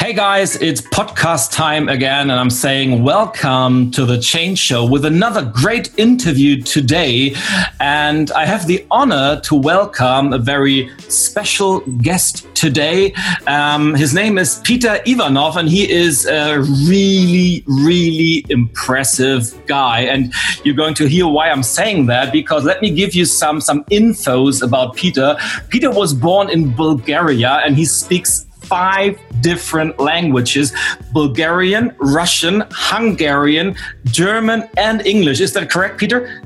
Hey 0.00 0.14
guys, 0.14 0.56
it's 0.56 0.80
podcast 0.80 1.52
time 1.52 1.90
again, 1.90 2.30
and 2.30 2.40
I'm 2.40 2.48
saying 2.48 3.02
welcome 3.02 3.90
to 3.90 4.06
the 4.06 4.18
Change 4.18 4.58
Show 4.58 4.86
with 4.86 5.04
another 5.04 5.44
great 5.54 5.90
interview 5.98 6.62
today. 6.62 7.34
And 7.80 8.30
I 8.30 8.46
have 8.46 8.66
the 8.66 8.86
honor 8.90 9.42
to 9.42 9.54
welcome 9.54 10.32
a 10.32 10.38
very 10.38 10.90
special 11.00 11.80
guest 11.98 12.46
today. 12.54 13.12
Um, 13.46 13.94
his 13.94 14.14
name 14.14 14.38
is 14.38 14.62
Peter 14.64 15.00
Ivanov, 15.04 15.58
and 15.58 15.68
he 15.68 15.88
is 15.88 16.24
a 16.24 16.60
really, 16.88 17.62
really 17.66 18.46
impressive 18.48 19.54
guy. 19.66 20.00
And 20.00 20.32
you're 20.64 20.74
going 20.74 20.94
to 20.94 21.08
hear 21.08 21.28
why 21.28 21.50
I'm 21.50 21.62
saying 21.62 22.06
that 22.06 22.32
because 22.32 22.64
let 22.64 22.80
me 22.80 22.90
give 22.90 23.14
you 23.14 23.26
some 23.26 23.60
some 23.60 23.84
infos 23.84 24.62
about 24.62 24.96
Peter. 24.96 25.36
Peter 25.68 25.90
was 25.90 26.14
born 26.14 26.48
in 26.48 26.74
Bulgaria, 26.74 27.60
and 27.66 27.76
he 27.76 27.84
speaks 27.84 28.46
five 28.62 29.18
different 29.40 29.98
languages 29.98 30.72
Bulgarian, 31.12 31.94
Russian, 31.98 32.64
Hungarian, 32.70 33.74
German, 34.04 34.68
and 34.76 35.06
English. 35.06 35.40
Is 35.40 35.52
that 35.54 35.70
correct, 35.70 35.98
Peter? 35.98 36.42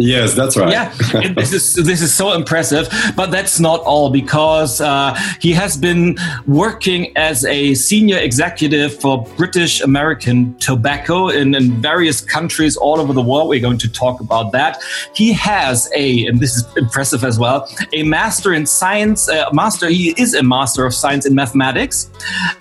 Yes, 0.00 0.34
that's 0.34 0.56
right. 0.56 0.72
Yeah, 0.72 0.92
this 1.34 1.52
is 1.52 1.74
this 1.74 2.00
is 2.00 2.12
so 2.12 2.32
impressive. 2.32 2.88
But 3.14 3.30
that's 3.30 3.60
not 3.60 3.80
all 3.80 4.10
because 4.10 4.80
uh, 4.80 5.14
he 5.40 5.52
has 5.52 5.76
been 5.76 6.16
working 6.46 7.16
as 7.16 7.44
a 7.44 7.74
senior 7.74 8.18
executive 8.18 8.98
for 9.00 9.24
British 9.36 9.80
American 9.80 10.54
Tobacco 10.58 11.28
in, 11.28 11.54
in 11.54 11.80
various 11.82 12.20
countries 12.20 12.76
all 12.76 13.00
over 13.00 13.12
the 13.12 13.22
world. 13.22 13.48
We're 13.48 13.60
going 13.60 13.78
to 13.78 13.92
talk 13.92 14.20
about 14.20 14.52
that. 14.52 14.82
He 15.14 15.32
has 15.34 15.90
a, 15.94 16.26
and 16.26 16.40
this 16.40 16.56
is 16.56 16.64
impressive 16.76 17.24
as 17.24 17.38
well, 17.38 17.68
a 17.92 18.02
master 18.02 18.54
in 18.54 18.66
science. 18.66 19.28
Uh, 19.28 19.48
master. 19.52 19.88
He 19.88 20.14
is 20.16 20.34
a 20.34 20.42
master 20.42 20.86
of 20.86 20.94
science 20.94 21.26
in 21.26 21.34
mathematics, 21.34 22.10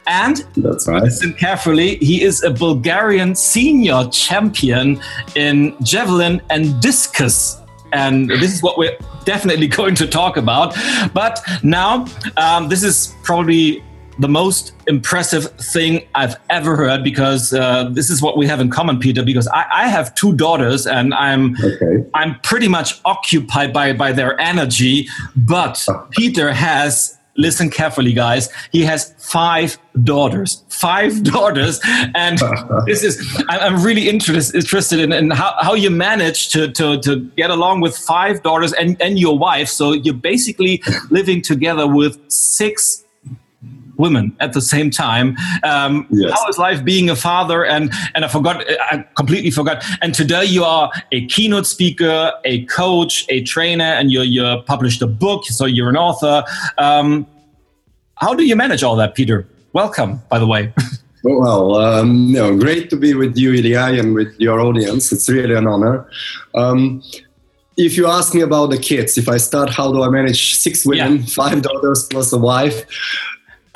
and 0.08 0.46
that's 0.58 0.88
right. 0.88 1.04
Listen 1.04 1.34
carefully. 1.34 1.96
He 1.98 2.24
is 2.24 2.44
a 2.44 2.52
Bulgarian 2.52 3.36
senior 3.36 4.08
champion 4.12 5.00
in 5.36 5.76
javelin 5.84 6.42
and 6.50 6.82
discus 6.82 7.29
and 7.92 8.30
this 8.30 8.54
is 8.54 8.62
what 8.62 8.78
we're 8.78 8.98
definitely 9.26 9.68
going 9.80 9.96
to 9.96 10.08
talk 10.08 10.38
about. 10.38 10.76
But 11.14 11.40
now, 11.64 12.06
um, 12.38 12.70
this 12.70 12.84
is 12.84 13.16
probably 13.24 13.84
the 14.20 14.28
most 14.28 14.74
impressive 14.88 15.50
thing 15.54 16.06
I've 16.14 16.36
ever 16.50 16.76
heard 16.76 17.04
because 17.04 17.54
uh, 17.54 17.90
this 17.92 18.10
is 18.10 18.22
what 18.22 18.38
we 18.38 18.48
have 18.48 18.60
in 18.60 18.70
common, 18.70 19.00
Peter. 19.00 19.24
Because 19.24 19.48
I, 19.48 19.66
I 19.74 19.88
have 19.88 20.14
two 20.16 20.36
daughters 20.36 20.86
and 20.86 21.14
I'm 21.14 21.56
okay. 21.64 22.06
I'm 22.14 22.40
pretty 22.42 22.68
much 22.68 23.00
occupied 23.06 23.74
by 23.74 23.94
by 23.94 24.12
their 24.12 24.40
energy. 24.40 25.08
But 25.36 25.88
Peter 26.12 26.52
has 26.52 27.19
listen 27.40 27.70
carefully, 27.70 28.14
guys. 28.14 28.50
He 28.72 28.84
has 28.84 29.14
five 29.18 29.78
daughters, 30.04 30.64
five 30.70 31.24
daughters, 31.36 31.80
and 32.14 32.38
this 32.86 33.04
is 33.04 33.44
I'm 33.50 33.82
really 33.82 34.08
interest, 34.10 34.54
interested 34.54 35.00
in, 35.00 35.12
in 35.12 35.32
how, 35.32 35.56
how 35.60 35.74
you 35.74 35.90
manage 35.90 36.50
to, 36.50 36.72
to 36.74 37.00
to 37.02 37.22
get 37.38 37.50
along 37.50 37.82
with 37.82 37.98
five 37.98 38.44
daughters 38.44 38.74
and 38.74 39.02
and 39.02 39.18
your 39.18 39.38
wife. 39.38 39.70
So 39.70 39.94
you're 39.94 40.14
basically 40.14 40.84
living 41.10 41.42
together 41.42 41.88
with 41.88 42.20
six 42.30 43.04
women 44.00 44.36
at 44.40 44.54
the 44.54 44.62
same 44.62 44.90
time. 44.90 45.38
Um, 45.64 46.08
yes. 46.10 46.32
How 46.34 46.48
is 46.48 46.58
life 46.58 46.84
being 46.84 47.10
a 47.10 47.16
father? 47.16 47.66
And 47.66 47.92
and 48.16 48.26
I 48.26 48.28
forgot, 48.28 48.64
I 48.92 49.06
completely 49.16 49.52
forgot. 49.52 49.84
And 50.02 50.16
today 50.16 50.46
you 50.46 50.64
are 50.64 50.90
a 51.12 51.28
keynote 51.28 51.68
speaker, 51.68 52.32
a 52.46 52.66
coach, 52.66 53.26
a 53.30 53.44
trainer, 53.44 53.84
and 53.84 54.12
you 54.12 54.22
you 54.22 54.62
published 54.66 55.02
a 55.02 55.08
book. 55.08 55.46
So 55.46 55.66
you're 55.66 55.90
an 55.90 55.98
author. 55.98 56.44
Um, 56.78 57.28
how 58.16 58.34
do 58.34 58.44
you 58.44 58.56
manage 58.56 58.84
all 58.84 58.96
that, 58.96 59.16
Peter? 59.16 59.48
Welcome, 59.74 60.22
by 60.30 60.40
the 60.40 60.48
way. 60.48 60.74
well, 61.24 61.76
um, 61.76 62.32
no, 62.32 62.58
great 62.58 62.90
to 62.90 62.96
be 62.96 63.14
with 63.14 63.38
you, 63.38 63.52
Ilja, 63.52 64.00
and 64.00 64.14
with 64.14 64.34
your 64.40 64.60
audience. 64.60 65.12
It's 65.12 65.30
really 65.30 65.56
an 65.56 65.68
honor. 65.68 66.10
Um, 66.56 67.04
if 67.78 67.96
you 67.96 68.08
ask 68.08 68.36
me 68.36 68.42
about 68.42 68.72
the 68.72 68.78
kids, 68.78 69.18
if 69.18 69.30
I 69.30 69.38
start, 69.38 69.70
how 69.70 69.92
do 69.94 70.04
I 70.04 70.10
manage 70.10 70.56
six 70.56 70.86
women, 70.86 71.18
yeah. 71.18 71.26
five 71.28 71.62
daughters 71.62 72.06
plus 72.10 72.34
a 72.34 72.38
wife? 72.38 72.86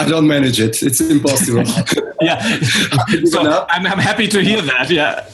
I 0.04 0.10
don't 0.10 0.28
manage 0.28 0.60
it. 0.60 0.84
It's 0.84 1.00
impossible. 1.02 1.64
yeah. 2.22 2.40
so 3.26 3.66
I'm, 3.70 3.88
I'm 3.88 4.00
happy 4.00 4.28
to 4.28 4.44
hear 4.44 4.62
that. 4.62 4.90
Yeah. 4.90 5.26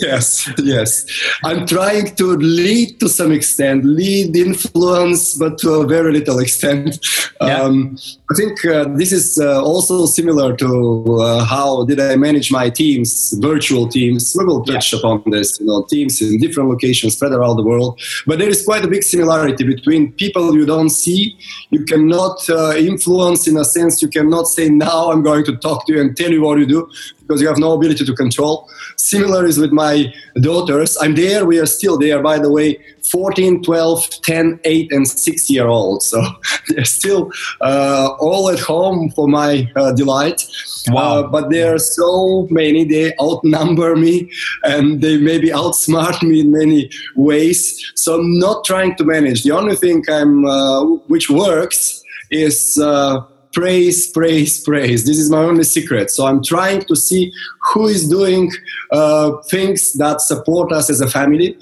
Yes, 0.00 0.50
yes. 0.58 1.06
I'm 1.44 1.66
trying 1.66 2.14
to 2.16 2.36
lead 2.36 3.00
to 3.00 3.08
some 3.08 3.32
extent, 3.32 3.84
lead, 3.84 4.36
influence, 4.36 5.36
but 5.36 5.58
to 5.58 5.74
a 5.74 5.86
very 5.86 6.12
little 6.12 6.38
extent. 6.38 6.98
Yeah. 7.40 7.60
Um, 7.60 7.98
I 8.30 8.34
think 8.34 8.64
uh, 8.64 8.88
this 8.96 9.12
is 9.12 9.38
uh, 9.38 9.62
also 9.62 10.06
similar 10.06 10.56
to 10.56 11.04
uh, 11.20 11.44
how 11.44 11.84
did 11.84 12.00
I 12.00 12.16
manage 12.16 12.50
my 12.50 12.70
teams, 12.70 13.34
virtual 13.38 13.88
teams. 13.88 14.34
We 14.38 14.44
will 14.44 14.64
touch 14.64 14.92
yeah. 14.92 14.98
upon 14.98 15.22
this, 15.30 15.60
you 15.60 15.66
know, 15.66 15.84
teams 15.84 16.20
in 16.22 16.38
different 16.38 16.70
locations 16.70 17.16
spread 17.16 17.32
around 17.32 17.56
the 17.56 17.64
world. 17.64 18.00
But 18.26 18.38
there 18.38 18.48
is 18.48 18.64
quite 18.64 18.84
a 18.84 18.88
big 18.88 19.02
similarity 19.02 19.64
between 19.64 20.12
people 20.12 20.54
you 20.54 20.66
don't 20.66 20.90
see. 20.90 21.38
You 21.70 21.84
cannot 21.84 22.48
uh, 22.48 22.74
influence 22.76 23.46
in 23.46 23.56
a 23.56 23.64
sense. 23.64 24.00
You 24.02 24.08
cannot 24.08 24.46
say 24.46 24.68
now 24.68 25.10
I'm 25.10 25.22
going 25.22 25.44
to 25.44 25.56
talk 25.56 25.86
to 25.86 25.92
you 25.92 26.00
and 26.00 26.16
tell 26.16 26.30
you 26.30 26.42
what 26.42 26.58
you 26.58 26.66
do 26.66 26.90
because 27.26 27.40
you 27.40 27.48
have 27.48 27.58
no 27.58 27.72
ability 27.72 28.04
to 28.04 28.14
control. 28.14 28.68
Similar 28.96 29.46
is 29.46 29.58
with 29.58 29.72
my 29.72 30.12
daughters. 30.40 30.96
I'm 31.00 31.14
there. 31.14 31.46
We 31.46 31.58
are 31.58 31.66
still 31.66 31.98
there. 31.98 32.22
By 32.22 32.38
the 32.38 32.50
way, 32.50 32.78
14, 33.10 33.62
12, 33.62 34.10
10, 34.22 34.60
8, 34.64 34.92
and 34.92 35.08
6 35.08 35.50
year 35.50 35.66
olds. 35.66 36.06
So 36.06 36.22
they're 36.68 36.84
still 36.84 37.30
uh, 37.60 38.10
all 38.20 38.50
at 38.50 38.60
home 38.60 39.10
for 39.10 39.26
my 39.28 39.70
uh, 39.76 39.92
delight. 39.92 40.42
Wow. 40.88 41.02
Uh, 41.02 41.22
but 41.28 41.50
there 41.50 41.74
are 41.74 41.78
so 41.78 42.46
many, 42.50 42.84
they 42.84 43.12
outnumber 43.20 43.96
me 43.96 44.30
and 44.64 45.00
they 45.00 45.16
maybe 45.18 45.48
outsmart 45.48 46.22
me 46.22 46.40
in 46.40 46.50
many 46.50 46.90
ways. 47.16 47.92
So 47.94 48.20
I'm 48.20 48.38
not 48.38 48.64
trying 48.64 48.96
to 48.96 49.04
manage. 49.04 49.44
The 49.44 49.52
only 49.52 49.76
thing 49.76 50.04
I'm, 50.10 50.44
uh, 50.44 50.84
which 51.08 51.30
works 51.30 52.02
is 52.30 52.78
uh, 52.78 53.20
praise, 53.54 54.08
praise, 54.08 54.62
praise. 54.62 55.04
This 55.04 55.18
is 55.18 55.30
my 55.30 55.38
only 55.38 55.64
secret. 55.64 56.10
So 56.10 56.26
I'm 56.26 56.42
trying 56.42 56.82
to 56.82 56.96
see 56.96 57.32
who 57.72 57.86
is 57.86 58.08
doing 58.08 58.50
uh, 58.90 59.38
things 59.48 59.94
that 59.94 60.20
support 60.20 60.72
us 60.72 60.90
as 60.90 61.00
a 61.00 61.08
family. 61.08 61.56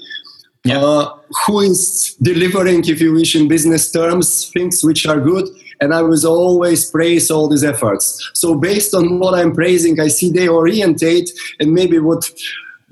Yeah. 0.65 0.79
Uh, 0.79 1.17
who 1.45 1.59
is 1.59 2.15
delivering, 2.21 2.87
if 2.87 3.01
you 3.01 3.13
wish, 3.13 3.35
in 3.35 3.49
business 3.49 3.91
terms, 3.91 4.49
things 4.49 4.81
which 4.81 5.05
are 5.05 5.19
good, 5.19 5.45
and 5.81 5.93
I 5.93 6.01
was 6.01 6.23
always 6.23 6.89
praise 6.89 7.29
all 7.29 7.49
these 7.49 7.65
efforts. 7.65 8.31
So, 8.33 8.55
based 8.55 8.93
on 8.93 9.19
what 9.19 9.33
I'm 9.33 9.53
praising, 9.53 9.99
I 9.99 10.07
see 10.07 10.31
they 10.31 10.47
orientate 10.47 11.29
and 11.59 11.73
maybe 11.73 11.99
would 11.99 12.23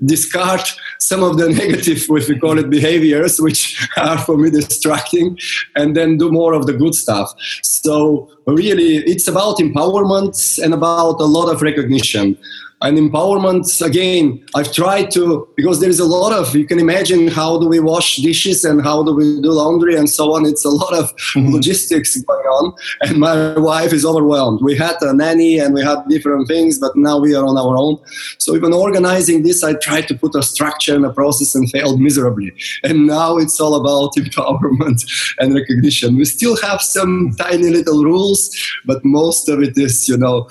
discard 0.04 0.62
some 0.98 1.22
of 1.22 1.36
the 1.38 1.48
negative, 1.62 1.98
if 2.10 2.28
we 2.28 2.38
call 2.38 2.58
it 2.58 2.70
behaviors, 2.70 3.40
which 3.40 3.88
are 3.96 4.18
for 4.18 4.36
me 4.36 4.50
distracting, 4.50 5.38
and 5.76 5.96
then 5.96 6.18
do 6.18 6.30
more 6.30 6.54
of 6.54 6.66
the 6.66 6.72
good 6.72 6.94
stuff. 6.94 7.32
So, 7.62 8.30
really, 8.46 8.96
it's 8.96 9.28
about 9.28 9.58
empowerment 9.58 10.62
and 10.62 10.74
about 10.74 11.20
a 11.20 11.24
lot 11.24 11.48
of 11.52 11.62
recognition 11.62 12.38
and 12.82 12.98
empowerment 12.98 13.64
again. 13.80 14.44
I've 14.54 14.72
tried 14.72 15.10
to 15.12 15.48
because 15.56 15.80
there 15.80 15.88
is 15.88 16.00
a 16.00 16.04
lot 16.04 16.32
of 16.32 16.54
you 16.54 16.66
can 16.66 16.78
imagine 16.78 17.28
how 17.28 17.58
do 17.58 17.68
we 17.68 17.80
wash 17.80 18.16
dishes 18.16 18.64
and 18.64 18.82
how 18.82 19.02
do 19.02 19.14
we 19.14 19.40
do 19.40 19.52
laundry 19.52 19.96
and 19.96 20.10
so 20.10 20.34
on. 20.34 20.44
It's 20.44 20.64
a 20.64 20.70
lot 20.70 20.92
of 20.92 21.14
mm-hmm. 21.16 21.52
logistics 21.52 22.20
going 22.20 22.46
on. 22.46 22.72
And 23.02 23.18
my 23.18 23.58
wife 23.58 23.92
is 23.92 24.04
overwhelmed. 24.04 24.60
We 24.62 24.76
had 24.76 24.96
a 25.00 25.12
nanny 25.14 25.58
and 25.58 25.74
we 25.74 25.82
had 25.82 25.98
different 26.08 26.48
things 26.48 26.78
but 26.78 26.96
now 26.96 27.18
we 27.18 27.34
are 27.34 27.44
on 27.44 27.56
our 27.56 27.76
own. 27.76 27.98
So 28.38 28.56
even 28.56 28.72
organizing 28.72 29.42
this 29.42 29.62
i 29.62 29.74
tried 29.74 30.08
to 30.08 30.14
put 30.14 30.34
a 30.34 30.42
structure 30.42 30.94
and 30.94 31.04
a 31.04 31.12
process 31.12 31.54
and 31.54 31.70
failed 31.70 32.00
miserably. 32.00 32.52
And 32.82 33.06
now 33.06 33.38
it's 33.38 33.60
all 33.60 33.74
about 33.74 34.14
empowerment 34.16 35.00
and 35.38 35.54
recognition. 35.54 36.16
We 36.16 36.24
still 36.24 36.56
have 36.62 36.82
some 36.82 37.34
tiny 37.38 37.70
little 37.70 38.04
rules 38.04 38.50
but 38.84 39.04
most 39.04 39.48
of 39.48 39.62
it 39.62 39.78
is 39.78 40.08
you 40.08 40.16
know 40.16 40.48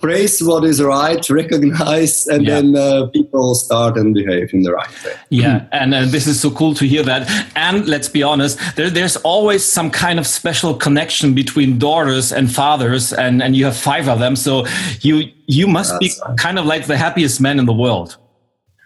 praise 0.00 0.42
what 0.42 0.64
is 0.64 0.82
right, 0.82 1.28
recognize, 1.30 2.26
and 2.26 2.44
yeah. 2.44 2.54
then 2.54 2.76
uh, 2.76 3.06
people 3.06 3.54
start 3.54 3.96
and 3.96 4.14
behave 4.14 4.52
in 4.52 4.62
the 4.62 4.72
right 4.72 5.04
way. 5.04 5.12
Yeah, 5.28 5.66
and 5.72 5.94
uh, 5.94 6.06
this 6.06 6.26
is 6.26 6.40
so 6.40 6.50
cool 6.50 6.74
to 6.74 6.86
hear 6.86 7.02
that. 7.02 7.28
And 7.56 7.86
let's 7.86 8.08
be 8.08 8.22
honest, 8.22 8.58
there, 8.76 8.90
there's 8.90 9.16
always 9.18 9.64
some 9.64 9.90
kind 9.90 10.18
of 10.18 10.26
special 10.26 10.74
connection 10.74 11.34
between 11.34 11.78
daughters 11.78 12.32
and 12.32 12.52
fathers, 12.52 13.12
and, 13.12 13.42
and 13.42 13.54
you 13.56 13.64
have 13.66 13.76
five 13.76 14.08
of 14.08 14.18
them. 14.18 14.36
So 14.36 14.66
you 15.00 15.30
you 15.46 15.66
must 15.66 15.92
That's 15.92 16.16
be 16.16 16.22
right. 16.26 16.38
kind 16.38 16.58
of 16.58 16.64
like 16.64 16.86
the 16.86 16.96
happiest 16.96 17.40
man 17.40 17.58
in 17.58 17.66
the 17.66 17.72
world. 17.72 18.16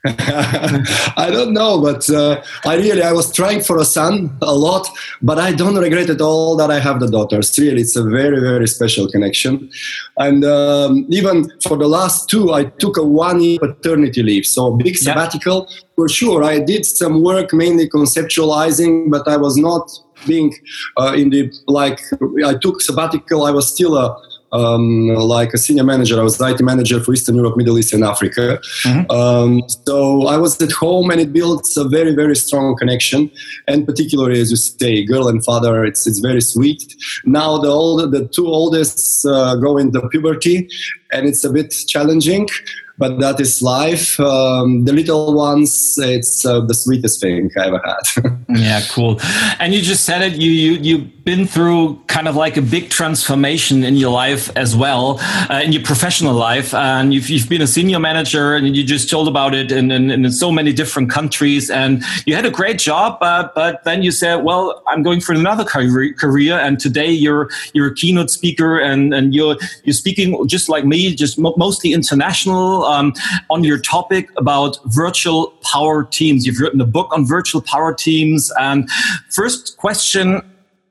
I 1.17 1.31
don't 1.33 1.55
know, 1.55 1.81
but 1.81 2.11
uh, 2.11 2.43
I 2.67 2.77
really 2.77 3.03
I 3.03 3.13
was 3.13 3.33
trying 3.33 3.63
for 3.63 3.79
a 3.79 3.87
son 3.87 4.37
a 4.43 4.55
lot, 4.55 4.87
but 5.23 5.39
I 5.39 5.53
don't 5.53 5.77
regret 5.77 6.11
at 6.11 6.21
all 6.21 6.57
that 6.57 6.71
I 6.71 6.79
have 6.79 7.01
the 7.01 7.07
daughters. 7.07 7.59
Really, 7.59 7.81
it's 7.81 7.97
a 7.97 8.03
very 8.03 8.39
very 8.39 8.69
special 8.69 9.11
connection, 9.11 9.71
and 10.19 10.45
um, 10.45 11.07
even 11.09 11.51
for 11.63 11.79
the 11.79 11.89
last 11.89 12.29
two, 12.29 12.53
I 12.53 12.65
took 12.65 12.99
a 12.99 13.03
one 13.03 13.41
year 13.41 13.59
paternity 13.59 14.23
leave, 14.23 14.45
so 14.45 14.73
big 14.73 14.99
sabbatical. 14.99 15.69
Yeah. 15.71 15.77
For 15.95 16.09
sure, 16.09 16.45
I 16.45 16.59
did 16.59 16.85
some 16.85 17.23
work 17.23 17.55
mainly 17.55 17.89
conceptualizing, 17.89 19.11
but 19.11 19.27
I 19.27 19.39
was 19.39 19.57
not 19.57 19.91
being 20.27 20.55
uh, 20.99 21.15
in 21.17 21.31
the 21.31 21.51
like. 21.67 22.01
I 22.45 22.57
took 22.57 22.83
sabbatical. 22.83 23.47
I 23.47 23.53
was 23.53 23.73
still 23.73 23.97
a 23.97 24.21
um, 24.53 25.09
like 25.09 25.53
a 25.53 25.59
senior 25.59 25.85
manager. 25.85 26.21
I 26.21 26.23
was 26.23 26.41
IT 26.41 26.61
manager 26.61 27.01
for 27.01 27.13
Eastern 27.13 27.37
Europe, 27.37 27.57
Middle 27.57 27.79
East, 27.79 27.93
and 27.93 28.05
Africa. 28.05 28.61
Mm-hmm. 28.85 29.11
Um, 29.11 29.63
so 29.87 30.27
I 30.27 30.37
was 30.37 30.61
at 30.63 30.73
home, 30.73 31.11
and 31.11 31.21
it 31.21 31.33
builds 31.33 31.77
a 31.77 31.85
very, 31.85 32.15
very 32.15 32.37
strong 32.37 32.77
connection. 32.77 33.31
And 33.67 33.87
particularly, 33.87 34.41
as 34.41 34.51
you 34.51 34.57
say, 34.57 35.05
girl 35.05 35.29
and 35.29 35.45
father, 35.45 35.85
it's 35.85 36.07
it's 36.07 36.21
very 36.21 36.41
sweet. 36.41 36.95
Now 37.25 37.59
the 37.59 37.69
old, 37.69 38.13
the 38.13 38.27
two 38.29 38.47
oldest 38.47 39.27
uh, 39.27 39.57
go 39.57 39.77
into 39.79 40.09
puberty, 40.09 40.69
and 41.13 41.27
it's 41.27 41.45
a 41.45 41.51
bit 41.51 41.75
challenging 41.89 42.49
but 42.97 43.19
that 43.21 43.41
is 43.41 43.61
life. 43.61 44.19
Um, 44.21 44.85
the 44.85 44.93
little 44.93 45.35
ones, 45.35 45.99
it's 45.99 46.45
uh, 46.45 46.61
the 46.61 46.75
sweetest 46.75 47.21
thing 47.21 47.51
I 47.57 47.67
ever 47.67 47.81
had. 47.85 48.45
yeah, 48.49 48.81
cool. 48.91 49.19
And 49.59 49.75
you 49.75 49.83
just 49.83 50.05
said 50.05 50.23
it. 50.23 50.35
You 50.35 50.51
you 50.51 50.73
you've 50.75 51.25
been 51.25 51.47
through 51.47 51.97
kind 52.07 52.29
of 52.29 52.37
like 52.37 52.57
a 52.57 52.63
big 52.63 52.91
transformation 52.91 53.83
in 53.83 53.97
your 53.97 54.11
life 54.11 54.55
as 54.57 54.77
well, 54.77 55.19
uh, 55.51 55.61
in 55.65 55.73
your 55.73 55.83
professional 55.83 56.35
life, 56.35 56.73
and 56.75 57.13
you've 57.13 57.29
you've 57.29 57.49
been 57.49 57.63
a 57.63 57.67
senior 57.67 57.99
manager, 57.99 58.55
and 58.55 58.77
you 58.77 58.85
just 58.85 59.11
told 59.11 59.27
about 59.27 59.55
it 59.55 59.73
in 59.73 59.91
in, 59.91 60.11
in 60.11 60.31
so 60.31 60.53
many 60.53 60.73
different 60.73 61.11
countries, 61.11 61.71
and 61.71 62.03
you 62.27 62.35
had 62.35 62.47
a 62.47 62.51
great 62.51 62.79
job, 62.79 63.19
uh, 63.23 63.49
but 63.55 63.83
then 63.85 64.03
you 64.03 64.13
said, 64.13 64.37
well, 64.45 64.83
I'm 64.87 65.03
going 65.03 65.21
for 65.21 65.33
another 65.33 65.65
career, 65.65 66.59
and 66.59 66.79
today 66.79 67.11
you're 67.11 67.49
you're 67.73 67.89
a 67.89 67.95
keynote 67.95 68.31
speaker, 68.31 68.79
and 68.79 69.13
and 69.13 69.35
you're 69.35 69.57
you're 69.83 69.95
speaking 69.95 70.47
just 70.47 70.69
like 70.69 70.85
me, 70.85 71.15
just 71.15 71.39
mostly 71.39 71.93
international 71.93 72.84
um, 72.85 73.13
on 73.51 73.65
your 73.65 73.79
topic 73.79 74.31
about 74.37 74.79
virtual 74.87 75.49
power 75.63 76.05
teams. 76.05 76.47
You've 76.47 76.61
written 76.61 76.81
a 76.81 76.87
book 76.87 77.13
on 77.13 77.27
virtual 77.27 77.63
power 77.63 77.95
teams. 77.95 78.53
And 78.59 78.89
first 79.31 79.77
question, 79.77 80.43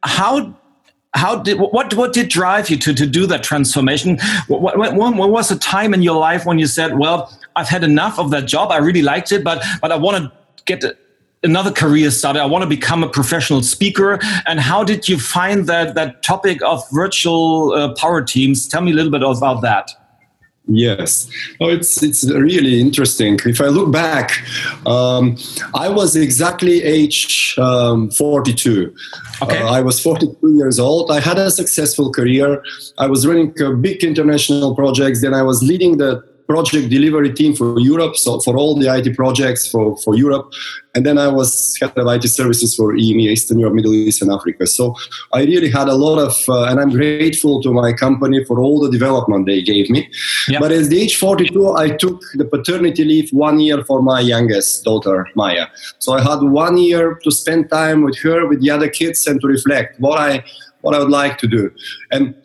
how 0.03 0.53
how 1.15 1.35
did 1.35 1.59
what 1.59 1.93
what 1.93 2.13
did 2.13 2.29
drive 2.29 2.69
you 2.69 2.77
to 2.77 2.93
to 2.93 3.05
do 3.05 3.27
that 3.27 3.43
transformation? 3.43 4.17
What, 4.47 4.77
what, 4.77 4.95
what, 4.95 5.29
was 5.29 5.51
a 5.51 5.59
time 5.59 5.93
in 5.93 6.01
your 6.01 6.17
life 6.17 6.45
when 6.45 6.59
you 6.59 6.67
said, 6.67 6.97
"Well, 6.97 7.31
I've 7.55 7.69
had 7.69 7.83
enough 7.83 8.17
of 8.17 8.31
that 8.31 8.45
job. 8.47 8.71
I 8.71 8.77
really 8.77 9.03
liked 9.03 9.31
it, 9.31 9.43
but 9.43 9.63
but 9.81 9.91
I 9.91 9.95
want 9.95 10.23
to 10.23 10.31
get 10.65 10.83
another 11.43 11.71
career 11.71 12.09
started. 12.09 12.41
I 12.41 12.45
want 12.45 12.63
to 12.63 12.69
become 12.69 13.03
a 13.03 13.09
professional 13.09 13.61
speaker." 13.61 14.19
And 14.47 14.59
how 14.59 14.83
did 14.83 15.07
you 15.07 15.19
find 15.19 15.67
that 15.67 15.93
that 15.93 16.23
topic 16.23 16.61
of 16.63 16.83
virtual 16.91 17.73
uh, 17.73 17.93
power 17.93 18.23
teams? 18.23 18.67
Tell 18.67 18.81
me 18.81 18.91
a 18.91 18.95
little 18.95 19.11
bit 19.11 19.21
about 19.21 19.61
that. 19.61 19.91
Yes, 20.65 21.29
oh, 21.59 21.67
it's 21.67 22.01
it's 22.01 22.23
really 22.31 22.79
interesting. 22.79 23.37
If 23.45 23.59
I 23.59 23.65
look 23.65 23.91
back, 23.91 24.31
um, 24.85 25.35
I 25.75 25.89
was 25.89 26.15
exactly 26.15 26.81
age 26.83 27.55
um, 27.57 28.09
42. 28.11 28.95
Okay. 29.41 29.57
Uh, 29.57 29.67
I 29.67 29.81
was 29.81 30.01
42 30.01 30.55
years 30.55 30.79
old. 30.79 31.11
I 31.11 31.19
had 31.19 31.37
a 31.37 31.51
successful 31.51 32.13
career. 32.13 32.63
I 32.97 33.07
was 33.07 33.27
running 33.27 33.53
big 33.81 34.05
international 34.05 34.73
projects. 34.73 35.21
Then 35.21 35.33
I 35.33 35.43
was 35.43 35.61
leading 35.61 35.97
the 35.97 36.23
project 36.47 36.89
delivery 36.89 37.33
team 37.33 37.55
for 37.55 37.79
Europe, 37.79 38.15
so 38.15 38.39
for 38.39 38.57
all 38.57 38.75
the 38.75 38.93
IT 38.93 39.15
projects 39.15 39.67
for, 39.67 39.97
for 39.97 40.15
Europe. 40.15 40.51
And 40.95 41.05
then 41.05 41.17
I 41.17 41.27
was 41.27 41.75
head 41.79 41.97
of 41.97 42.07
IT 42.07 42.27
services 42.27 42.75
for 42.75 42.93
EMEA, 42.93 43.31
Eastern 43.31 43.59
Europe, 43.59 43.75
Middle 43.75 43.93
East, 43.93 44.21
and 44.21 44.31
Africa. 44.31 44.67
So 44.67 44.95
I 45.33 45.43
really 45.43 45.69
had 45.69 45.87
a 45.87 45.95
lot 45.95 46.19
of, 46.19 46.35
uh, 46.47 46.65
and 46.65 46.79
I'm 46.79 46.91
grateful 46.91 47.61
to 47.63 47.73
my 47.73 47.93
company 47.93 48.43
for 48.45 48.59
all 48.59 48.79
the 48.79 48.91
development 48.91 49.47
they 49.47 49.61
gave 49.61 49.89
me. 49.89 50.09
Yep. 50.47 50.61
But 50.61 50.71
at 50.71 50.89
the 50.89 51.01
age 51.01 51.17
42, 51.17 51.75
I 51.75 51.89
took 51.89 52.21
the 52.35 52.45
paternity 52.45 53.03
leave 53.05 53.29
one 53.31 53.59
year 53.59 53.83
for 53.83 54.01
my 54.01 54.19
youngest 54.19 54.83
daughter, 54.83 55.27
Maya. 55.35 55.67
So 55.97 56.13
I 56.13 56.21
had 56.21 56.41
one 56.41 56.77
year 56.77 57.15
to 57.23 57.31
spend 57.31 57.69
time 57.71 58.03
with 58.03 58.19
her, 58.19 58.47
with 58.47 58.61
the 58.61 58.69
other 58.69 58.89
kids, 58.89 59.25
and 59.25 59.41
to 59.41 59.47
reflect 59.47 59.99
what 59.99 60.19
I 60.19 60.43
what 60.83 60.93
I 60.93 60.99
would 60.99 61.09
like 61.09 61.37
to 61.37 61.47
do. 61.47 61.71
And 62.11 62.35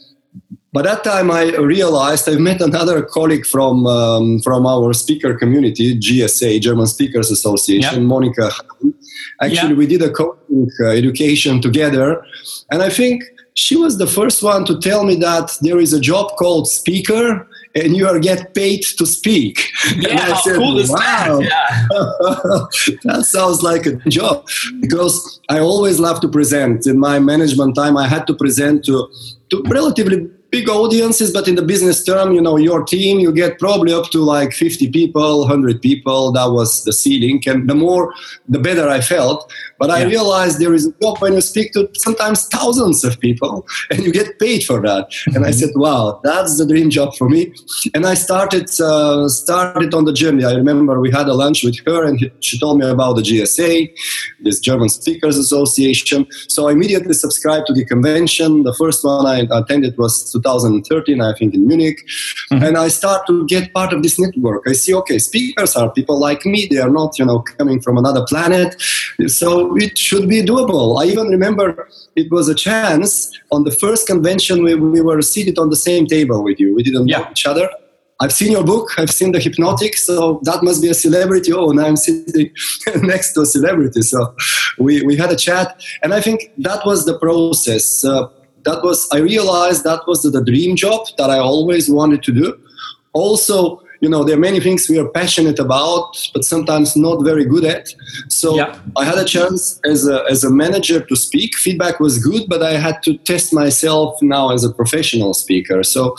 by 0.73 0.83
that 0.83 1.03
time, 1.03 1.31
I 1.31 1.57
realized 1.57 2.29
I 2.29 2.37
met 2.37 2.61
another 2.61 3.03
colleague 3.03 3.47
from 3.47 3.87
um, 3.87 4.41
from 4.41 4.67
our 4.67 4.93
speaker 4.93 5.35
community, 5.35 5.99
GSA, 5.99 6.61
German 6.61 6.87
Speakers 6.87 7.31
Association, 7.31 8.01
yep. 8.01 8.03
Monica. 8.03 8.51
Actually, 9.41 9.71
yep. 9.71 9.79
we 9.79 9.87
did 9.87 10.03
a 10.03 10.11
coaching 10.11 10.69
uh, 10.81 10.89
education 10.89 11.63
together, 11.63 12.23
and 12.71 12.83
I 12.83 12.91
think 12.91 13.23
she 13.55 13.77
was 13.77 13.99
the 13.99 14.07
first 14.07 14.43
one 14.43 14.65
to 14.67 14.79
tell 14.79 15.05
me 15.05 15.17
that 15.17 15.57
there 15.63 15.81
is 15.81 15.93
a 15.93 16.01
job 16.01 16.37
called 16.37 16.69
speaker 16.69 17.49
and 17.75 17.97
you 17.97 18.07
are 18.07 18.21
get 18.21 18.55
paid 18.55 18.83
to 18.99 19.05
speak. 19.05 19.71
Yeah, 19.97 20.11
and 20.11 20.21
I 20.21 20.41
said, 20.43 20.57
cool 20.57 20.77
wow, 20.77 21.39
that? 21.39 21.43
Yeah. 21.43 22.97
that 23.15 23.25
sounds 23.25 23.63
like 23.63 23.87
a 23.87 23.97
job 24.09 24.47
because 24.81 25.41
I 25.49 25.59
always 25.59 25.99
love 25.99 26.21
to 26.21 26.29
present. 26.29 26.87
In 26.87 26.99
my 27.01 27.19
management 27.19 27.75
time, 27.75 27.97
I 27.97 28.07
had 28.07 28.27
to 28.29 28.35
present 28.35 28.85
to, 28.85 29.09
to 29.51 29.63
relatively 29.67 30.31
big 30.51 30.69
audiences, 30.69 31.33
but 31.33 31.47
in 31.47 31.55
the 31.55 31.63
business 31.63 32.03
term, 32.03 32.33
you 32.33 32.41
know, 32.41 32.57
your 32.57 32.83
team, 32.83 33.19
you 33.19 33.33
get 33.33 33.59
probably 33.59 33.93
up 33.93 34.11
to 34.11 34.19
like 34.19 34.53
50 34.53 34.91
people, 34.91 35.41
100 35.41 35.83
people. 35.83 36.33
That 36.33 36.47
was 36.47 36.85
the 36.85 36.93
ceiling. 36.93 37.43
And 37.47 37.69
the 37.69 37.75
more, 37.75 38.15
the 38.49 38.59
better 38.59 38.89
I 38.89 39.01
felt. 39.01 39.53
But 39.79 39.91
I 39.91 40.03
realized 40.05 40.59
there 40.59 40.75
is 40.75 40.87
a 40.87 40.93
job 41.01 41.19
when 41.19 41.35
you 41.35 41.41
speak 41.41 41.73
to 41.75 41.89
sometimes 41.95 42.47
thousands 42.49 43.05
of 43.05 43.19
people 43.21 43.67
and 43.91 44.05
you 44.05 44.13
get 44.13 44.39
paid 44.39 44.65
for 44.65 44.81
that. 44.83 45.09
And 45.27 45.45
I 45.45 45.51
mm-hmm. 45.51 45.53
said, 45.53 45.71
wow, 45.75 46.21
that's 46.25 46.59
the 46.59 46.67
dream 46.67 46.91
job 46.91 47.15
for 47.17 47.29
me. 47.29 47.53
And 47.95 48.07
I 48.07 48.15
started, 48.15 48.69
uh, 48.81 49.29
started 49.29 49.95
on 49.95 50.05
the 50.05 50.13
journey. 50.13 50.45
I 50.45 50.55
remember 50.55 51.01
we 51.01 51.11
had 51.11 51.29
a 51.29 51.35
lunch 51.35 51.63
with 51.65 51.79
her 51.87 52.05
and 52.05 52.31
she 52.41 52.59
told 52.59 52.79
me 52.79 52.89
about 52.89 53.15
the 53.15 53.23
GSA, 53.23 53.95
this 54.41 54.59
German 54.61 54.89
Speakers 54.89 55.37
Association. 55.39 56.27
So 56.49 56.69
I 56.69 56.73
immediately 56.73 57.15
subscribed 57.15 57.67
to 57.69 57.73
the 57.73 57.85
convention. 57.85 58.65
The 58.65 58.75
first 58.75 59.05
one 59.05 59.27
I 59.27 59.47
attended 59.51 59.97
was 59.97 60.33
2013, 60.33 61.21
I 61.21 61.35
think, 61.35 61.55
in 61.55 61.67
Munich. 61.67 61.99
Mm-hmm. 62.51 62.65
And 62.65 62.77
I 62.77 62.89
start 62.89 63.27
to 63.29 63.47
get 63.47 63.73
part 63.73 63.93
of 63.93 64.03
this 64.03 64.19
network. 64.19 64.65
I 64.67 64.73
see, 64.73 64.95
okay, 64.95 65.19
speakers 65.19 65.77
are 65.77 65.91
people 65.93 66.19
like 66.19 66.45
me. 66.45 66.67
They 66.67 66.79
are 66.79 66.91
not, 66.91 67.19
you 67.19 67.25
know, 67.25 67.41
coming 67.41 67.81
from 67.81 67.99
another 67.99 68.25
planet. 68.27 68.81
So 69.27 69.68
it 69.77 69.97
should 69.97 70.29
be 70.29 70.43
doable. 70.43 71.01
I 71.03 71.07
even 71.07 71.29
remember 71.29 71.89
it 72.17 72.31
was 72.31 72.49
a 72.49 72.55
chance 72.55 73.31
on 73.51 73.65
the 73.65 73.71
first 73.71 74.07
convention 74.07 74.63
we, 74.63 74.75
we 74.75 75.01
were 75.01 75.23
seated 75.23 75.59
on 75.59 75.71
the 75.71 75.77
same 75.77 76.07
table 76.07 76.43
with 76.43 76.59
you. 76.59 76.75
We 76.75 76.83
didn't 76.83 77.09
yeah. 77.09 77.19
know 77.19 77.31
each 77.31 77.47
other. 77.47 77.69
I've 78.21 78.33
seen 78.33 78.51
your 78.51 78.65
book, 78.65 78.99
I've 78.99 79.11
seen 79.11 79.31
the 79.31 79.39
hypnotic, 79.39 79.97
so 79.97 80.41
that 80.43 80.65
must 80.65 80.83
be 80.83 80.89
a 80.89 80.95
celebrity. 80.95 81.53
Oh, 81.53 81.71
now 81.71 81.87
I'm 81.87 81.97
sitting 81.97 82.53
next 83.03 83.33
to 83.35 83.43
a 83.43 83.47
celebrity. 83.47 84.03
So 84.03 84.35
we, 84.77 85.03
we 85.03 85.17
had 85.17 85.31
a 85.31 85.37
chat, 85.37 85.81
and 86.03 86.13
I 86.13 86.21
think 86.21 86.53
that 86.59 86.85
was 86.85 87.05
the 87.05 87.17
process. 87.19 88.05
Uh, 88.05 88.29
that 88.65 88.83
was 88.83 89.09
I 89.13 89.19
realized 89.19 89.85
that 89.85 90.01
was 90.09 90.23
the, 90.23 90.31
the 90.31 90.45
dream 90.45 90.75
job 90.75 91.07
that 91.17 91.31
I 91.31 91.39
always 91.39 91.89
wanted 91.89 92.25
to 92.25 92.33
do. 92.33 92.61
Also, 93.13 93.83
you 94.01 94.09
know, 94.09 94.23
there 94.23 94.37
are 94.37 94.41
many 94.41 94.61
things 94.61 94.89
we 94.89 94.99
are 94.99 95.09
passionate 95.09 95.59
about, 95.59 96.17
but 96.33 96.45
sometimes 96.45 96.97
not 96.97 97.23
very 97.25 97.45
good 97.45 97.65
at. 97.65 97.89
So 98.29 98.57
yeah. 98.57 98.79
I 98.97 99.05
had 99.05 99.19
a 99.19 99.25
chance 99.25 99.81
as 99.85 100.07
a, 100.07 100.25
as 100.31 100.45
a 100.45 100.51
manager 100.51 101.01
to 101.01 101.17
speak. 101.17 101.57
Feedback 101.57 101.99
was 101.99 102.19
good, 102.19 102.49
but 102.49 102.63
I 102.63 102.75
had 102.75 103.03
to 103.05 103.17
test 103.19 103.53
myself 103.53 104.21
now 104.23 104.51
as 104.51 104.65
a 104.65 104.73
professional 104.73 105.35
speaker. 105.35 105.83
So 105.83 106.17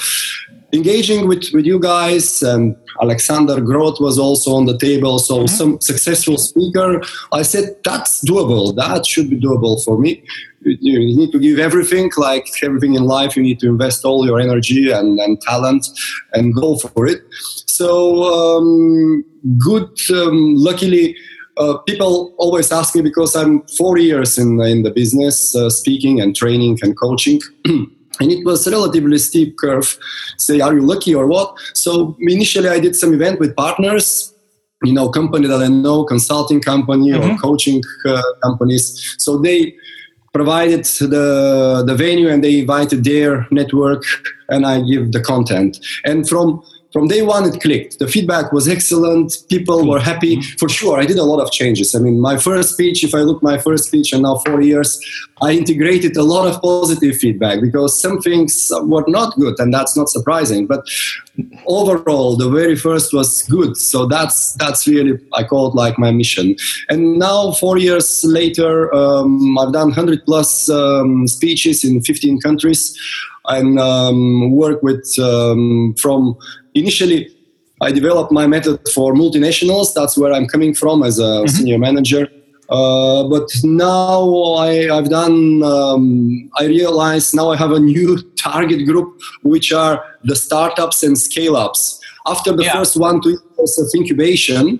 engaging 0.74 1.27
with, 1.27 1.45
with 1.53 1.65
you 1.65 1.79
guys 1.79 2.43
and 2.43 2.75
Alexander 3.01 3.62
Groth 3.62 4.00
was 4.00 4.19
also 4.19 4.55
on 4.55 4.65
the 4.65 4.77
table. 4.77 5.17
So 5.17 5.38
mm-hmm. 5.38 5.48
some 5.48 5.81
successful 5.81 6.38
speaker. 6.38 7.01
I 7.31 7.43
said, 7.43 7.77
that's 7.86 8.24
doable. 8.25 8.75
That 8.75 9.05
should 9.05 9.29
be 9.29 9.39
doable 9.39 9.83
for 9.83 9.98
me 9.98 10.24
you 10.61 10.99
need 10.99 11.31
to 11.31 11.39
give 11.39 11.59
everything 11.59 12.11
like 12.17 12.47
everything 12.63 12.95
in 12.95 13.05
life 13.05 13.35
you 13.35 13.43
need 13.43 13.59
to 13.59 13.67
invest 13.67 14.05
all 14.05 14.25
your 14.25 14.39
energy 14.39 14.91
and, 14.91 15.19
and 15.19 15.41
talent 15.41 15.87
and 16.33 16.53
go 16.53 16.77
for 16.77 17.07
it. 17.07 17.21
So 17.65 18.23
um, 18.23 19.23
good 19.57 19.89
um, 20.11 20.55
luckily 20.55 21.15
uh, 21.57 21.77
people 21.79 22.33
always 22.37 22.71
ask 22.71 22.95
me 22.95 23.01
because 23.01 23.35
i'm 23.35 23.61
four 23.77 23.97
years 23.97 24.37
in, 24.37 24.61
in 24.61 24.83
the 24.83 24.91
business 24.91 25.53
uh, 25.55 25.69
speaking 25.69 26.21
and 26.21 26.35
training 26.35 26.79
and 26.81 26.97
coaching. 26.97 27.41
And 28.21 28.33
it 28.33 28.43
was 28.43 28.67
relatively 28.67 29.17
steep 29.17 29.57
curve 29.57 29.97
say 30.37 30.59
are 30.59 30.73
you 30.73 30.81
lucky 30.81 31.15
or 31.15 31.25
what? 31.25 31.57
So 31.73 32.17
initially 32.19 32.67
i 32.67 32.77
did 32.77 32.95
some 32.95 33.13
event 33.13 33.39
with 33.39 33.55
partners 33.55 34.33
you 34.83 34.93
know 34.93 35.09
company 35.09 35.47
that 35.47 35.61
i 35.61 35.67
know 35.67 36.03
consulting 36.05 36.61
company 36.61 37.11
mm-hmm. 37.11 37.31
or 37.31 37.37
coaching 37.37 37.81
uh, 38.05 38.21
companies. 38.43 39.15
So 39.17 39.37
they 39.37 39.75
provided 40.33 40.86
the 40.86 41.83
the 41.86 41.95
venue 41.95 42.29
and 42.29 42.43
they 42.43 42.59
invited 42.59 43.03
their 43.03 43.48
network 43.51 44.03
and 44.50 44.65
I 44.65 44.81
give 44.81 45.12
the 45.12 45.21
content. 45.21 45.79
And 46.05 46.27
from 46.27 46.63
from 46.91 47.08
day 47.08 47.22
one 47.22 47.46
it 47.46 47.62
clicked. 47.62 48.00
The 48.00 48.08
feedback 48.08 48.51
was 48.51 48.67
excellent. 48.67 49.43
People 49.50 49.88
were 49.88 50.00
happy. 50.00 50.38
Mm-hmm. 50.38 50.58
for 50.58 50.69
sure 50.69 51.00
i 51.00 51.05
did 51.05 51.17
a 51.17 51.24
lot 51.24 51.39
of 51.43 51.51
changes. 51.51 51.96
I 51.96 52.00
mean 52.00 52.19
my 52.19 52.38
first 52.38 52.74
speech 52.74 53.03
if 53.03 53.13
i 53.13 53.22
look 53.29 53.41
my 53.43 53.58
first 53.58 53.86
speech 53.86 54.13
and 54.13 54.24
now 54.24 54.36
four 54.46 54.62
years 54.62 54.89
i 55.41 55.51
integrated 55.51 56.17
a 56.17 56.24
lot 56.24 56.48
of 56.50 56.62
positive 56.62 57.15
feedback 57.17 57.62
because 57.62 58.01
some 58.01 58.19
things 58.22 58.72
were 58.91 59.05
not 59.08 59.36
good 59.36 59.55
and 59.60 59.74
that's 59.74 59.96
not 59.96 60.10
surprising. 60.10 60.67
But 60.67 60.81
overall 61.65 62.36
the 62.36 62.50
very 62.50 62.75
first 62.75 63.13
was 63.13 63.43
good. 63.43 63.77
So 63.77 64.05
that's 64.05 64.53
that's 64.62 64.88
really 64.88 65.13
i 65.34 65.43
call 65.43 65.63
it 65.69 65.75
like 65.75 65.98
my 66.05 66.12
mission. 66.12 66.55
And 66.89 67.19
now 67.19 67.51
four 67.51 67.77
years 67.77 68.24
later 68.24 68.93
um, 68.93 69.58
i've 69.60 69.74
done 69.74 69.89
100 69.89 70.25
plus 70.25 70.69
um, 70.69 71.27
speeches 71.27 71.84
in 71.84 72.01
15 72.01 72.39
countries 72.41 72.98
and 73.49 73.79
um, 73.79 74.51
work 74.51 74.81
with 74.81 75.17
um, 75.19 75.95
from 76.01 76.37
initially. 76.73 77.35
I 77.81 77.91
developed 77.91 78.31
my 78.31 78.45
method 78.45 78.79
for 78.93 79.13
multinationals. 79.13 79.93
That's 79.93 80.17
where 80.17 80.33
I'm 80.33 80.47
coming 80.47 80.73
from 80.73 81.01
as 81.01 81.17
a 81.17 81.23
mm-hmm. 81.23 81.47
senior 81.47 81.79
manager. 81.79 82.27
Uh, 82.69 83.27
but 83.27 83.49
now 83.63 84.53
I, 84.55 84.85
have 84.93 85.09
done, 85.09 85.63
um, 85.63 86.51
I 86.59 86.65
realize 86.65 87.33
now 87.33 87.49
I 87.49 87.57
have 87.57 87.71
a 87.71 87.79
new 87.79 88.21
target 88.37 88.85
group, 88.85 89.19
which 89.41 89.71
are 89.71 90.05
the 90.23 90.35
startups 90.35 91.01
and 91.01 91.17
scale 91.17 91.55
ups. 91.55 91.99
After 92.27 92.55
the 92.55 92.65
yeah. 92.65 92.73
first 92.73 92.95
one, 92.97 93.21
two 93.21 93.39
years 93.57 93.79
of 93.79 93.87
incubation, 93.95 94.79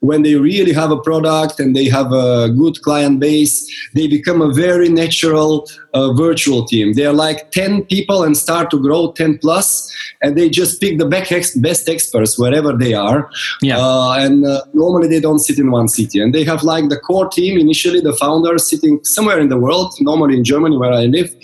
when 0.00 0.22
they 0.22 0.34
really 0.34 0.72
have 0.72 0.90
a 0.90 0.98
product 0.98 1.60
and 1.60 1.76
they 1.76 1.88
have 1.88 2.12
a 2.12 2.50
good 2.50 2.80
client 2.82 3.20
base, 3.20 3.70
they 3.94 4.06
become 4.06 4.42
a 4.42 4.52
very 4.52 4.88
natural 4.88 5.66
uh, 5.94 6.12
virtual 6.12 6.64
team. 6.64 6.92
They 6.94 7.06
are 7.06 7.12
like 7.12 7.50
10 7.50 7.84
people 7.84 8.22
and 8.22 8.36
start 8.36 8.70
to 8.70 8.80
grow 8.80 9.12
10 9.12 9.38
plus, 9.38 9.92
and 10.22 10.36
they 10.36 10.48
just 10.48 10.80
pick 10.80 10.98
the 10.98 11.06
best 11.06 11.88
experts 11.88 12.38
wherever 12.38 12.72
they 12.72 12.94
are. 12.94 13.30
Yeah. 13.62 13.78
Uh, 13.78 14.14
and 14.18 14.46
uh, 14.46 14.62
normally 14.72 15.08
they 15.08 15.20
don't 15.20 15.40
sit 15.40 15.58
in 15.58 15.70
one 15.70 15.88
city. 15.88 16.20
And 16.20 16.34
they 16.34 16.44
have 16.44 16.62
like 16.62 16.88
the 16.88 16.98
core 16.98 17.28
team, 17.28 17.58
initially 17.58 18.00
the 18.00 18.12
founders 18.14 18.68
sitting 18.68 19.02
somewhere 19.04 19.40
in 19.40 19.48
the 19.48 19.58
world, 19.58 19.94
normally 20.00 20.36
in 20.36 20.44
Germany 20.44 20.76
where 20.76 20.92
I 20.92 21.06
live. 21.06 21.34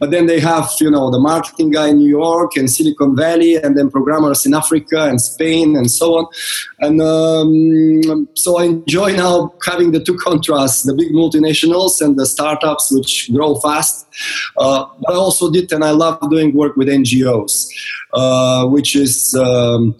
But 0.00 0.10
then 0.10 0.26
they 0.26 0.40
have, 0.40 0.70
you 0.80 0.90
know, 0.90 1.10
the 1.10 1.20
marketing 1.20 1.70
guy 1.70 1.88
in 1.88 1.98
New 1.98 2.08
York 2.08 2.56
and 2.56 2.70
Silicon 2.70 3.16
Valley, 3.16 3.56
and 3.56 3.76
then 3.76 3.90
programmers 3.90 4.44
in 4.44 4.54
Africa 4.54 5.04
and 5.04 5.20
Spain 5.20 5.76
and 5.76 5.90
so 5.90 6.18
on. 6.18 6.26
And 6.80 7.00
um, 7.00 8.28
so 8.34 8.58
I 8.58 8.64
enjoy 8.64 9.12
now 9.16 9.54
having 9.64 9.92
the 9.92 10.02
two 10.02 10.16
contrasts, 10.16 10.82
the 10.82 10.94
big 10.94 11.12
multinationals 11.12 12.00
and 12.00 12.18
the 12.18 12.26
startups 12.26 12.92
which 12.92 13.30
grow 13.32 13.54
fast 13.56 13.93
past. 13.94 14.06
Uh, 14.56 14.86
but 15.00 15.12
I 15.12 15.16
also 15.16 15.50
did, 15.50 15.72
and 15.72 15.84
I 15.84 15.90
love 15.90 16.18
doing 16.30 16.54
work 16.54 16.76
with 16.76 16.88
NGOs, 16.88 17.68
uh, 18.12 18.66
which 18.66 18.96
is. 18.96 19.34
Um, 19.34 19.96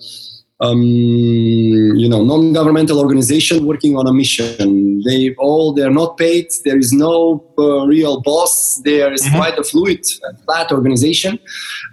um, 0.60 0.80
you 0.80 2.08
know, 2.08 2.24
non-governmental 2.24 3.00
organization 3.00 3.66
working 3.66 3.96
on 3.96 4.06
a 4.06 4.14
mission. 4.14 5.02
They 5.02 5.34
all 5.34 5.74
they're 5.74 5.90
not 5.90 6.16
paid. 6.16 6.46
There 6.64 6.78
is 6.78 6.92
no 6.92 7.44
uh, 7.58 7.84
real 7.86 8.22
boss. 8.22 8.80
There 8.84 9.12
is 9.12 9.22
mm-hmm. 9.22 9.36
quite 9.36 9.58
a 9.58 9.64
fluid, 9.64 10.06
flat 10.46 10.70
organization, 10.70 11.40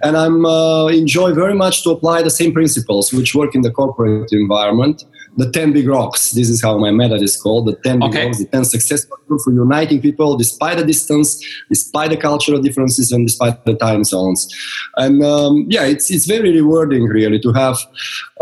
and 0.02 0.16
I'm 0.16 0.46
uh, 0.46 0.86
enjoy 0.86 1.34
very 1.34 1.54
much 1.54 1.82
to 1.82 1.90
apply 1.90 2.22
the 2.22 2.30
same 2.30 2.52
principles 2.52 3.12
which 3.12 3.34
work 3.34 3.54
in 3.56 3.62
the 3.62 3.70
corporate 3.70 4.32
environment 4.32 5.04
the 5.36 5.50
10 5.50 5.72
big 5.72 5.88
rocks. 5.88 6.32
This 6.32 6.48
is 6.48 6.62
how 6.62 6.78
my 6.78 6.90
method 6.90 7.22
is 7.22 7.40
called 7.40 7.66
the 7.66 7.76
10 7.76 8.00
big 8.00 8.08
okay. 8.10 8.26
rocks, 8.26 8.38
the 8.38 8.46
10 8.46 8.64
success 8.64 9.04
factors 9.04 9.44
for 9.44 9.52
uniting 9.52 10.00
people 10.00 10.36
despite 10.36 10.78
the 10.78 10.84
distance, 10.84 11.42
despite 11.68 12.10
the 12.10 12.16
cultural 12.16 12.60
differences, 12.60 13.12
and 13.12 13.26
despite 13.26 13.64
the 13.64 13.74
time 13.74 14.04
zones. 14.04 14.48
And 14.96 15.24
um, 15.24 15.66
yeah, 15.68 15.84
it's, 15.84 16.10
it's 16.10 16.26
very 16.26 16.52
rewarding 16.52 17.04
really 17.04 17.38
to 17.40 17.52
have 17.52 17.78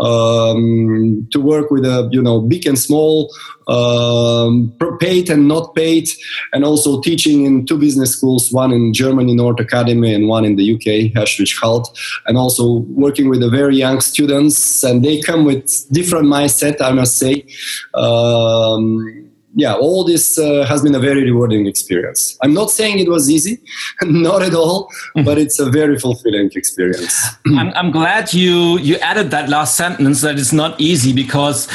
um, 0.01 1.27
to 1.31 1.39
work 1.39 1.71
with 1.71 1.85
a 1.85 2.09
you 2.11 2.21
know 2.21 2.41
big 2.41 2.65
and 2.65 2.77
small 2.77 3.31
um, 3.67 4.73
paid 4.99 5.29
and 5.29 5.47
not 5.47 5.75
paid, 5.75 6.09
and 6.53 6.65
also 6.65 6.99
teaching 7.01 7.45
in 7.45 7.65
two 7.65 7.77
business 7.77 8.11
schools, 8.11 8.51
one 8.51 8.71
in 8.71 8.93
Germany, 8.93 9.35
Nordakademie, 9.35 10.13
and 10.15 10.27
one 10.27 10.43
in 10.45 10.55
the 10.55 10.75
UK, 10.75 11.13
Ashridge 11.15 11.57
Hult, 11.59 11.97
and 12.25 12.37
also 12.37 12.79
working 12.89 13.29
with 13.29 13.39
the 13.39 13.49
very 13.49 13.77
young 13.77 14.01
students, 14.01 14.83
and 14.83 15.05
they 15.05 15.21
come 15.21 15.45
with 15.45 15.87
different 15.91 16.25
mindset, 16.25 16.81
I 16.81 16.91
must 16.91 17.17
say. 17.17 17.45
Um, 17.93 19.30
yeah, 19.53 19.73
all 19.73 20.03
this 20.03 20.37
uh, 20.37 20.65
has 20.67 20.81
been 20.81 20.95
a 20.95 20.99
very 20.99 21.23
rewarding 21.23 21.67
experience. 21.67 22.37
I'm 22.41 22.53
not 22.53 22.71
saying 22.71 22.99
it 22.99 23.09
was 23.09 23.29
easy, 23.29 23.59
not 24.03 24.41
at 24.41 24.53
all, 24.53 24.87
mm-hmm. 24.87 25.23
but 25.23 25.37
it's 25.37 25.59
a 25.59 25.69
very 25.69 25.99
fulfilling 25.99 26.49
experience. 26.55 27.13
I'm, 27.47 27.69
I'm 27.73 27.91
glad 27.91 28.33
you 28.33 28.79
you 28.79 28.95
added 28.97 29.31
that 29.31 29.49
last 29.49 29.75
sentence 29.75 30.21
that 30.21 30.39
it's 30.39 30.53
not 30.53 30.79
easy 30.79 31.11
because 31.13 31.67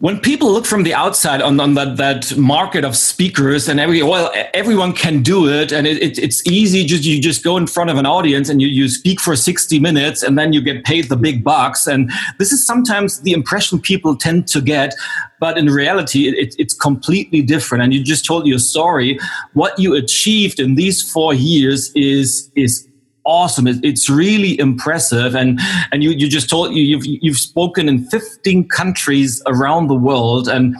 when 0.00 0.20
people 0.20 0.52
look 0.52 0.64
from 0.64 0.84
the 0.84 0.94
outside 0.94 1.42
on, 1.42 1.58
on 1.58 1.74
that, 1.74 1.96
that 1.96 2.36
market 2.36 2.84
of 2.84 2.96
speakers 2.96 3.68
and 3.68 3.80
every 3.80 4.00
well 4.00 4.32
everyone 4.54 4.92
can 4.92 5.22
do 5.24 5.48
it 5.48 5.72
and 5.72 5.88
it, 5.88 6.00
it, 6.00 6.18
it's 6.18 6.46
easy. 6.46 6.84
Just 6.84 7.04
you 7.04 7.20
just 7.20 7.42
go 7.42 7.56
in 7.56 7.66
front 7.66 7.90
of 7.90 7.96
an 7.96 8.06
audience 8.06 8.48
and 8.48 8.62
you, 8.62 8.68
you 8.68 8.88
speak 8.88 9.20
for 9.20 9.34
60 9.34 9.80
minutes 9.80 10.22
and 10.22 10.38
then 10.38 10.52
you 10.52 10.60
get 10.60 10.84
paid 10.84 11.08
the 11.08 11.16
big 11.16 11.42
bucks. 11.42 11.88
And 11.88 12.12
this 12.38 12.52
is 12.52 12.64
sometimes 12.64 13.20
the 13.22 13.32
impression 13.32 13.80
people 13.80 14.14
tend 14.14 14.46
to 14.48 14.60
get 14.60 14.94
but 15.40 15.58
in 15.58 15.66
reality 15.66 16.28
it, 16.28 16.54
it's 16.58 16.74
completely 16.74 17.42
different. 17.42 17.82
And 17.82 17.92
you 17.92 18.02
just 18.02 18.24
told 18.24 18.46
your 18.46 18.58
story. 18.58 19.18
What 19.54 19.78
you 19.78 19.94
achieved 19.94 20.60
in 20.60 20.74
these 20.76 21.10
four 21.10 21.34
years 21.34 21.90
is 21.94 22.50
is 22.54 22.87
awesome. 23.28 23.66
It's 23.68 24.08
really 24.08 24.58
impressive. 24.58 25.36
And 25.36 25.60
and 25.92 26.02
you 26.02 26.10
you 26.10 26.28
just 26.28 26.48
told 26.50 26.74
you 26.74 26.82
you've 26.82 27.06
you've 27.06 27.38
spoken 27.38 27.88
in 27.88 28.04
15 28.06 28.68
countries 28.68 29.42
around 29.46 29.86
the 29.88 29.94
world. 29.94 30.48
And 30.48 30.76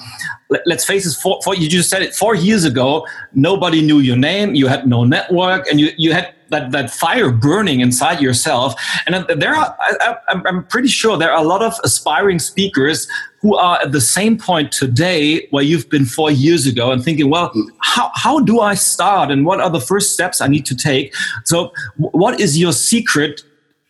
let's 0.66 0.84
face 0.84 1.06
it, 1.06 1.14
four, 1.20 1.40
four, 1.42 1.54
you 1.54 1.68
just 1.68 1.90
said 1.90 2.02
it 2.02 2.14
four 2.14 2.34
years 2.34 2.64
ago. 2.64 3.06
Nobody 3.34 3.82
knew 3.82 4.00
your 4.00 4.16
name. 4.16 4.54
You 4.54 4.66
had 4.66 4.88
no 4.88 5.04
network, 5.04 5.68
and 5.68 5.78
you 5.78 5.90
you 5.96 6.12
had 6.12 6.34
that 6.50 6.72
that 6.72 6.90
fire 6.90 7.30
burning 7.30 7.80
inside 7.80 8.20
yourself. 8.20 8.74
And 9.06 9.26
there 9.40 9.54
are, 9.54 9.76
I, 9.80 10.16
am 10.46 10.64
pretty 10.64 10.88
sure 10.88 11.16
there 11.16 11.32
are 11.32 11.42
a 11.42 11.46
lot 11.46 11.62
of 11.62 11.74
aspiring 11.84 12.38
speakers 12.38 13.08
who 13.40 13.56
are 13.56 13.80
at 13.80 13.92
the 13.92 14.00
same 14.00 14.36
point 14.36 14.72
today 14.72 15.46
where 15.50 15.62
you've 15.62 15.88
been 15.88 16.04
four 16.04 16.30
years 16.30 16.66
ago 16.66 16.90
and 16.90 17.02
thinking, 17.04 17.30
well, 17.30 17.52
how 17.80 18.10
how 18.14 18.40
do 18.40 18.60
I 18.60 18.74
start 18.74 19.30
and 19.30 19.44
what 19.46 19.60
are 19.60 19.70
the 19.70 19.80
first 19.80 20.12
steps 20.12 20.40
I 20.40 20.48
need 20.48 20.66
to 20.66 20.76
take? 20.76 21.14
So, 21.44 21.72
what 21.96 22.40
is 22.40 22.58
your 22.58 22.72
secret? 22.72 23.42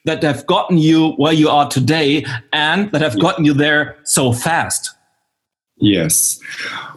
That 0.04 0.22
have 0.22 0.46
gotten 0.46 0.78
you 0.78 1.10
where 1.18 1.34
you 1.34 1.50
are 1.50 1.68
today 1.68 2.24
and 2.50 2.90
that 2.92 3.02
have 3.02 3.18
gotten 3.20 3.44
you 3.44 3.52
there 3.52 3.98
so 4.04 4.32
fast? 4.32 4.94
Yes. 5.80 6.40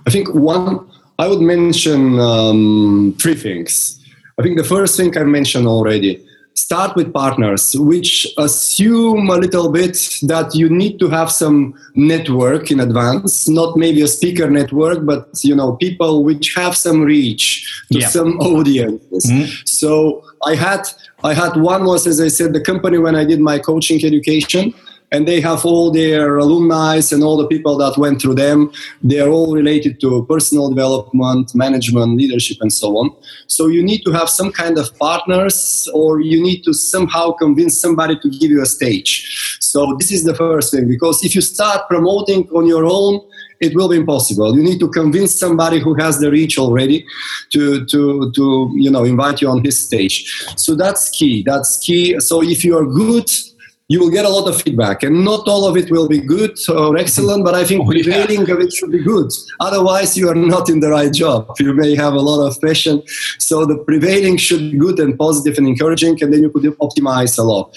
I 0.08 0.10
think 0.10 0.34
one, 0.34 0.90
I 1.20 1.28
would 1.28 1.42
mention 1.42 2.20
um, 2.20 3.16
three 3.20 3.36
things. 3.36 4.01
I 4.42 4.44
think 4.44 4.58
the 4.58 4.64
first 4.64 4.98
thing 4.98 5.16
I 5.16 5.24
mentioned 5.24 5.68
already 5.68 6.26
start 6.56 6.96
with 6.96 7.14
partners 7.14 7.76
which 7.78 8.28
assume 8.40 9.30
a 9.30 9.36
little 9.36 9.72
bit 9.72 9.96
that 10.24 10.56
you 10.56 10.68
need 10.68 10.98
to 10.98 11.08
have 11.10 11.32
some 11.32 11.76
network 11.94 12.72
in 12.72 12.80
advance 12.80 13.48
not 13.48 13.78
maybe 13.78 14.02
a 14.02 14.08
speaker 14.08 14.50
network 14.50 15.06
but 15.06 15.30
you 15.44 15.56
know 15.56 15.74
people 15.74 16.24
which 16.24 16.56
have 16.56 16.76
some 16.76 17.02
reach 17.02 17.46
to 17.94 18.00
yeah. 18.00 18.08
some 18.08 18.32
audiences 18.52 19.28
mm-hmm. 19.32 19.50
so 19.66 20.24
i 20.46 20.56
had 20.56 20.82
i 21.24 21.34
had 21.34 21.56
one 21.56 21.86
was 21.86 22.08
as 22.08 22.20
i 22.20 22.28
said 22.28 22.52
the 22.52 22.60
company 22.60 22.98
when 22.98 23.16
i 23.16 23.24
did 23.24 23.40
my 23.40 23.58
coaching 23.60 24.04
education 24.04 24.74
and 25.12 25.28
they 25.28 25.42
have 25.42 25.66
all 25.66 25.92
their 25.92 26.38
alumni 26.38 27.02
and 27.12 27.24
all 27.24 27.38
the 27.38 27.48
people 27.48 27.78
that 27.78 27.98
went 27.98 28.22
through 28.22 28.36
them. 28.36 28.72
They 29.04 29.20
are 29.20 29.30
all 29.30 29.54
related 29.54 30.00
to 30.02 30.26
personal 30.26 30.70
development, 30.70 31.54
management, 31.54 32.18
leadership, 32.18 32.58
and 32.62 32.72
so 32.72 32.98
on. 32.98 33.16
So 33.48 33.68
you 33.68 33.84
need 33.84 34.04
to 34.06 34.12
have 34.12 34.30
some 34.30 34.52
kind 34.52 34.78
of 34.78 34.98
partners, 34.98 35.88
or 35.94 36.22
you 36.22 36.42
need 36.42 36.64
to 36.64 36.74
somehow 36.74 37.32
convince 37.32 37.80
somebody 37.80 38.18
to 38.20 38.30
give 38.30 38.52
you 38.52 38.62
a 38.62 38.66
stage. 38.66 39.58
So 39.60 39.96
this 40.00 40.12
is 40.12 40.24
the 40.24 40.36
first 40.36 40.72
thing, 40.72 40.88
because 40.88 41.24
if 41.24 41.36
you 41.36 41.42
start 41.42 41.88
promoting 41.90 42.48
on 42.50 42.66
your 42.66 42.86
own, 42.86 43.22
it 43.60 43.76
will 43.76 43.88
be 43.90 43.98
impossible. 43.98 44.56
You 44.56 44.64
need 44.64 44.80
to 44.80 44.90
convince 44.90 45.40
somebody 45.40 45.80
who 45.80 45.94
has 45.96 46.20
the 46.20 46.32
reach 46.32 46.58
already 46.58 47.06
to 47.52 47.86
to 47.86 48.32
to 48.32 48.72
you 48.74 48.90
know 48.90 49.04
invite 49.04 49.40
you 49.42 49.50
on 49.50 49.64
his 49.64 49.78
stage. 49.78 50.16
So 50.58 50.76
that's 50.76 51.10
key. 51.10 51.44
That's 51.46 51.78
key. 51.78 52.20
So 52.20 52.42
if 52.42 52.66
you 52.66 52.76
are 52.78 52.86
good 52.86 53.30
you 53.92 54.00
will 54.00 54.14
get 54.18 54.26
a 54.26 54.34
lot 54.38 54.48
of 54.52 54.62
feedback 54.62 55.04
and 55.04 55.26
not 55.32 55.48
all 55.54 55.64
of 55.70 55.76
it 55.82 55.92
will 55.92 56.08
be 56.08 56.20
good 56.36 56.56
or 56.70 56.98
excellent 57.04 57.42
but 57.48 57.56
i 57.62 57.64
think 57.70 57.82
oh, 57.86 57.90
prevailing 57.96 58.46
yeah. 58.46 58.54
of 58.54 58.60
it 58.66 58.72
should 58.74 58.92
be 58.92 59.04
good. 59.04 59.30
Otherwise 59.60 60.18
you 60.18 60.30
are 60.30 60.36
not 60.54 60.70
in 60.70 60.80
the 60.80 60.90
right 60.90 61.14
job. 61.14 61.56
You 61.60 61.74
may 61.74 61.96
have 61.96 62.14
a 62.14 62.24
lot 62.30 62.46
of 62.48 62.60
passion. 62.62 63.04
So 63.40 63.66
the 63.66 63.78
prevailing 63.90 64.38
should 64.38 64.72
be 64.72 64.78
good 64.78 65.00
and 65.00 65.18
positive 65.18 65.58
and 65.58 65.68
encouraging 65.68 66.22
and 66.22 66.34
then 66.34 66.42
you 66.44 66.50
could 66.50 66.64
optimize 66.80 67.38
a 67.38 67.44
lot. 67.44 67.76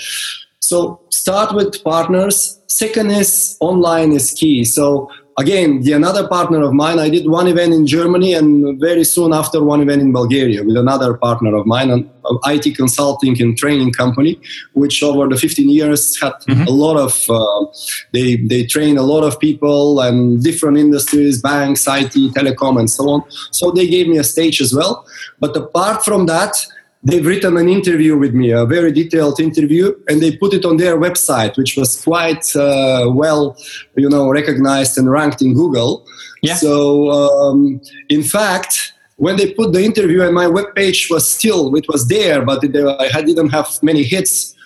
So 0.60 1.00
start 1.10 1.54
with 1.54 1.82
partners. 1.84 2.60
Second 2.66 3.10
is 3.10 3.56
online 3.60 4.12
is 4.12 4.30
key. 4.32 4.64
So 4.64 5.10
again, 5.38 5.80
the 5.82 5.92
another 5.92 6.28
partner 6.28 6.62
of 6.62 6.72
mine, 6.72 6.98
I 6.98 7.08
did 7.08 7.28
one 7.28 7.48
event 7.48 7.72
in 7.72 7.86
Germany 7.86 8.34
and 8.34 8.78
very 8.80 9.04
soon 9.04 9.32
after 9.32 9.62
one 9.62 9.80
event 9.80 10.02
in 10.02 10.12
Bulgaria 10.12 10.62
with 10.62 10.76
another 10.76 11.14
partner 11.14 11.54
of 11.56 11.66
mine, 11.66 11.90
an 11.90 12.10
IT 12.46 12.76
consulting 12.76 13.40
and 13.42 13.56
training 13.56 13.92
company, 13.92 14.40
which 14.72 15.02
over 15.02 15.28
the 15.28 15.36
15 15.36 15.68
years 15.68 16.20
had 16.20 16.32
mm-hmm. 16.32 16.62
a 16.62 16.70
lot 16.70 16.96
of, 16.96 17.28
uh, 17.28 17.66
they, 18.12 18.36
they 18.36 18.64
train 18.64 18.96
a 18.96 19.02
lot 19.02 19.24
of 19.24 19.38
people 19.40 20.00
and 20.00 20.42
different 20.42 20.78
industries, 20.78 21.42
banks, 21.42 21.86
IT, 21.86 22.14
telecom, 22.34 22.78
and 22.78 22.90
so 22.90 23.08
on. 23.08 23.24
So 23.50 23.70
they 23.70 23.86
gave 23.86 24.08
me 24.08 24.18
a 24.18 24.24
stage 24.24 24.60
as 24.60 24.74
well. 24.74 25.06
But 25.40 25.56
apart 25.56 26.04
from 26.04 26.26
that, 26.26 26.66
they've 27.04 27.26
written 27.26 27.56
an 27.56 27.68
interview 27.68 28.16
with 28.16 28.34
me, 28.34 28.50
a 28.50 28.64
very 28.64 28.90
detailed 28.90 29.38
interview, 29.38 29.94
and 30.08 30.22
they 30.22 30.36
put 30.36 30.54
it 30.54 30.64
on 30.64 30.78
their 30.78 30.96
website, 30.96 31.56
which 31.56 31.76
was 31.76 32.02
quite 32.02 32.56
uh, 32.56 33.10
well, 33.12 33.56
you 33.96 34.08
know, 34.08 34.30
recognized 34.30 34.98
and 34.98 35.10
ranked 35.10 35.42
in 35.42 35.54
Google. 35.54 36.06
Yeah. 36.42 36.56
So, 36.56 37.10
um, 37.10 37.80
in 38.08 38.22
fact, 38.22 38.94
when 39.16 39.36
they 39.36 39.52
put 39.52 39.72
the 39.72 39.82
interview 39.82 40.22
and 40.22 40.34
my 40.34 40.46
web 40.46 40.74
page 40.74 41.08
was 41.08 41.28
still 41.28 41.74
it 41.76 41.86
was 41.88 42.08
there 42.08 42.44
but 42.44 42.64
it, 42.64 42.74
i 43.14 43.22
didn't 43.22 43.50
have 43.50 43.68
many 43.80 44.02
hits 44.02 44.56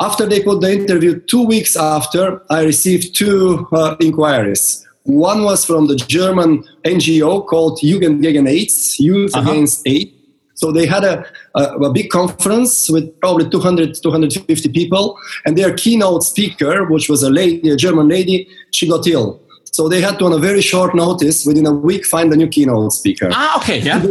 after 0.00 0.26
they 0.26 0.42
put 0.42 0.60
the 0.60 0.72
interview 0.72 1.20
two 1.20 1.44
weeks 1.46 1.76
after 1.76 2.42
i 2.50 2.64
received 2.64 3.16
two 3.16 3.66
uh, 3.72 3.94
inquiries 4.00 4.84
one 5.04 5.44
was 5.44 5.64
from 5.64 5.86
the 5.86 5.94
german 5.94 6.64
ngo 6.84 7.46
called 7.46 7.78
jugend 7.80 8.22
gegen 8.22 8.46
aids 8.48 8.98
youth 8.98 9.34
uh-huh. 9.36 9.48
against 9.48 9.86
aids 9.86 10.10
so 10.56 10.72
they 10.72 10.86
had 10.86 11.04
a, 11.04 11.24
a, 11.56 11.62
a, 11.88 11.92
big 11.92 12.10
conference 12.10 12.88
with 12.90 13.18
probably 13.20 13.48
200 13.48 13.94
250 14.02 14.68
people 14.70 15.18
and 15.44 15.56
their 15.56 15.74
keynote 15.74 16.22
speaker 16.22 16.84
which 16.84 17.08
was 17.08 17.22
a 17.22 17.30
lady 17.30 17.70
a 17.70 17.76
german 17.76 18.08
lady 18.08 18.48
she 18.70 18.88
got 18.88 19.06
ill 19.06 19.40
so 19.76 19.90
they 19.90 20.00
had 20.00 20.18
to, 20.20 20.24
on 20.24 20.32
a 20.32 20.38
very 20.38 20.62
short 20.62 20.94
notice, 20.94 21.44
within 21.44 21.66
a 21.66 21.70
week, 21.70 22.06
find 22.06 22.32
a 22.32 22.36
new 22.36 22.48
keynote 22.48 22.92
speaker. 22.92 23.28
Ah, 23.30 23.58
okay, 23.58 23.78
yeah. 23.78 24.02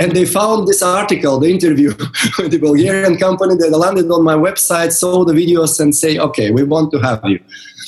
And 0.00 0.12
they 0.12 0.24
found 0.24 0.68
this 0.68 0.82
article, 0.82 1.40
the 1.40 1.50
interview 1.50 1.88
with 2.38 2.52
the 2.52 2.58
Bulgarian 2.58 3.16
company. 3.16 3.54
that 3.56 3.70
landed 3.70 4.10
on 4.10 4.22
my 4.22 4.34
website, 4.34 4.92
saw 4.92 5.24
the 5.24 5.32
videos, 5.32 5.80
and 5.80 5.94
say, 5.94 6.18
"Okay, 6.18 6.50
we 6.50 6.62
want 6.62 6.92
to 6.92 6.98
have 6.98 7.20
you." 7.24 7.40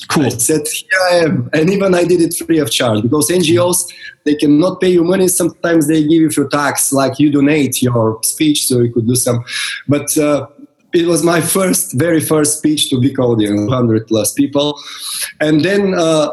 Cool. 0.08 0.26
I 0.26 0.30
said, 0.30 0.62
"Here 0.66 1.02
I 1.10 1.14
am," 1.26 1.50
and 1.52 1.70
even 1.70 1.94
I 1.94 2.04
did 2.04 2.20
it 2.20 2.34
free 2.34 2.58
of 2.58 2.70
charge 2.70 3.02
because 3.02 3.30
NGOs 3.30 3.78
they 4.24 4.34
cannot 4.34 4.80
pay 4.80 4.90
you 4.90 5.04
money. 5.04 5.28
Sometimes 5.28 5.86
they 5.86 6.02
give 6.02 6.22
you 6.26 6.30
for 6.30 6.48
tax, 6.48 6.92
like 6.92 7.18
you 7.18 7.30
donate 7.30 7.80
your 7.82 8.18
speech, 8.22 8.66
so 8.66 8.80
you 8.80 8.92
could 8.92 9.06
do 9.06 9.14
some. 9.14 9.44
But 9.86 10.08
uh, 10.18 10.46
it 10.92 11.06
was 11.06 11.22
my 11.22 11.40
first, 11.40 11.92
very 11.92 12.20
first 12.20 12.58
speech 12.58 12.90
to 12.90 13.00
big 13.00 13.20
audience, 13.20 13.60
100 13.60 14.06
plus 14.08 14.32
people, 14.32 14.80
and 15.40 15.64
then. 15.64 15.94
Uh, 15.94 16.30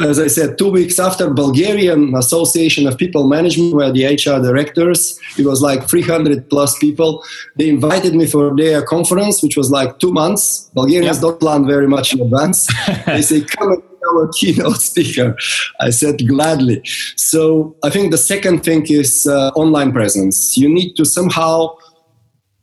as 0.00 0.18
I 0.18 0.26
said, 0.26 0.56
two 0.56 0.70
weeks 0.70 0.98
after 0.98 1.28
Bulgarian 1.28 2.14
Association 2.14 2.86
of 2.86 2.96
People 2.96 3.26
Management, 3.28 3.74
where 3.74 3.92
the 3.92 4.06
HR 4.06 4.42
directors, 4.42 5.20
it 5.38 5.44
was 5.44 5.60
like 5.60 5.86
300 5.86 6.48
plus 6.48 6.78
people. 6.78 7.22
They 7.56 7.68
invited 7.68 8.14
me 8.14 8.26
for 8.26 8.56
their 8.56 8.82
conference, 8.82 9.42
which 9.42 9.56
was 9.56 9.70
like 9.70 9.98
two 9.98 10.12
months. 10.12 10.70
Bulgarians 10.74 11.16
yep. 11.16 11.22
don't 11.22 11.40
plan 11.40 11.66
very 11.66 11.86
much 11.86 12.14
in 12.14 12.20
advance. 12.20 12.66
they 13.06 13.22
say, 13.22 13.42
come 13.42 13.72
and 13.72 13.82
be 13.82 13.96
our 14.08 14.28
keynote 14.28 14.80
speaker. 14.80 15.36
I 15.80 15.90
said, 15.90 16.26
gladly. 16.26 16.82
So 17.16 17.76
I 17.82 17.90
think 17.90 18.12
the 18.12 18.18
second 18.18 18.64
thing 18.64 18.86
is 18.88 19.26
uh, 19.26 19.50
online 19.50 19.92
presence. 19.92 20.56
You 20.56 20.72
need 20.72 20.94
to 20.94 21.04
somehow 21.04 21.76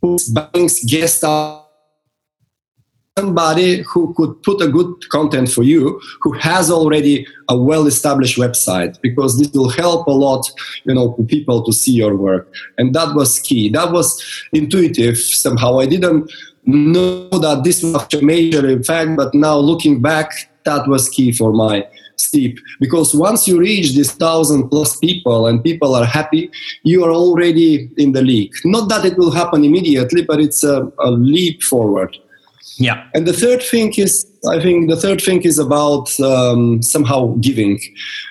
put 0.01 0.21
banks, 0.33 0.83
guest 0.83 1.23
somebody 3.19 3.83
who 3.89 4.13
could 4.15 4.31
put 4.43 4.61
a 4.61 4.69
good 4.77 4.91
content 5.09 5.47
for 5.55 5.63
you 5.63 5.81
who 6.21 6.31
has 6.49 6.65
already 6.71 7.15
a 7.53 7.55
well 7.69 7.85
established 7.93 8.37
website 8.45 8.93
because 9.01 9.31
this 9.37 9.51
will 9.57 9.71
help 9.83 10.07
a 10.07 10.17
lot 10.25 10.43
you 10.85 10.93
know 10.93 11.07
people 11.35 11.57
to 11.67 11.71
see 11.81 11.95
your 12.03 12.15
work. 12.27 12.43
And 12.77 12.87
that 12.97 13.09
was 13.19 13.39
key. 13.47 13.63
That 13.77 13.91
was 13.97 14.07
intuitive 14.61 15.17
somehow. 15.45 15.71
I 15.79 15.87
didn't 15.93 16.31
know 16.65 17.29
that 17.45 17.63
this 17.63 17.79
was 17.83 18.13
a 18.13 18.21
major 18.33 18.63
effect 18.77 19.11
but 19.21 19.29
now 19.33 19.57
looking 19.71 19.95
back 20.11 20.29
that 20.69 20.83
was 20.93 21.03
key 21.15 21.31
for 21.39 21.51
my 21.63 21.75
steep 22.25 22.53
because 22.83 23.09
once 23.27 23.47
you 23.47 23.55
reach 23.69 23.87
this 23.95 24.11
thousand 24.25 24.61
plus 24.71 24.91
people 24.97 25.47
and 25.47 25.63
people 25.69 25.91
are 25.99 26.07
happy 26.19 26.43
you 26.83 26.99
are 27.05 27.15
already 27.23 27.89
in 28.03 28.11
the 28.17 28.23
league. 28.31 28.53
Not 28.75 28.89
that 28.91 29.03
it 29.09 29.15
will 29.17 29.33
happen 29.41 29.63
immediately 29.69 30.21
but 30.29 30.39
it's 30.45 30.63
a, 30.63 30.77
a 31.09 31.11
leap 31.11 31.63
forward 31.71 32.11
yeah. 32.77 33.07
And 33.13 33.27
the 33.27 33.33
third 33.33 33.61
thing 33.61 33.93
is, 33.97 34.25
I 34.47 34.59
think 34.61 34.89
the 34.89 34.95
third 34.95 35.21
thing 35.21 35.41
is 35.43 35.59
about 35.59 36.17
um, 36.19 36.81
somehow 36.81 37.35
giving. 37.41 37.79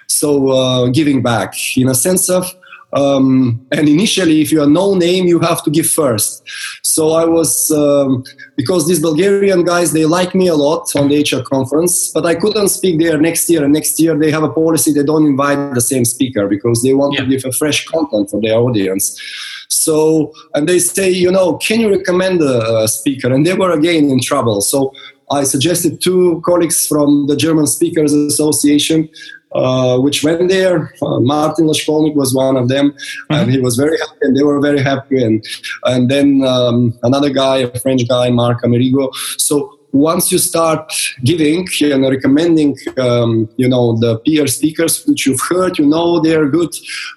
So 0.06 0.48
uh, 0.48 0.88
giving 0.88 1.22
back 1.22 1.54
in 1.76 1.88
a 1.88 1.94
sense 1.94 2.30
of, 2.30 2.44
um, 2.92 3.66
and 3.70 3.88
initially, 3.88 4.40
if 4.40 4.50
you 4.50 4.62
are 4.62 4.66
no 4.68 4.94
name, 4.94 5.26
you 5.26 5.38
have 5.40 5.62
to 5.64 5.70
give 5.70 5.86
first. 5.86 6.42
So 6.82 7.12
I 7.12 7.26
was, 7.26 7.70
um, 7.70 8.24
because 8.56 8.88
these 8.88 9.00
Bulgarian 9.00 9.64
guys, 9.64 9.92
they 9.92 10.06
like 10.06 10.34
me 10.34 10.48
a 10.48 10.54
lot 10.54 10.94
on 10.96 11.08
the 11.08 11.20
HR 11.20 11.42
conference, 11.42 12.10
but 12.12 12.24
I 12.24 12.34
couldn't 12.34 12.68
speak 12.68 12.98
there 12.98 13.18
next 13.18 13.48
year. 13.50 13.62
And 13.62 13.74
next 13.74 14.00
year, 14.00 14.18
they 14.18 14.30
have 14.30 14.42
a 14.42 14.48
policy 14.48 14.92
they 14.92 15.02
don't 15.02 15.26
invite 15.26 15.74
the 15.74 15.80
same 15.80 16.04
speaker 16.04 16.48
because 16.48 16.82
they 16.82 16.94
want 16.94 17.14
yeah. 17.14 17.20
to 17.20 17.26
give 17.26 17.44
a 17.44 17.52
fresh 17.52 17.86
content 17.86 18.30
for 18.30 18.40
their 18.40 18.58
audience. 18.58 19.20
So, 19.68 20.32
and 20.54 20.66
they 20.66 20.78
say, 20.78 21.10
you 21.10 21.30
know, 21.30 21.58
can 21.58 21.80
you 21.80 21.90
recommend 21.90 22.40
a, 22.40 22.84
a 22.84 22.88
speaker? 22.88 23.32
And 23.32 23.44
they 23.44 23.54
were 23.54 23.72
again 23.72 24.08
in 24.10 24.20
trouble. 24.20 24.62
So 24.62 24.92
I 25.30 25.44
suggested 25.44 26.00
two 26.00 26.40
colleagues 26.44 26.86
from 26.86 27.26
the 27.26 27.36
German 27.36 27.66
Speakers 27.66 28.14
Association, 28.14 29.08
uh, 29.52 29.98
which 29.98 30.22
went 30.22 30.48
there. 30.48 30.92
Uh, 31.00 31.20
Martin 31.20 31.66
Laschkolnig 31.66 32.14
was 32.14 32.34
one 32.34 32.56
of 32.56 32.68
them, 32.68 32.90
mm-hmm. 32.90 33.34
and 33.34 33.50
he 33.50 33.60
was 33.60 33.76
very 33.76 33.98
happy, 33.98 34.18
and 34.22 34.36
they 34.36 34.42
were 34.42 34.60
very 34.60 34.82
happy. 34.82 35.22
And 35.22 35.44
and 35.84 36.10
then 36.10 36.44
um, 36.44 36.98
another 37.02 37.30
guy, 37.30 37.58
a 37.58 37.78
French 37.78 38.06
guy, 38.08 38.30
Marc 38.30 38.62
Amerigo. 38.62 39.10
So 39.38 39.78
once 39.92 40.30
you 40.30 40.38
start 40.38 40.92
giving 41.24 41.66
and 41.80 42.02
recommending, 42.04 42.76
um, 42.98 43.48
you 43.56 43.68
know, 43.68 43.96
the 43.96 44.18
peer 44.18 44.46
speakers 44.46 45.04
which 45.06 45.26
you've 45.26 45.40
heard, 45.48 45.78
you 45.78 45.86
know 45.86 46.20
they're 46.20 46.48
good, 46.48 46.70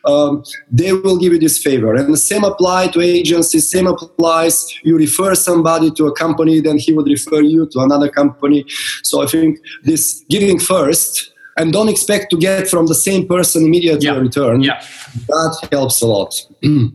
um, 0.06 0.44
they 0.72 0.94
will 0.94 1.18
give 1.18 1.34
you 1.34 1.40
this 1.40 1.62
favor. 1.62 1.94
And 1.96 2.14
the 2.14 2.18
same 2.18 2.44
apply 2.44 2.88
to 2.90 3.02
agencies, 3.02 3.70
same 3.70 3.88
applies. 3.88 4.74
You 4.84 4.98
refer 4.98 5.36
somebody 5.36 5.92
to 5.92 6.08
a 6.08 6.16
company, 6.16 6.62
then 6.62 6.78
he 6.78 6.94
would 6.94 7.08
refer 7.08 7.42
you 7.42 7.68
to 7.68 7.80
another 7.80 8.10
company. 8.10 8.66
So 9.04 9.22
I 9.22 9.26
think 9.26 9.60
this 9.84 10.24
giving 10.30 10.60
first 10.60 11.34
and 11.62 11.72
don't 11.72 11.90
expect 11.90 12.30
to 12.32 12.38
get 12.38 12.68
from 12.68 12.88
the 12.88 12.96
same 12.96 13.28
person 13.28 13.64
immediately 13.64 14.08
yeah. 14.08 14.16
a 14.16 14.20
return. 14.20 14.62
Yeah. 14.62 14.84
That 15.28 15.68
helps 15.72 16.02
a 16.02 16.08
lot. 16.08 16.34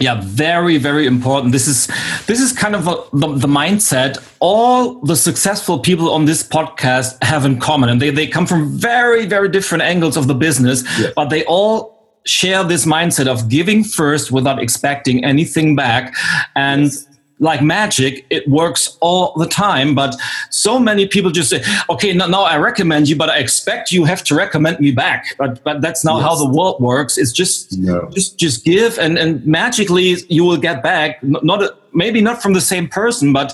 yeah 0.00 0.20
very 0.24 0.78
very 0.78 1.06
important 1.06 1.52
this 1.52 1.68
is 1.68 1.86
this 2.26 2.40
is 2.40 2.50
kind 2.50 2.74
of 2.74 2.88
a, 2.88 2.96
the, 3.12 3.28
the 3.36 3.46
mindset 3.46 4.16
all 4.40 4.94
the 5.02 5.14
successful 5.14 5.78
people 5.78 6.10
on 6.10 6.24
this 6.24 6.42
podcast 6.42 7.22
have 7.22 7.44
in 7.44 7.60
common 7.60 7.90
and 7.90 8.00
they, 8.00 8.08
they 8.08 8.26
come 8.26 8.46
from 8.46 8.70
very 8.70 9.26
very 9.26 9.50
different 9.50 9.82
angles 9.82 10.16
of 10.16 10.28
the 10.28 10.34
business 10.34 10.82
yes. 10.98 11.12
but 11.14 11.28
they 11.28 11.44
all 11.44 12.18
share 12.24 12.64
this 12.64 12.86
mindset 12.86 13.26
of 13.26 13.50
giving 13.50 13.84
first 13.84 14.32
without 14.32 14.62
expecting 14.62 15.22
anything 15.24 15.76
back 15.76 16.14
and 16.56 16.84
yes 16.84 17.06
like 17.42 17.60
magic, 17.60 18.24
it 18.30 18.48
works 18.48 18.96
all 19.00 19.34
the 19.36 19.46
time. 19.46 19.94
But 19.94 20.14
so 20.50 20.78
many 20.78 21.06
people 21.06 21.30
just 21.30 21.50
say, 21.50 21.62
okay, 21.90 22.12
now, 22.12 22.26
now 22.26 22.44
I 22.44 22.56
recommend 22.56 23.08
you, 23.08 23.16
but 23.16 23.28
I 23.28 23.38
expect 23.38 23.90
you 23.90 24.04
have 24.04 24.22
to 24.24 24.34
recommend 24.34 24.78
me 24.80 24.92
back. 24.92 25.36
But 25.36 25.62
but 25.64 25.82
that's 25.82 26.04
not 26.04 26.18
yes. 26.18 26.24
how 26.24 26.34
the 26.36 26.50
world 26.56 26.80
works. 26.80 27.18
It's 27.18 27.32
just 27.32 27.78
no. 27.78 28.08
just 28.10 28.38
just 28.38 28.64
give 28.64 28.98
and, 28.98 29.18
and 29.18 29.44
magically 29.44 30.16
you 30.28 30.44
will 30.44 30.56
get 30.56 30.82
back. 30.82 31.22
Not 31.22 31.62
a, 31.62 31.76
maybe 31.92 32.20
not 32.20 32.40
from 32.40 32.52
the 32.54 32.60
same 32.60 32.88
person, 32.88 33.32
but 33.32 33.52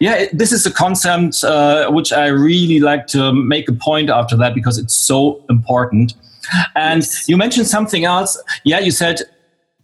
yeah, 0.00 0.14
it, 0.14 0.36
this 0.36 0.50
is 0.50 0.66
a 0.66 0.72
concept 0.72 1.44
uh, 1.44 1.90
which 1.90 2.12
I 2.12 2.26
really 2.28 2.80
like 2.80 3.06
to 3.08 3.32
make 3.32 3.68
a 3.68 3.72
point 3.72 4.10
after 4.10 4.36
that 4.38 4.54
because 4.54 4.78
it's 4.78 4.94
so 4.94 5.44
important. 5.50 6.14
And 6.74 7.02
yes. 7.02 7.28
you 7.28 7.36
mentioned 7.36 7.66
something 7.66 8.04
else. 8.04 8.40
Yeah, 8.64 8.78
you 8.78 8.90
said 8.90 9.20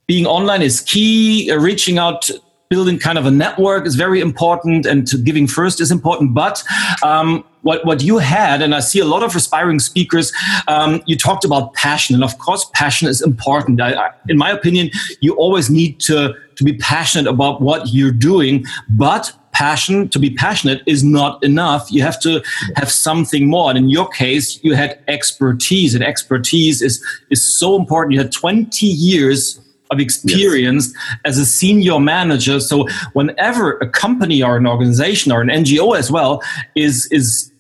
being 0.07 0.27
online 0.27 0.63
is 0.63 0.81
key, 0.81 1.51
uh, 1.51 1.57
reaching 1.57 1.99
out 1.99 2.31
building 2.73 2.99
kind 2.99 3.19
of 3.19 3.27
a 3.27 3.31
network 3.31 3.87
is 3.87 3.97
very 3.97 4.19
important 4.19 4.87
and 4.87 5.07
giving 5.25 5.47
first 5.47 5.79
is 5.79 5.91
important. 5.91 6.33
But 6.33 6.65
um, 7.03 7.45
what, 7.61 7.85
what 7.85 8.03
you 8.03 8.17
had, 8.17 8.63
and 8.63 8.75
I 8.75 8.81
see 8.81 8.99
a 8.99 9.05
lot 9.05 9.23
of 9.23 9.37
aspiring 9.37 9.79
speakers, 9.79 10.33
um, 10.69 11.03
you 11.05 11.15
talked 11.19 11.45
about 11.45 11.75
passion. 11.75 12.15
And 12.15 12.25
of 12.25 12.39
course, 12.39 12.65
passion 12.73 13.09
is 13.09 13.21
important. 13.21 13.83
I, 13.83 13.93
I, 13.93 14.11
in 14.27 14.39
my 14.39 14.51
opinion, 14.51 14.91
you 15.21 15.35
always 15.35 15.69
need 15.69 16.01
to, 16.09 16.35
to 16.57 16.65
be 16.65 16.73
passionate 16.79 17.29
about 17.29 17.61
what 17.61 17.93
you're 17.93 18.19
doing. 18.31 18.65
But 18.89 19.31
passion 19.53 20.09
to 20.09 20.19
be 20.19 20.31
passionate 20.31 20.81
is 20.87 21.05
not 21.05 21.45
enough 21.45 21.93
you 21.93 22.01
have 22.01 22.19
to 22.19 22.43
have 22.75 22.91
something 22.91 23.47
more 23.51 23.69
and 23.69 23.77
in 23.77 23.91
your 23.91 24.09
case 24.09 24.59
you 24.65 24.73
had 24.75 24.99
expertise 25.09 25.95
and 25.95 26.03
expertise 26.03 26.81
is 26.81 27.05
is 27.29 27.43
so 27.61 27.77
important 27.77 28.15
you 28.15 28.19
had 28.19 28.33
20 28.33 28.87
years 28.87 29.61
of 29.93 30.01
experience 30.01 30.93
yes. 30.93 31.19
as 31.25 31.39
a 31.39 31.47
senior 31.47 32.01
manager. 32.01 32.61
So 32.61 32.89
whenever 33.13 33.79
a 33.79 33.89
company 33.89 34.43
or 34.43 34.57
an 34.57 34.67
organization 34.67 35.33
or 35.33 35.41
an 35.41 35.49
NGO 35.49 35.97
as 35.97 36.11
well 36.11 36.43
is 36.75 37.07
is 37.13 37.53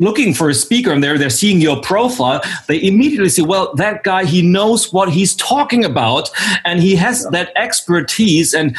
looking 0.00 0.32
for 0.32 0.48
a 0.48 0.54
speaker 0.54 0.92
and 0.92 1.02
they're 1.02 1.18
they're 1.18 1.30
seeing 1.30 1.60
your 1.60 1.80
profile, 1.80 2.40
they 2.68 2.82
immediately 2.82 3.28
say, 3.28 3.42
well, 3.42 3.74
that 3.74 4.04
guy 4.04 4.24
he 4.24 4.42
knows 4.42 4.92
what 4.92 5.10
he's 5.10 5.34
talking 5.34 5.84
about 5.84 6.30
and 6.64 6.80
he 6.80 6.94
has 6.96 7.24
yeah. 7.24 7.30
that 7.30 7.52
expertise 7.56 8.54
and 8.54 8.76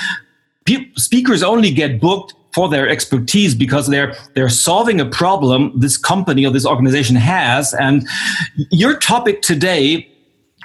pe- 0.66 0.92
speakers 0.96 1.44
only 1.44 1.72
get 1.72 2.00
booked 2.00 2.34
for 2.54 2.68
their 2.70 2.90
expertise 2.90 3.54
because 3.54 3.88
they're 3.88 4.16
they're 4.34 4.50
solving 4.50 5.00
a 5.00 5.06
problem 5.06 5.72
this 5.76 5.98
company 5.98 6.46
or 6.46 6.52
this 6.52 6.66
organization 6.66 7.16
has 7.16 7.74
and 7.76 8.08
your 8.72 8.98
topic 8.98 9.42
today 9.42 10.10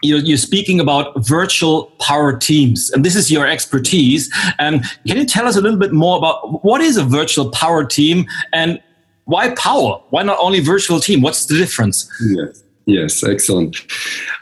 you're, 0.04 0.18
you're, 0.18 0.36
speaking 0.36 0.80
about 0.80 1.12
virtual 1.26 1.86
power 1.98 2.36
teams, 2.36 2.90
and 2.90 3.04
this 3.04 3.16
is 3.16 3.30
your 3.30 3.46
expertise. 3.46 4.32
And 4.58 4.84
can 5.06 5.16
you 5.16 5.24
tell 5.24 5.46
us 5.46 5.56
a 5.56 5.60
little 5.60 5.78
bit 5.78 5.92
more 5.92 6.18
about 6.18 6.64
what 6.64 6.80
is 6.80 6.96
a 6.96 7.04
virtual 7.04 7.50
power 7.50 7.84
team 7.84 8.26
and 8.52 8.80
why 9.24 9.54
power? 9.54 10.00
Why 10.10 10.22
not 10.22 10.38
only 10.40 10.60
virtual 10.60 11.00
team? 11.00 11.22
What's 11.22 11.46
the 11.46 11.56
difference? 11.56 12.08
Yes. 12.28 12.62
Yes, 12.86 13.24
excellent. 13.24 13.76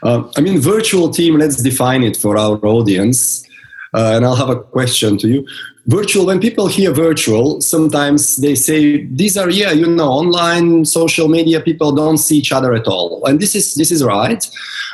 Uh, 0.03 0.29
I 0.35 0.41
mean, 0.41 0.59
virtual 0.59 1.09
team, 1.09 1.37
let's 1.37 1.57
define 1.57 2.03
it 2.03 2.17
for 2.17 2.37
our 2.37 2.57
audience. 2.65 3.47
Uh, 3.93 4.13
and 4.15 4.25
I'll 4.25 4.35
have 4.35 4.49
a 4.49 4.59
question 4.59 5.17
to 5.19 5.27
you. 5.27 5.47
Virtual, 5.87 6.25
when 6.25 6.39
people 6.39 6.67
hear 6.67 6.93
virtual, 6.93 7.59
sometimes 7.59 8.37
they 8.37 8.55
say 8.55 9.03
these 9.03 9.35
are, 9.35 9.49
yeah, 9.49 9.71
you 9.71 9.85
know, 9.85 10.07
online, 10.07 10.85
social 10.85 11.27
media, 11.27 11.59
people 11.59 11.91
don't 11.91 12.19
see 12.19 12.37
each 12.37 12.53
other 12.53 12.73
at 12.73 12.87
all. 12.87 13.21
And 13.25 13.41
this 13.41 13.53
is 13.53 13.75
this 13.75 13.91
is 13.91 14.01
right. 14.01 14.49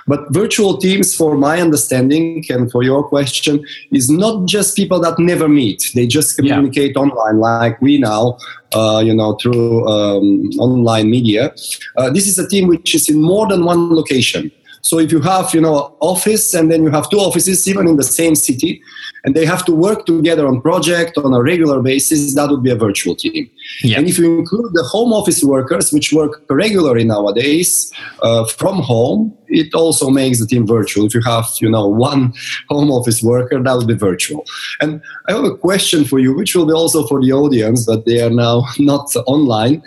But 0.08 0.22
virtual 0.32 0.78
teams, 0.78 1.16
for 1.16 1.38
my 1.38 1.62
understanding 1.62 2.44
and 2.50 2.72
for 2.72 2.82
your 2.82 3.04
question, 3.04 3.64
is 3.92 4.10
not 4.10 4.48
just 4.48 4.76
people 4.76 5.00
that 5.02 5.20
never 5.20 5.48
meet. 5.48 5.92
They 5.94 6.08
just 6.08 6.36
communicate 6.36 6.94
yeah. 6.96 7.04
online 7.04 7.38
like 7.38 7.80
we 7.84 8.00
now, 8.00 8.40
uh, 8.74 9.04
you 9.06 9.14
know, 9.14 9.38
through 9.40 9.88
um, 9.88 10.50
online 10.58 11.12
media. 11.12 11.54
Uh, 11.98 12.10
this 12.10 12.28
is 12.28 12.40
a 12.40 12.48
team 12.48 12.68
which 12.68 12.96
is 12.96 13.08
in 13.10 13.22
more 13.22 13.48
than 13.48 13.64
one 13.64 13.94
location. 13.94 14.52
So 14.82 15.00
if 15.00 15.12
you 15.12 15.20
have, 15.22 15.54
you 15.54 15.62
know, 15.62 15.96
office 16.00 16.54
and 16.54 16.72
then 16.72 16.84
you 16.84 16.90
have 16.90 17.10
two 17.10 17.18
offices 17.18 17.68
even 17.68 17.88
in 17.88 17.98
the 17.98 18.04
same 18.04 18.36
city, 18.36 18.82
and 19.24 19.36
they 19.36 19.46
have 19.46 19.66
to 19.66 19.74
work 19.74 20.06
together 20.06 20.48
on 20.48 20.62
project 20.62 21.18
on 21.18 21.34
a 21.34 21.42
regular 21.42 21.82
basis, 21.82 22.34
that 22.36 22.50
would 22.50 22.64
be 22.64 22.72
a 22.72 22.76
virtual 22.76 23.16
team. 23.16 23.50
Yeah. 23.84 23.98
And 23.98 24.08
if 24.08 24.18
you 24.18 24.40
include 24.40 24.74
the 24.74 24.84
home 24.84 25.12
office 25.12 25.44
workers, 25.44 25.92
which 25.92 26.14
work 26.14 26.44
regularly 26.50 27.04
nowadays 27.04 27.92
uh, 28.24 28.46
from 28.46 28.82
home, 28.82 29.38
it 29.48 29.74
also 29.74 30.10
makes 30.10 30.40
the 30.40 30.48
team 30.48 30.66
virtual. 30.66 31.06
If 31.06 31.14
you 31.14 31.22
have, 31.22 31.48
you 31.60 31.70
know, 31.70 31.88
one 31.88 32.34
home 32.70 32.92
office 32.92 33.22
worker, 33.22 33.62
that 33.62 33.76
would 33.76 33.88
be 33.88 33.96
virtual. 33.96 34.46
And 34.80 35.02
I 35.28 35.34
have 35.34 35.44
a 35.44 35.56
question 35.56 36.06
for 36.06 36.20
you, 36.20 36.34
which 36.34 36.56
will 36.56 36.66
be 36.66 36.74
also 36.74 37.06
for 37.08 37.22
the 37.22 37.34
audience, 37.34 37.86
but 37.86 38.06
they 38.06 38.22
are 38.22 38.30
now 38.30 38.66
not 38.80 39.14
online. 39.28 39.84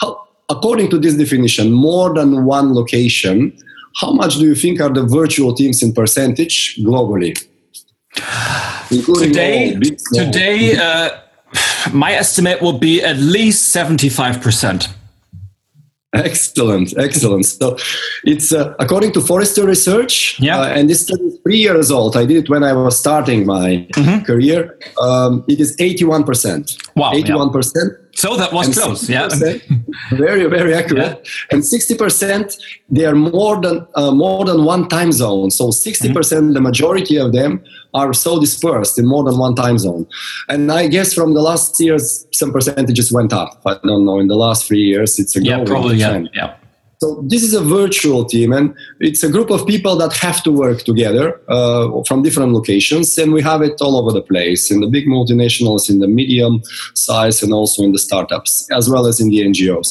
How, 0.00 0.28
according 0.48 0.90
to 0.90 0.98
this 0.98 1.14
definition, 1.14 1.72
more 1.72 2.14
than 2.14 2.44
one 2.44 2.74
location 2.74 3.56
how 3.96 4.12
much 4.12 4.36
do 4.36 4.44
you 4.44 4.54
think 4.54 4.80
are 4.80 4.92
the 4.92 5.04
virtual 5.04 5.54
teams 5.54 5.82
in 5.82 5.92
percentage 5.92 6.76
globally? 6.76 7.36
today, 8.88 9.78
today 10.12 10.76
uh, 10.76 11.10
my 11.92 12.12
estimate 12.12 12.62
will 12.62 12.78
be 12.78 13.02
at 13.02 13.16
least 13.16 13.74
75%. 13.74 14.88
Excellent, 16.12 16.96
excellent. 16.96 17.44
So 17.44 17.76
it's 18.24 18.52
uh, 18.52 18.74
according 18.78 19.12
to 19.12 19.20
Forrester 19.20 19.66
Research, 19.66 20.40
yeah. 20.40 20.60
Uh, 20.60 20.68
and 20.68 20.88
this 20.88 21.02
study 21.02 21.24
is 21.24 21.38
three 21.42 21.58
years 21.58 21.90
old. 21.90 22.16
I 22.16 22.24
did 22.24 22.44
it 22.44 22.48
when 22.48 22.62
I 22.62 22.72
was 22.72 22.98
starting 22.98 23.44
my 23.44 23.86
mm-hmm. 23.92 24.24
career. 24.24 24.78
Um, 25.00 25.44
it 25.46 25.60
is 25.60 25.76
81%. 25.76 26.96
Wow. 26.96 27.12
81%. 27.12 27.74
Yeah. 27.74 28.05
So 28.16 28.34
that 28.36 28.50
was 28.50 28.72
close, 28.72 29.10
yeah. 29.10 29.28
very, 30.10 30.46
very 30.46 30.72
accurate. 30.72 31.20
Yeah. 31.22 31.46
And 31.50 31.62
60%, 31.62 32.58
they 32.88 33.04
are 33.04 33.14
more 33.14 33.60
than 33.60 33.86
uh, 33.94 34.10
more 34.10 34.46
than 34.46 34.64
one 34.64 34.88
time 34.88 35.12
zone. 35.12 35.50
So 35.50 35.68
60%, 35.68 36.14
mm-hmm. 36.14 36.52
the 36.54 36.60
majority 36.62 37.18
of 37.18 37.34
them 37.34 37.62
are 37.92 38.14
so 38.14 38.40
dispersed 38.40 38.98
in 38.98 39.06
more 39.06 39.22
than 39.22 39.36
one 39.36 39.54
time 39.54 39.78
zone. 39.78 40.06
And 40.48 40.72
I 40.72 40.88
guess 40.88 41.12
from 41.12 41.34
the 41.34 41.42
last 41.42 41.78
years, 41.78 42.26
some 42.32 42.52
percentages 42.52 43.12
went 43.12 43.34
up. 43.34 43.60
I 43.66 43.76
don't 43.84 44.06
know. 44.06 44.18
In 44.18 44.28
the 44.28 44.36
last 44.36 44.66
three 44.66 44.82
years, 44.82 45.18
it's 45.18 45.36
a 45.36 45.42
yeah, 45.42 45.62
probably 45.64 45.96
yeah, 45.96 46.24
yeah. 46.32 46.56
So 46.98 47.22
this 47.26 47.42
is 47.42 47.52
a 47.52 47.62
virtual 47.62 48.24
team, 48.24 48.52
and 48.52 48.74
it's 49.00 49.22
a 49.22 49.30
group 49.30 49.50
of 49.50 49.66
people 49.66 49.96
that 49.96 50.14
have 50.14 50.42
to 50.44 50.50
work 50.50 50.82
together 50.82 51.40
uh, 51.48 52.02
from 52.04 52.22
different 52.22 52.52
locations, 52.52 53.18
and 53.18 53.32
we 53.32 53.42
have 53.42 53.60
it 53.60 53.80
all 53.80 53.98
over 53.98 54.12
the 54.12 54.22
place 54.22 54.70
in 54.70 54.80
the 54.80 54.86
big 54.86 55.06
multinationals, 55.06 55.90
in 55.90 55.98
the 55.98 56.08
medium 56.08 56.62
size, 56.94 57.42
and 57.42 57.52
also 57.52 57.82
in 57.82 57.92
the 57.92 57.98
startups, 57.98 58.66
as 58.72 58.88
well 58.88 59.06
as 59.06 59.20
in 59.20 59.28
the 59.28 59.40
NGOs. 59.40 59.88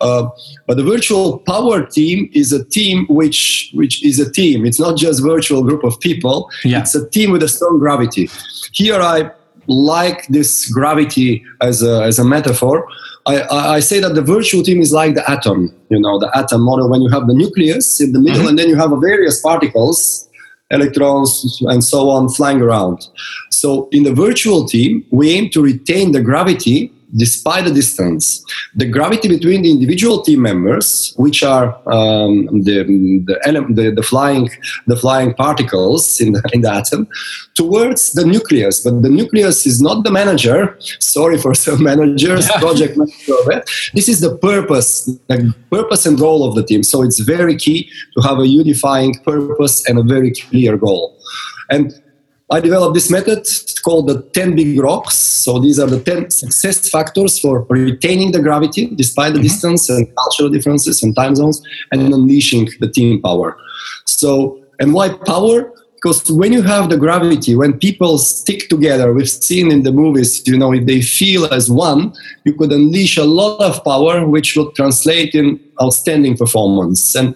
Uh, 0.00 0.28
but 0.66 0.78
the 0.78 0.82
virtual 0.82 1.38
power 1.40 1.84
team 1.84 2.30
is 2.32 2.52
a 2.52 2.64
team 2.64 3.06
which 3.08 3.70
which 3.74 4.02
is 4.02 4.18
a 4.18 4.30
team. 4.30 4.64
It's 4.64 4.80
not 4.80 4.96
just 4.96 5.22
virtual 5.22 5.62
group 5.62 5.84
of 5.84 6.00
people. 6.00 6.50
Yeah. 6.64 6.80
It's 6.80 6.94
a 6.94 7.08
team 7.10 7.32
with 7.32 7.42
a 7.42 7.48
strong 7.48 7.78
gravity. 7.78 8.30
Here 8.72 9.00
I 9.00 9.30
like 9.68 10.26
this 10.28 10.68
gravity 10.68 11.44
as 11.60 11.82
a, 11.82 12.02
as 12.02 12.18
a 12.18 12.24
metaphor 12.24 12.86
I, 13.26 13.76
I, 13.76 13.80
say 13.80 13.98
that 14.00 14.14
the 14.14 14.22
virtual 14.22 14.62
team 14.62 14.80
is 14.80 14.92
like 14.92 15.14
the 15.14 15.28
atom, 15.28 15.74
you 15.90 15.98
know, 15.98 16.18
the 16.18 16.30
atom 16.38 16.62
model 16.62 16.88
when 16.88 17.02
you 17.02 17.10
have 17.10 17.26
the 17.26 17.34
nucleus 17.34 18.00
in 18.00 18.12
the 18.12 18.20
middle 18.20 18.40
mm-hmm. 18.40 18.48
and 18.50 18.58
then 18.58 18.68
you 18.68 18.76
have 18.76 18.90
various 19.00 19.40
particles, 19.40 20.28
electrons 20.70 21.60
and 21.62 21.82
so 21.82 22.08
on 22.10 22.28
flying 22.28 22.60
around. 22.60 23.08
So 23.50 23.88
in 23.90 24.04
the 24.04 24.14
virtual 24.14 24.66
team, 24.66 25.04
we 25.10 25.32
aim 25.32 25.50
to 25.50 25.62
retain 25.62 26.12
the 26.12 26.20
gravity 26.20 26.92
despite 27.16 27.64
the 27.64 27.72
distance, 27.72 28.44
the 28.74 28.86
gravity 28.86 29.28
between 29.28 29.62
the 29.62 29.70
individual 29.70 30.22
team 30.22 30.42
members, 30.42 31.14
which 31.16 31.42
are 31.42 31.76
um, 31.90 32.46
the, 32.62 32.84
the, 32.84 33.66
the, 33.70 33.90
the, 33.90 34.02
flying, 34.02 34.50
the 34.86 34.96
flying 34.96 35.34
particles 35.34 36.20
in 36.20 36.32
the, 36.32 36.42
in 36.52 36.60
the 36.60 36.72
atom, 36.72 37.08
towards 37.54 38.12
the 38.12 38.24
nucleus. 38.24 38.80
But 38.80 39.02
the 39.02 39.08
nucleus 39.08 39.66
is 39.66 39.80
not 39.80 40.04
the 40.04 40.10
manager. 40.10 40.76
Sorry 41.00 41.38
for 41.38 41.54
some 41.54 41.82
managers, 41.82 42.48
yeah. 42.48 42.60
project 42.60 42.96
manager. 42.96 43.64
This 43.94 44.08
is 44.08 44.20
the 44.20 44.36
purpose, 44.38 45.04
the 45.28 45.54
purpose 45.70 46.06
and 46.06 46.18
goal 46.18 46.48
of 46.48 46.54
the 46.54 46.62
team. 46.62 46.82
So 46.82 47.02
it's 47.02 47.20
very 47.20 47.56
key 47.56 47.90
to 48.16 48.28
have 48.28 48.38
a 48.38 48.46
unifying 48.46 49.14
purpose 49.24 49.88
and 49.88 49.98
a 49.98 50.02
very 50.02 50.32
clear 50.32 50.76
goal. 50.76 51.16
And 51.70 51.92
I 52.48 52.60
developed 52.60 52.94
this 52.94 53.10
method 53.10 53.44
called 53.82 54.08
the 54.08 54.22
10 54.32 54.54
big 54.54 54.78
rocks. 54.78 55.16
So 55.16 55.58
these 55.58 55.80
are 55.80 55.88
the 55.88 56.00
10 56.00 56.30
success 56.30 56.88
factors 56.88 57.40
for 57.40 57.66
retaining 57.68 58.30
the 58.30 58.40
gravity 58.40 58.86
despite 58.94 59.32
the 59.32 59.40
mm-hmm. 59.40 59.48
distance 59.48 59.88
and 59.88 60.06
cultural 60.16 60.48
differences 60.48 61.02
and 61.02 61.14
time 61.16 61.34
zones 61.34 61.60
and 61.90 62.02
unleashing 62.02 62.68
the 62.78 62.88
team 62.88 63.20
power. 63.20 63.58
So, 64.04 64.62
and 64.78 64.94
why 64.94 65.08
power? 65.26 65.72
Because 65.94 66.30
when 66.30 66.52
you 66.52 66.62
have 66.62 66.88
the 66.88 66.96
gravity, 66.96 67.56
when 67.56 67.80
people 67.80 68.18
stick 68.18 68.68
together, 68.68 69.12
we've 69.12 69.28
seen 69.28 69.72
in 69.72 69.82
the 69.82 69.90
movies, 69.90 70.46
you 70.46 70.56
know, 70.56 70.72
if 70.72 70.86
they 70.86 71.00
feel 71.00 71.52
as 71.52 71.68
one, 71.68 72.12
you 72.44 72.54
could 72.54 72.70
unleash 72.70 73.16
a 73.16 73.24
lot 73.24 73.60
of 73.60 73.82
power, 73.82 74.24
which 74.24 74.56
would 74.56 74.72
translate 74.76 75.34
in 75.34 75.58
outstanding 75.82 76.36
performance. 76.36 77.16
And 77.16 77.34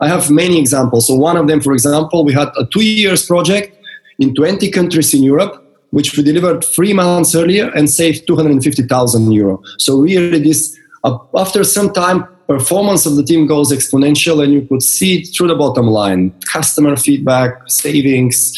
I 0.00 0.08
have 0.08 0.28
many 0.30 0.58
examples. 0.58 1.06
So 1.06 1.14
one 1.14 1.36
of 1.36 1.46
them, 1.46 1.60
for 1.60 1.72
example, 1.72 2.24
we 2.24 2.32
had 2.32 2.48
a 2.58 2.66
two 2.66 2.82
years 2.82 3.26
project 3.26 3.76
in 4.20 4.34
20 4.34 4.70
countries 4.70 5.12
in 5.14 5.22
Europe, 5.22 5.66
which 5.90 6.16
we 6.16 6.22
delivered 6.22 6.62
three 6.62 6.92
months 6.92 7.34
earlier 7.34 7.70
and 7.70 7.90
saved 7.90 8.26
250,000 8.26 9.32
euro. 9.32 9.62
So 9.78 10.00
really, 10.00 10.38
this 10.38 10.78
uh, 11.02 11.18
after 11.34 11.64
some 11.64 11.92
time, 11.92 12.28
performance 12.46 13.06
of 13.06 13.16
the 13.16 13.24
team 13.24 13.46
goes 13.46 13.72
exponential, 13.72 14.42
and 14.44 14.52
you 14.52 14.62
could 14.62 14.82
see 14.82 15.20
it 15.20 15.28
through 15.34 15.48
the 15.48 15.54
bottom 15.54 15.86
line: 15.86 16.32
customer 16.52 16.96
feedback, 16.96 17.68
savings, 17.68 18.52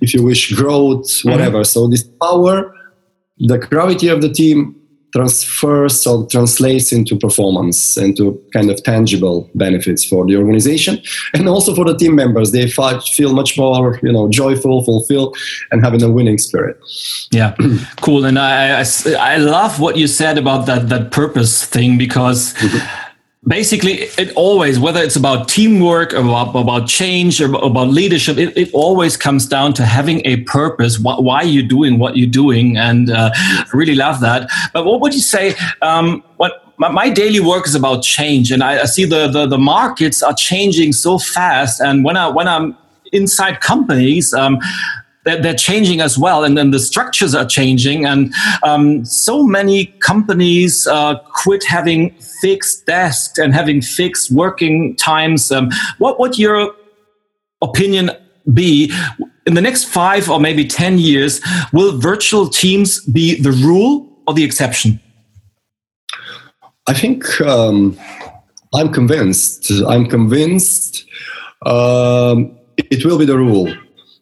if 0.00 0.14
you 0.14 0.22
wish, 0.22 0.52
growth, 0.52 1.08
whatever. 1.22 1.60
Mm-hmm. 1.60 1.74
So 1.74 1.88
this 1.88 2.04
power, 2.22 2.74
the 3.38 3.58
gravity 3.58 4.08
of 4.08 4.20
the 4.20 4.28
team 4.28 4.79
transfers 5.12 6.06
or 6.06 6.26
translates 6.26 6.92
into 6.92 7.16
performance 7.16 7.96
into 7.96 8.40
kind 8.52 8.70
of 8.70 8.82
tangible 8.82 9.48
benefits 9.54 10.04
for 10.04 10.26
the 10.26 10.36
organization. 10.36 11.00
And 11.34 11.48
also 11.48 11.74
for 11.74 11.84
the 11.84 11.96
team 11.96 12.14
members 12.16 12.52
they 12.52 12.68
feel 12.68 13.32
much 13.32 13.56
more 13.56 13.98
you 14.02 14.12
know 14.12 14.28
joyful 14.28 14.84
fulfilled 14.84 15.36
and 15.70 15.84
having 15.84 16.02
a 16.02 16.10
winning 16.10 16.38
spirit. 16.38 16.78
Yeah. 17.30 17.54
Cool. 18.00 18.24
And 18.24 18.38
I, 18.38 18.80
I, 18.80 18.84
I 19.18 19.36
love 19.36 19.80
what 19.80 19.96
you 19.96 20.06
said 20.06 20.38
about 20.38 20.66
that 20.66 20.88
that 20.88 21.10
purpose 21.10 21.64
thing 21.64 21.98
because 21.98 22.54
mm-hmm 22.54 23.09
basically 23.46 23.92
it 24.18 24.32
always 24.34 24.78
whether 24.78 25.00
it's 25.00 25.16
about 25.16 25.48
teamwork 25.48 26.12
or 26.12 26.18
about, 26.18 26.54
about 26.54 26.86
change 26.86 27.40
or 27.40 27.46
about 27.54 27.88
leadership 27.88 28.36
it, 28.36 28.54
it 28.54 28.70
always 28.74 29.16
comes 29.16 29.46
down 29.46 29.72
to 29.72 29.82
having 29.82 30.20
a 30.26 30.36
purpose 30.42 30.98
why, 30.98 31.14
why 31.18 31.40
you're 31.40 31.66
doing 31.66 31.98
what 31.98 32.18
you're 32.18 32.28
doing 32.28 32.76
and 32.76 33.10
uh, 33.10 33.30
i 33.34 33.64
really 33.72 33.94
love 33.94 34.20
that. 34.20 34.50
But 34.74 34.84
what 34.84 35.00
would 35.00 35.14
you 35.14 35.20
say 35.20 35.54
um, 35.80 36.22
what 36.36 36.64
my, 36.76 36.90
my, 36.90 37.08
daily 37.08 37.40
work 37.40 37.66
is 37.66 37.74
about 37.74 38.02
change 38.02 38.52
and 38.52 38.62
I, 38.62 38.82
I 38.82 38.84
see 38.84 39.06
the, 39.06 39.28
the, 39.28 39.46
the 39.46 39.58
markets 39.58 40.22
are 40.22 40.34
changing 40.34 40.92
so 40.92 41.18
fast 41.18 41.80
and 41.80 42.04
when 42.04 42.18
i 42.18 42.28
when 42.28 42.46
i'm 42.46 42.76
inside 43.12 43.60
companies 43.60 44.34
um, 44.34 44.58
they're, 45.24 45.40
they're 45.40 45.54
changing 45.54 46.00
as 46.00 46.16
well, 46.16 46.44
and 46.44 46.56
then 46.56 46.70
the 46.70 46.78
structures 46.78 47.34
are 47.34 47.44
changing, 47.44 48.06
and 48.06 48.32
um, 48.62 49.04
so 49.04 49.44
many 49.44 49.86
companies 50.00 50.86
uh, 50.86 51.18
quit 51.32 51.64
having 51.64 52.10
fixed 52.40 52.86
desks 52.86 53.38
and 53.38 53.54
having 53.54 53.82
fixed 53.82 54.30
working 54.30 54.96
times. 54.96 55.52
Um, 55.52 55.70
what 55.98 56.18
would 56.18 56.38
your 56.38 56.74
opinion 57.60 58.10
be 58.54 58.92
in 59.46 59.54
the 59.54 59.60
next 59.60 59.84
five 59.84 60.30
or 60.30 60.40
maybe 60.40 60.66
ten 60.66 60.98
years? 60.98 61.40
Will 61.72 61.98
virtual 61.98 62.48
teams 62.48 63.04
be 63.04 63.40
the 63.40 63.52
rule 63.52 64.08
or 64.26 64.34
the 64.34 64.44
exception? 64.44 65.00
I 66.86 66.94
think 66.94 67.40
um, 67.42 67.98
I'm 68.74 68.92
convinced. 68.92 69.70
I'm 69.86 70.06
convinced 70.06 71.04
um, 71.66 72.56
it 72.76 73.04
will 73.04 73.18
be 73.18 73.26
the 73.26 73.36
rule 73.36 73.72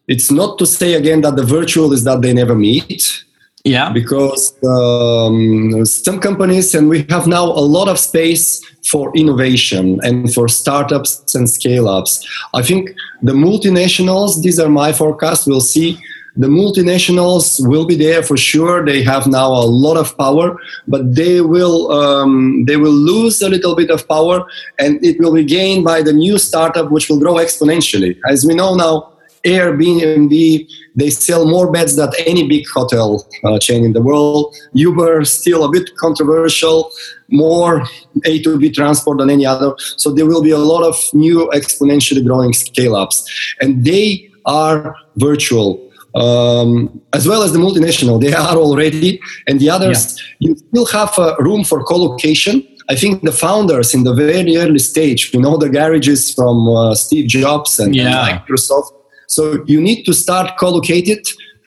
it's 0.09 0.31
not 0.31 0.57
to 0.57 0.65
say 0.65 0.95
again 0.95 1.21
that 1.21 1.35
the 1.35 1.43
virtual 1.43 1.93
is 1.93 2.03
that 2.03 2.21
they 2.21 2.33
never 2.33 2.55
meet. 2.55 3.23
Yeah. 3.63 3.91
Because 3.91 4.53
um, 4.65 5.85
some 5.85 6.19
companies, 6.19 6.73
and 6.73 6.89
we 6.89 7.05
have 7.09 7.27
now 7.27 7.45
a 7.45 7.65
lot 7.77 7.87
of 7.87 7.99
space 7.99 8.65
for 8.89 9.15
innovation 9.15 9.99
and 10.01 10.33
for 10.33 10.47
startups 10.47 11.35
and 11.35 11.49
scale 11.49 11.87
ups. 11.87 12.25
I 12.53 12.63
think 12.63 12.91
the 13.21 13.33
multinationals, 13.33 14.41
these 14.41 14.59
are 14.59 14.69
my 14.69 14.91
forecasts, 14.93 15.45
we'll 15.45 15.61
see 15.61 15.99
the 16.35 16.47
multinationals 16.47 17.59
will 17.67 17.85
be 17.85 17.95
there 17.95 18.23
for 18.23 18.37
sure. 18.37 18.85
They 18.85 19.03
have 19.03 19.27
now 19.27 19.47
a 19.51 19.65
lot 19.65 19.97
of 19.97 20.17
power, 20.17 20.57
but 20.87 21.13
they 21.13 21.41
will 21.41 21.91
um, 21.91 22.63
they 22.65 22.77
will 22.77 22.93
lose 22.93 23.41
a 23.41 23.49
little 23.49 23.75
bit 23.75 23.89
of 23.89 24.07
power, 24.07 24.45
and 24.77 25.03
it 25.03 25.19
will 25.19 25.33
be 25.33 25.43
gained 25.43 25.83
by 25.83 26.01
the 26.01 26.13
new 26.13 26.37
startup, 26.37 26.91
which 26.91 27.09
will 27.09 27.19
grow 27.19 27.35
exponentially. 27.35 28.17
As 28.29 28.45
we 28.45 28.53
know 28.55 28.75
now, 28.75 29.11
Airbnb 29.45 30.67
they 30.95 31.09
sell 31.09 31.45
more 31.47 31.71
beds 31.71 31.95
than 31.95 32.09
any 32.25 32.47
big 32.47 32.67
hotel 32.67 33.25
uh, 33.43 33.57
chain 33.59 33.83
in 33.85 33.93
the 33.93 34.01
world. 34.01 34.55
Uber 34.73 35.23
still 35.23 35.63
a 35.63 35.69
bit 35.69 35.95
controversial, 35.95 36.91
more 37.29 37.83
A 38.25 38.41
to 38.43 38.57
B 38.57 38.69
transport 38.69 39.19
than 39.19 39.29
any 39.29 39.45
other. 39.45 39.75
So 39.97 40.11
there 40.11 40.25
will 40.25 40.43
be 40.43 40.51
a 40.51 40.57
lot 40.57 40.83
of 40.83 40.95
new 41.13 41.49
exponentially 41.53 42.25
growing 42.25 42.53
scale 42.53 42.95
ups, 42.95 43.17
and 43.61 43.85
they 43.85 44.29
are 44.45 44.95
virtual 45.15 45.89
um, 46.15 47.01
as 47.13 47.27
well 47.27 47.43
as 47.43 47.53
the 47.53 47.59
multinational. 47.59 48.19
They 48.19 48.33
are 48.33 48.57
already, 48.57 49.21
and 49.47 49.59
the 49.59 49.69
others, 49.69 50.19
yeah. 50.39 50.49
you 50.49 50.55
still 50.55 50.85
have 50.87 51.17
a 51.17 51.35
room 51.39 51.63
for 51.63 51.83
co-location. 51.83 52.65
I 52.89 52.95
think 52.95 53.21
the 53.21 53.31
founders 53.31 53.93
in 53.93 54.03
the 54.03 54.15
very 54.15 54.57
early 54.57 54.79
stage, 54.79 55.31
you 55.33 55.39
know, 55.39 55.57
the 55.57 55.69
garages 55.69 56.33
from 56.33 56.67
uh, 56.67 56.95
Steve 56.95 57.27
Jobs 57.27 57.79
and, 57.79 57.95
yeah. 57.95 58.27
and 58.27 58.39
Microsoft. 58.39 58.98
So 59.29 59.63
you 59.65 59.79
need 59.79 60.03
to 60.05 60.13
start 60.13 60.57
co-located 60.59 61.25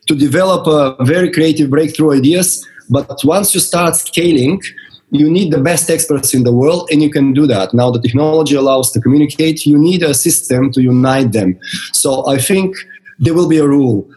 to 0.08 0.14
develop 0.14 0.66
very 1.06 1.30
creative 1.32 1.70
breakthrough 1.70 2.12
ideas. 2.18 2.66
But 2.90 3.18
once 3.24 3.54
you 3.54 3.60
start 3.60 3.96
scaling, 3.96 4.60
you 5.10 5.30
need 5.30 5.52
the 5.52 5.60
best 5.60 5.88
experts 5.88 6.34
in 6.34 6.42
the 6.42 6.52
world, 6.52 6.88
and 6.90 7.02
you 7.02 7.10
can 7.10 7.32
do 7.32 7.46
that. 7.46 7.72
Now 7.72 7.90
the 7.90 8.00
technology 8.00 8.56
allows 8.56 8.90
to 8.92 9.00
communicate. 9.00 9.64
You 9.64 9.78
need 9.78 10.02
a 10.02 10.14
system 10.14 10.70
to 10.72 10.82
unite 10.82 11.32
them. 11.32 11.58
So 11.92 12.26
I 12.28 12.38
think 12.38 12.74
there 13.18 13.34
will 13.34 13.48
be 13.48 13.58
a 13.58 13.66
rule 13.66 14.08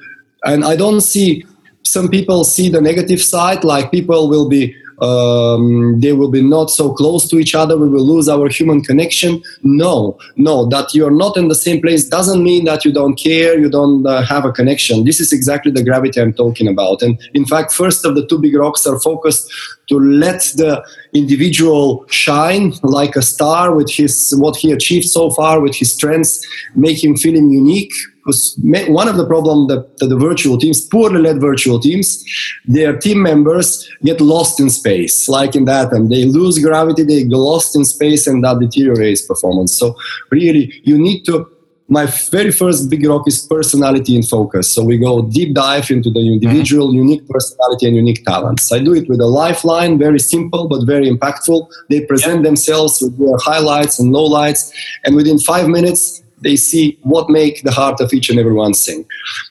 and 0.43 0.63
I 0.63 0.75
don't 0.75 1.01
see 1.01 1.45
some 1.83 2.09
people 2.09 2.43
see 2.43 2.69
the 2.69 2.81
negative 2.81 3.21
side, 3.21 3.63
like 3.63 3.91
people 3.91 4.27
will 4.27 4.49
be 4.49 4.75
um, 4.99 5.99
they 5.99 6.13
will 6.13 6.31
be 6.31 6.41
not 6.41 6.69
so 6.69 6.93
close 6.93 7.27
to 7.29 7.37
each 7.37 7.55
other. 7.55 7.77
We 7.77 7.89
will 7.89 8.05
lose 8.05 8.29
our 8.29 8.47
human 8.49 8.81
connection. 8.81 9.41
No 9.63 10.17
no 10.35 10.65
that 10.67 10.93
you're 10.93 11.11
not 11.11 11.37
in 11.37 11.47
the 11.47 11.55
same 11.55 11.81
place 11.81 12.07
doesn't 12.07 12.43
mean 12.43 12.65
that 12.65 12.85
you 12.85 12.91
don't 12.93 13.15
care 13.15 13.57
you 13.57 13.69
don't 13.69 14.05
uh, 14.05 14.21
have 14.23 14.45
a 14.45 14.51
connection. 14.51 15.03
This 15.03 15.19
is 15.19 15.33
exactly 15.33 15.71
the 15.71 15.83
gravity 15.83 16.21
i'm 16.21 16.33
talking 16.33 16.67
about. 16.67 17.01
And 17.01 17.19
in 17.33 17.45
fact 17.45 17.71
first 17.71 18.05
of 18.05 18.15
the 18.15 18.25
two 18.25 18.39
big 18.39 18.55
rocks 18.55 18.85
are 18.87 18.99
focused 18.99 19.51
to 19.87 19.99
let 19.99 20.41
the 20.55 20.83
individual 21.13 22.05
shine 22.09 22.73
like 22.83 23.15
a 23.15 23.21
star 23.21 23.75
with 23.75 23.89
his 23.89 24.33
what 24.37 24.55
he 24.55 24.71
achieved 24.71 25.05
so 25.05 25.29
far 25.29 25.59
with 25.59 25.75
his 25.75 25.91
strengths 25.91 26.45
make 26.75 27.03
him 27.03 27.15
feeling 27.15 27.49
unique 27.49 27.93
because 28.25 28.57
one 28.87 29.07
of 29.07 29.17
the 29.17 29.25
problems 29.25 29.67
that, 29.67 29.97
that, 29.99 30.07
the 30.07 30.17
virtual 30.17 30.57
teams, 30.57 30.81
poorly 30.81 31.21
led 31.21 31.39
virtual 31.39 31.79
teams, 31.79 32.23
their 32.65 32.97
team 32.97 33.21
members 33.21 33.87
get 34.03 34.19
lost 34.19 34.59
in 34.59 34.71
space, 34.71 35.29
like 35.29 35.55
in 35.55 35.65
that, 35.65 35.93
and 35.93 36.11
they 36.11 36.25
lose 36.25 36.57
gravity, 36.57 37.03
they 37.03 37.23
get 37.23 37.37
lost 37.37 37.75
in 37.75 37.85
space, 37.85 38.25
and 38.25 38.43
that 38.43 38.59
deteriorates 38.59 39.21
performance. 39.21 39.77
So 39.77 39.95
really, 40.31 40.73
you 40.83 40.97
need 40.97 41.23
to. 41.25 41.51
My 41.87 42.07
very 42.07 42.49
first 42.49 42.89
big 42.89 43.05
rock 43.05 43.27
is 43.27 43.45
personality 43.45 44.15
in 44.15 44.23
focus. 44.23 44.73
So 44.73 44.83
we 44.83 44.97
go 44.97 45.21
deep 45.21 45.53
dive 45.53 45.91
into 45.91 46.09
the 46.09 46.19
individual, 46.19 46.87
mm-hmm. 46.87 46.97
unique 46.97 47.29
personality 47.29 47.85
and 47.85 47.95
unique 47.95 48.25
talents. 48.25 48.71
I 48.71 48.79
do 48.79 48.95
it 48.95 49.07
with 49.07 49.21
a 49.21 49.27
lifeline, 49.27 49.99
very 49.99 50.17
simple 50.17 50.67
but 50.67 50.83
very 50.87 51.07
impactful. 51.07 51.69
They 51.91 52.01
present 52.01 52.41
themselves 52.41 52.99
with 53.03 53.19
their 53.19 53.37
highlights 53.37 53.99
and 53.99 54.11
lowlights, 54.11 54.73
and 55.03 55.15
within 55.15 55.37
five 55.37 55.67
minutes, 55.67 56.23
they 56.45 56.55
see 56.55 56.97
what 57.01 57.27
make 57.27 57.63
the 57.63 57.71
heart 57.71 57.99
of 57.99 58.13
each 58.13 58.29
and 58.29 58.39
every 58.39 58.53
one 58.53 58.73
sing. 58.73 59.03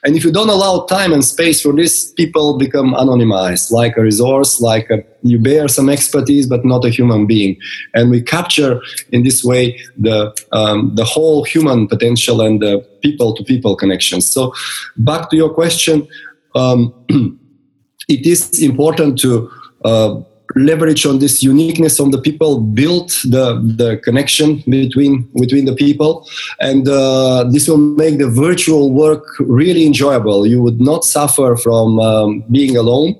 And 0.04 0.16
if 0.16 0.24
you 0.24 0.30
don't 0.30 0.48
allow 0.48 0.86
time 0.86 1.12
and 1.12 1.24
space 1.24 1.60
for 1.60 1.72
this, 1.72 2.12
people 2.12 2.56
become 2.56 2.94
anonymized, 2.94 3.72
like 3.72 3.96
a 3.96 4.02
resource, 4.02 4.60
like 4.60 4.88
a, 4.90 5.02
you 5.22 5.40
bear 5.40 5.66
some 5.66 5.88
expertise, 5.88 6.46
but 6.46 6.64
not 6.64 6.84
a 6.84 6.90
human 6.90 7.26
being. 7.26 7.56
And 7.94 8.10
we 8.10 8.22
capture 8.22 8.80
in 9.10 9.24
this 9.24 9.42
way 9.42 9.76
the 9.98 10.32
um, 10.52 10.94
the 10.94 11.04
whole 11.04 11.42
human 11.42 11.88
potential 11.88 12.40
and 12.40 12.62
the 12.62 12.78
people 13.02 13.34
to 13.34 13.42
people 13.42 13.74
connections. 13.74 14.32
So 14.32 14.54
back 14.96 15.30
to 15.30 15.36
your 15.36 15.52
question, 15.52 16.06
um, 16.54 16.94
it 18.08 18.24
is 18.24 18.62
important 18.62 19.18
to 19.24 19.50
uh, 19.84 20.20
leverage 20.56 21.04
on 21.06 21.18
this 21.18 21.42
uniqueness 21.42 21.98
of 21.98 22.12
the 22.12 22.20
people, 22.20 22.60
build 22.60 23.10
the, 23.24 23.60
the 23.76 23.98
connection 24.04 24.62
between 24.68 25.22
between 25.38 25.64
the 25.64 25.74
people, 25.74 26.26
and 26.60 26.88
uh, 26.88 27.44
this 27.50 27.68
will 27.68 27.78
make 27.78 28.18
the 28.18 28.28
virtual 28.28 28.92
work 28.92 29.24
really 29.40 29.86
enjoyable. 29.86 30.46
You 30.46 30.62
would 30.62 30.80
not 30.80 31.04
suffer 31.04 31.56
from 31.56 31.98
um, 32.00 32.44
being 32.50 32.76
alone, 32.76 33.16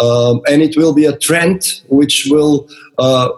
um, 0.00 0.40
and 0.48 0.62
it 0.62 0.76
will 0.76 0.92
be 0.92 1.04
a 1.06 1.16
trend 1.16 1.80
which 1.88 2.26
will. 2.30 2.68
Uh, 2.98 3.30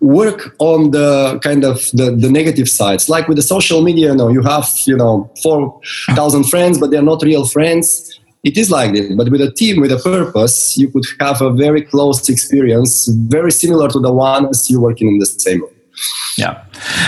work 0.00 0.54
on 0.60 0.92
the 0.92 1.40
kind 1.42 1.64
of 1.64 1.80
the, 1.92 2.14
the 2.16 2.30
negative 2.30 2.68
sides 2.68 3.08
like 3.08 3.26
with 3.26 3.36
the 3.36 3.42
social 3.42 3.82
media 3.82 4.10
you 4.10 4.14
know 4.14 4.28
you 4.28 4.42
have 4.42 4.68
you 4.86 4.96
know 4.96 5.28
4000 5.42 6.44
friends 6.44 6.78
but 6.78 6.92
they're 6.92 7.02
not 7.02 7.20
real 7.22 7.44
friends 7.44 8.17
it 8.44 8.56
is 8.56 8.70
like 8.70 8.92
this. 8.92 9.12
But 9.14 9.30
with 9.30 9.40
a 9.40 9.50
team 9.50 9.80
with 9.80 9.92
a 9.92 9.98
purpose, 9.98 10.76
you 10.78 10.88
could 10.88 11.04
have 11.20 11.40
a 11.40 11.50
very 11.50 11.82
close 11.82 12.28
experience, 12.28 13.06
very 13.08 13.52
similar 13.52 13.88
to 13.88 13.98
the 13.98 14.12
one 14.12 14.46
as 14.46 14.70
you 14.70 14.80
working 14.80 15.08
in 15.08 15.18
the 15.18 15.26
same 15.26 15.62
room. 15.62 15.77
Yeah. 16.38 16.64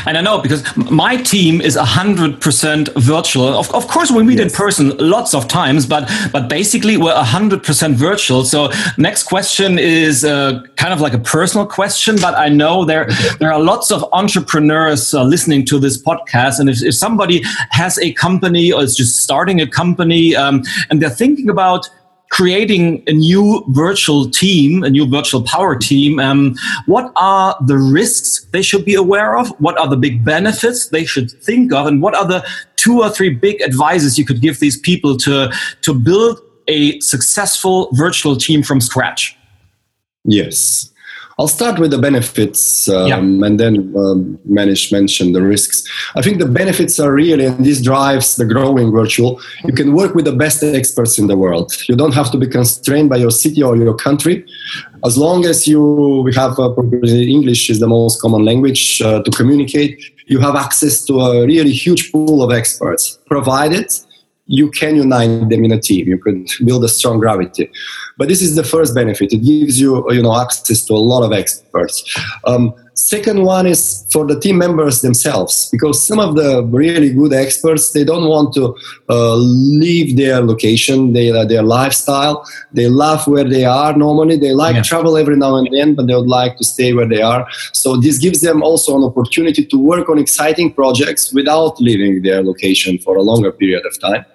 And 0.06 0.18
I 0.18 0.22
know 0.22 0.40
because 0.40 0.64
my 0.76 1.16
team 1.16 1.60
is 1.60 1.76
100% 1.76 2.94
virtual. 2.96 3.46
Of, 3.46 3.72
of 3.72 3.86
course, 3.86 4.10
we 4.10 4.24
meet 4.24 4.38
yes. 4.38 4.50
in 4.50 4.56
person 4.56 4.96
lots 4.98 5.34
of 5.34 5.46
times, 5.46 5.86
but, 5.86 6.10
but 6.32 6.48
basically 6.48 6.96
we're 6.96 7.14
100% 7.14 7.94
virtual. 7.94 8.44
So 8.44 8.70
next 8.98 9.24
question 9.24 9.78
is 9.78 10.24
uh, 10.24 10.62
kind 10.74 10.92
of 10.92 11.00
like 11.00 11.12
a 11.12 11.18
personal 11.18 11.64
question, 11.64 12.16
but 12.20 12.34
I 12.34 12.48
know 12.48 12.84
there, 12.84 13.08
there 13.38 13.52
are 13.52 13.60
lots 13.60 13.92
of 13.92 14.04
entrepreneurs 14.12 15.14
uh, 15.14 15.22
listening 15.22 15.64
to 15.66 15.78
this 15.78 16.02
podcast. 16.02 16.58
And 16.58 16.68
if, 16.68 16.82
if 16.82 16.96
somebody 16.96 17.42
has 17.70 17.98
a 17.98 18.12
company 18.14 18.72
or 18.72 18.82
is 18.82 18.96
just 18.96 19.20
starting 19.20 19.60
a 19.60 19.66
company 19.66 20.34
um, 20.34 20.64
and 20.90 21.00
they're 21.00 21.08
thinking 21.08 21.48
about 21.48 21.88
creating 22.30 23.02
a 23.06 23.12
new 23.12 23.62
virtual 23.70 24.30
team, 24.30 24.82
a 24.82 24.90
new 24.90 25.06
virtual 25.06 25.42
power 25.42 25.76
team, 25.76 26.18
um, 26.20 26.56
what 26.86 27.12
are 27.16 27.56
the 27.66 27.76
risks 27.76 28.46
they 28.52 28.62
should 28.62 28.84
be 28.84 28.94
aware 28.94 29.36
of? 29.36 29.48
What 29.60 29.76
are 29.78 29.88
the 29.88 29.96
big 29.96 30.24
benefits 30.24 30.88
they 30.88 31.04
should 31.04 31.30
think 31.30 31.72
of? 31.72 31.86
And 31.86 32.00
what 32.00 32.14
are 32.14 32.26
the 32.26 32.46
two 32.76 33.00
or 33.00 33.10
three 33.10 33.30
big 33.30 33.60
advices 33.60 34.16
you 34.18 34.24
could 34.24 34.40
give 34.40 34.60
these 34.60 34.78
people 34.78 35.16
to, 35.18 35.52
to 35.82 35.94
build 35.94 36.40
a 36.68 36.98
successful 37.00 37.90
virtual 37.92 38.36
team 38.36 38.62
from 38.62 38.80
scratch? 38.80 39.36
Yes. 40.24 40.89
I'll 41.40 41.48
start 41.48 41.78
with 41.78 41.90
the 41.90 41.96
benefits 41.96 42.86
um, 42.86 43.06
yeah. 43.06 43.18
and 43.18 43.58
then 43.58 43.94
um, 43.96 44.38
manage 44.44 44.92
mention 44.92 45.32
the 45.32 45.40
risks. 45.40 45.82
I 46.14 46.20
think 46.20 46.38
the 46.38 46.44
benefits 46.44 47.00
are 47.00 47.10
really, 47.14 47.46
and 47.46 47.64
this 47.64 47.80
drives 47.80 48.36
the 48.36 48.44
growing 48.44 48.92
virtual. 48.92 49.40
You 49.64 49.72
can 49.72 49.94
work 49.94 50.14
with 50.14 50.26
the 50.26 50.36
best 50.36 50.62
experts 50.62 51.18
in 51.18 51.28
the 51.28 51.38
world. 51.38 51.72
You 51.88 51.96
don't 51.96 52.12
have 52.12 52.30
to 52.32 52.36
be 52.36 52.46
constrained 52.46 53.08
by 53.08 53.16
your 53.16 53.30
city 53.30 53.62
or 53.62 53.74
your 53.74 53.94
country. 53.94 54.44
As 55.02 55.16
long 55.16 55.46
as 55.46 55.66
you 55.66 56.26
have 56.34 56.58
uh, 56.58 56.74
English 57.04 57.70
is 57.70 57.80
the 57.80 57.88
most 57.88 58.20
common 58.20 58.44
language 58.44 59.00
uh, 59.00 59.22
to 59.22 59.30
communicate, 59.30 59.98
you 60.26 60.40
have 60.40 60.56
access 60.56 61.06
to 61.06 61.20
a 61.20 61.46
really 61.46 61.72
huge 61.72 62.12
pool 62.12 62.42
of 62.42 62.52
experts, 62.52 63.18
provided 63.24 63.90
you 64.50 64.68
can 64.72 64.96
unite 64.96 65.48
them 65.48 65.64
in 65.64 65.70
a 65.70 65.80
team. 65.80 66.08
You 66.08 66.18
could 66.18 66.48
build 66.64 66.82
a 66.84 66.88
strong 66.88 67.20
gravity. 67.20 67.70
But 68.20 68.28
this 68.28 68.42
is 68.42 68.54
the 68.54 68.64
first 68.74 68.94
benefit. 68.94 69.32
It 69.32 69.38
gives 69.38 69.80
you, 69.80 69.90
you 70.12 70.20
know, 70.20 70.38
access 70.38 70.84
to 70.88 70.92
a 70.92 71.02
lot 71.12 71.22
of 71.24 71.32
experts. 71.32 71.96
Um, 72.44 72.74
second 72.92 73.44
one 73.44 73.66
is 73.66 74.06
for 74.12 74.26
the 74.26 74.38
team 74.38 74.58
members 74.58 75.00
themselves, 75.00 75.70
because 75.72 76.06
some 76.06 76.20
of 76.20 76.36
the 76.36 76.62
really 76.64 77.14
good 77.14 77.32
experts 77.32 77.92
they 77.92 78.04
don't 78.04 78.28
want 78.28 78.52
to 78.58 78.76
uh, 79.08 79.36
leave 79.36 80.18
their 80.18 80.42
location, 80.42 81.14
their 81.14 81.46
their 81.46 81.62
lifestyle. 81.62 82.44
They 82.74 82.88
love 82.88 83.26
where 83.26 83.48
they 83.54 83.64
are. 83.64 83.96
Normally, 83.96 84.36
they 84.36 84.52
like 84.52 84.76
yeah. 84.76 84.82
travel 84.82 85.16
every 85.16 85.38
now 85.44 85.56
and 85.56 85.68
then, 85.72 85.94
but 85.94 86.06
they 86.06 86.14
would 86.14 86.34
like 86.40 86.58
to 86.58 86.64
stay 86.74 86.92
where 86.92 87.08
they 87.08 87.22
are. 87.22 87.48
So 87.72 87.96
this 87.96 88.18
gives 88.18 88.42
them 88.42 88.62
also 88.62 88.98
an 88.98 89.04
opportunity 89.10 89.64
to 89.64 89.76
work 89.78 90.10
on 90.10 90.18
exciting 90.18 90.74
projects 90.74 91.32
without 91.32 91.80
leaving 91.80 92.20
their 92.20 92.42
location 92.42 92.98
for 92.98 93.16
a 93.16 93.22
longer 93.22 93.50
period 93.50 93.86
of 93.86 93.98
time. 93.98 94.26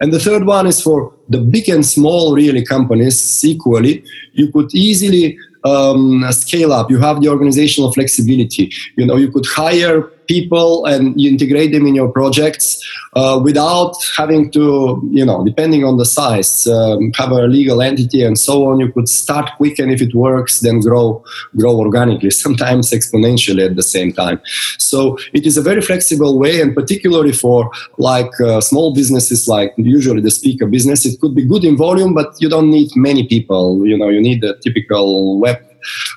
And 0.00 0.12
the 0.12 0.20
third 0.20 0.44
one 0.44 0.66
is 0.66 0.80
for 0.80 1.12
the 1.28 1.38
big 1.38 1.68
and 1.68 1.84
small 1.84 2.34
really 2.34 2.64
companies 2.64 3.44
equally. 3.44 4.04
You 4.32 4.52
could 4.52 4.74
easily 4.74 5.38
um, 5.64 6.24
scale 6.32 6.72
up. 6.72 6.90
You 6.90 6.98
have 6.98 7.20
the 7.20 7.28
organizational 7.28 7.92
flexibility. 7.92 8.72
You 8.96 9.06
know, 9.06 9.16
you 9.16 9.30
could 9.30 9.46
hire 9.46 10.10
people 10.26 10.84
and 10.86 11.18
you 11.20 11.30
integrate 11.30 11.72
them 11.72 11.86
in 11.86 11.94
your 11.94 12.10
projects 12.10 12.82
uh, 13.14 13.40
without 13.42 13.94
having 14.16 14.50
to, 14.50 15.00
you 15.10 15.24
know, 15.24 15.44
depending 15.44 15.84
on 15.84 15.96
the 15.96 16.04
size, 16.04 16.66
um, 16.66 17.12
have 17.14 17.30
a 17.30 17.46
legal 17.46 17.82
entity 17.82 18.22
and 18.22 18.38
so 18.38 18.66
on. 18.66 18.80
You 18.80 18.92
could 18.92 19.08
start 19.08 19.50
quick, 19.56 19.78
and 19.78 19.90
if 19.90 20.02
it 20.02 20.14
works, 20.14 20.60
then 20.60 20.80
grow 20.80 21.24
grow 21.56 21.76
organically, 21.78 22.30
sometimes 22.46 22.90
exponentially 22.90 23.64
at 23.64 23.76
the 23.76 23.82
same 23.82 24.12
time. 24.12 24.40
So 24.78 25.18
it 25.32 25.46
is 25.46 25.56
a 25.56 25.62
very 25.62 25.80
flexible 25.80 26.38
way, 26.38 26.60
and 26.60 26.74
particularly 26.74 27.32
for 27.32 27.70
like 27.98 28.32
uh, 28.40 28.60
small 28.60 28.94
businesses, 28.94 29.48
like 29.48 29.72
usually 29.76 30.20
the 30.20 30.30
speaker 30.30 30.66
business, 30.66 31.06
it 31.06 31.20
could 31.20 31.34
be 31.34 31.44
good 31.44 31.64
in 31.64 31.76
volume, 31.76 32.14
but 32.14 32.34
you 32.40 32.48
don't 32.48 32.70
need 32.70 32.90
many 32.96 33.26
people. 33.26 33.86
You 33.86 33.96
know, 33.96 34.08
you 34.08 34.20
need 34.20 34.40
the 34.40 34.56
typical 34.62 35.38
web 35.38 35.58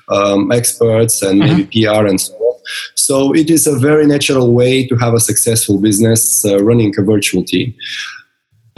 um, 0.08 0.52
experts 0.52 1.22
and 1.22 1.40
mm-hmm. 1.40 1.56
maybe 1.56 1.84
PR 1.84 2.06
and 2.06 2.20
so 2.20 2.34
on. 2.34 2.49
So 2.94 3.34
it 3.34 3.50
is 3.50 3.66
a 3.66 3.78
very 3.78 4.06
natural 4.06 4.52
way 4.52 4.86
to 4.86 4.96
have 4.96 5.14
a 5.14 5.20
successful 5.20 5.78
business 5.78 6.44
uh, 6.44 6.62
running 6.62 6.94
a 6.98 7.02
virtual 7.02 7.44
team. 7.44 7.74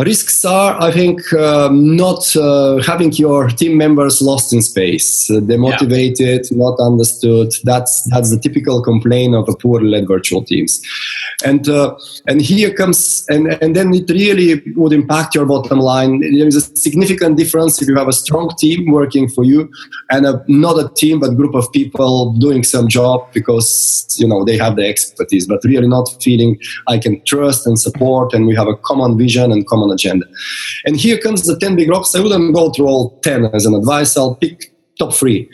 Risks 0.04 0.44
are, 0.44 0.80
I 0.80 0.90
think, 0.90 1.32
um, 1.34 1.96
not 1.96 2.34
uh, 2.34 2.82
having 2.82 3.12
your 3.12 3.48
team 3.48 3.76
members 3.76 4.20
lost 4.20 4.52
in 4.52 4.60
space, 4.62 5.30
uh, 5.30 5.34
demotivated, 5.34 6.50
yeah. 6.50 6.56
not 6.56 6.78
understood. 6.80 7.52
That's 7.64 8.02
that's 8.10 8.30
the 8.30 8.38
typical 8.38 8.82
complaint 8.82 9.34
of 9.34 9.48
a 9.48 9.56
poorly 9.56 9.88
led 9.88 10.08
virtual 10.08 10.42
teams, 10.42 10.80
and 11.44 11.68
uh, 11.68 11.94
and 12.26 12.40
here 12.40 12.72
comes 12.74 13.24
and 13.28 13.58
and 13.62 13.76
then 13.76 13.94
it 13.94 14.10
really 14.10 14.62
would 14.74 14.92
impact 14.92 15.34
your 15.34 15.46
bottom 15.46 15.78
line. 15.78 16.20
There 16.20 16.46
is 16.46 16.56
a 16.56 16.76
significant 16.76 17.36
difference 17.36 17.80
if 17.80 17.88
you 17.88 17.96
have 17.96 18.08
a 18.08 18.12
strong 18.12 18.50
team 18.58 18.90
working 18.90 19.28
for 19.28 19.44
you 19.44 19.70
and 20.10 20.26
a, 20.26 20.44
not 20.48 20.78
a 20.78 20.88
team 20.94 21.20
but 21.20 21.36
group 21.36 21.54
of 21.54 21.70
people 21.72 22.32
doing 22.34 22.64
some 22.64 22.88
job 22.88 23.32
because 23.32 24.16
you 24.18 24.26
know 24.26 24.44
they 24.44 24.56
have 24.58 24.76
the 24.76 24.86
expertise, 24.86 25.46
but 25.46 25.62
really 25.64 25.88
not 25.88 26.08
feeling 26.20 26.58
I 26.88 26.98
can 26.98 27.22
trust 27.24 27.66
and 27.66 27.78
support, 27.78 28.34
and 28.34 28.46
we 28.46 28.56
have 28.56 28.68
a 28.68 28.76
common 28.76 29.16
vision 29.16 29.52
and 29.52 29.66
common 29.66 29.91
agenda. 29.92 30.26
And 30.84 30.96
here 30.96 31.18
comes 31.18 31.42
the 31.42 31.58
10 31.58 31.76
big 31.76 31.90
rocks. 31.90 32.14
I 32.14 32.20
wouldn't 32.20 32.54
go 32.54 32.70
through 32.70 32.86
all 32.86 33.18
10 33.20 33.46
as 33.46 33.66
an 33.66 33.74
advice. 33.74 34.16
I'll 34.16 34.34
pick 34.34 34.72
top 34.98 35.14
three. 35.14 35.48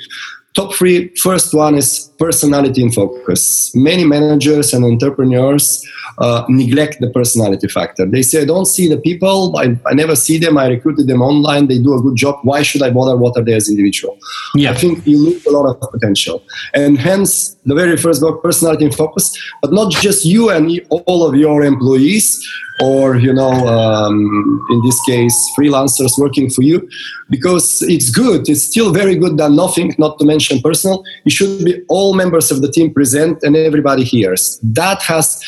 Top 0.55 0.75
three, 0.75 1.15
first 1.17 1.55
one 1.55 1.77
is 1.77 2.08
personality 2.19 2.83
in 2.83 2.91
focus. 2.91 3.75
Many 3.75 4.05
managers 4.05 4.75
and 4.75 4.85
entrepreneurs 4.85 5.87
uh, 6.19 6.45
neglect 6.49 7.01
the 7.01 7.11
personality 7.11 7.69
factor. 7.69 8.05
They 8.07 8.23
say, 8.23 8.43
I 8.43 8.45
don't 8.45 8.67
see 8.67 8.89
the 8.89 8.99
people, 8.99 9.57
I, 9.57 9.77
I, 9.87 9.95
never 9.95 10.17
see 10.17 10.39
them, 10.39 10.59
I 10.59 10.67
recruited 10.67 11.07
them 11.07 11.23
online, 11.23 11.69
they 11.69 11.79
do 11.79 11.95
a 11.95 12.03
good 12.03 12.17
job. 12.17 12.41
Why 12.43 12.63
should 12.63 12.83
I 12.83 12.91
bother? 12.91 13.17
What 13.17 13.37
are 13.37 13.45
they 13.45 13.55
as 13.55 13.69
individual? 13.69 14.19
Yeah. 14.55 14.73
I 14.73 14.75
think 14.75 15.07
you 15.07 15.19
lose 15.19 15.47
a 15.47 15.51
lot 15.51 15.67
of 15.67 15.91
potential. 15.91 16.43
And 16.75 16.99
hence, 16.99 17.55
the 17.65 17.75
very 17.75 17.97
first 17.97 18.21
book, 18.21 18.43
personality 18.43 18.87
in 18.87 18.93
focus, 18.93 19.39
but 19.63 19.73
not 19.73 19.93
just 19.93 20.25
you 20.25 20.51
and 20.51 20.81
all 20.91 21.27
of 21.27 21.37
your 21.37 21.63
employees, 21.63 22.45
or 22.81 23.17
you 23.17 23.33
know 23.33 23.51
um, 23.51 24.67
in 24.71 24.81
this 24.85 25.01
case 25.05 25.35
freelancers 25.59 26.19
working 26.19 26.49
for 26.49 26.63
you 26.63 26.89
because 27.31 27.83
it's 27.83 28.11
good 28.11 28.49
it's 28.49 28.63
still 28.63 28.93
very 28.93 29.17
good 29.17 29.37
than 29.37 29.57
nothing 29.57 29.95
not 29.99 30.19
to 30.19 30.25
mention 30.25 30.61
personal 30.61 31.05
it 31.25 31.33
should 31.33 31.65
be 31.65 31.83
all 31.89 32.08
members 32.15 32.51
of 32.51 32.63
the 32.63 32.71
team 32.71 32.93
present 32.93 33.43
and 33.43 33.57
everybody 33.57 34.05
hears. 34.05 34.59
That 34.63 35.03
has 35.03 35.43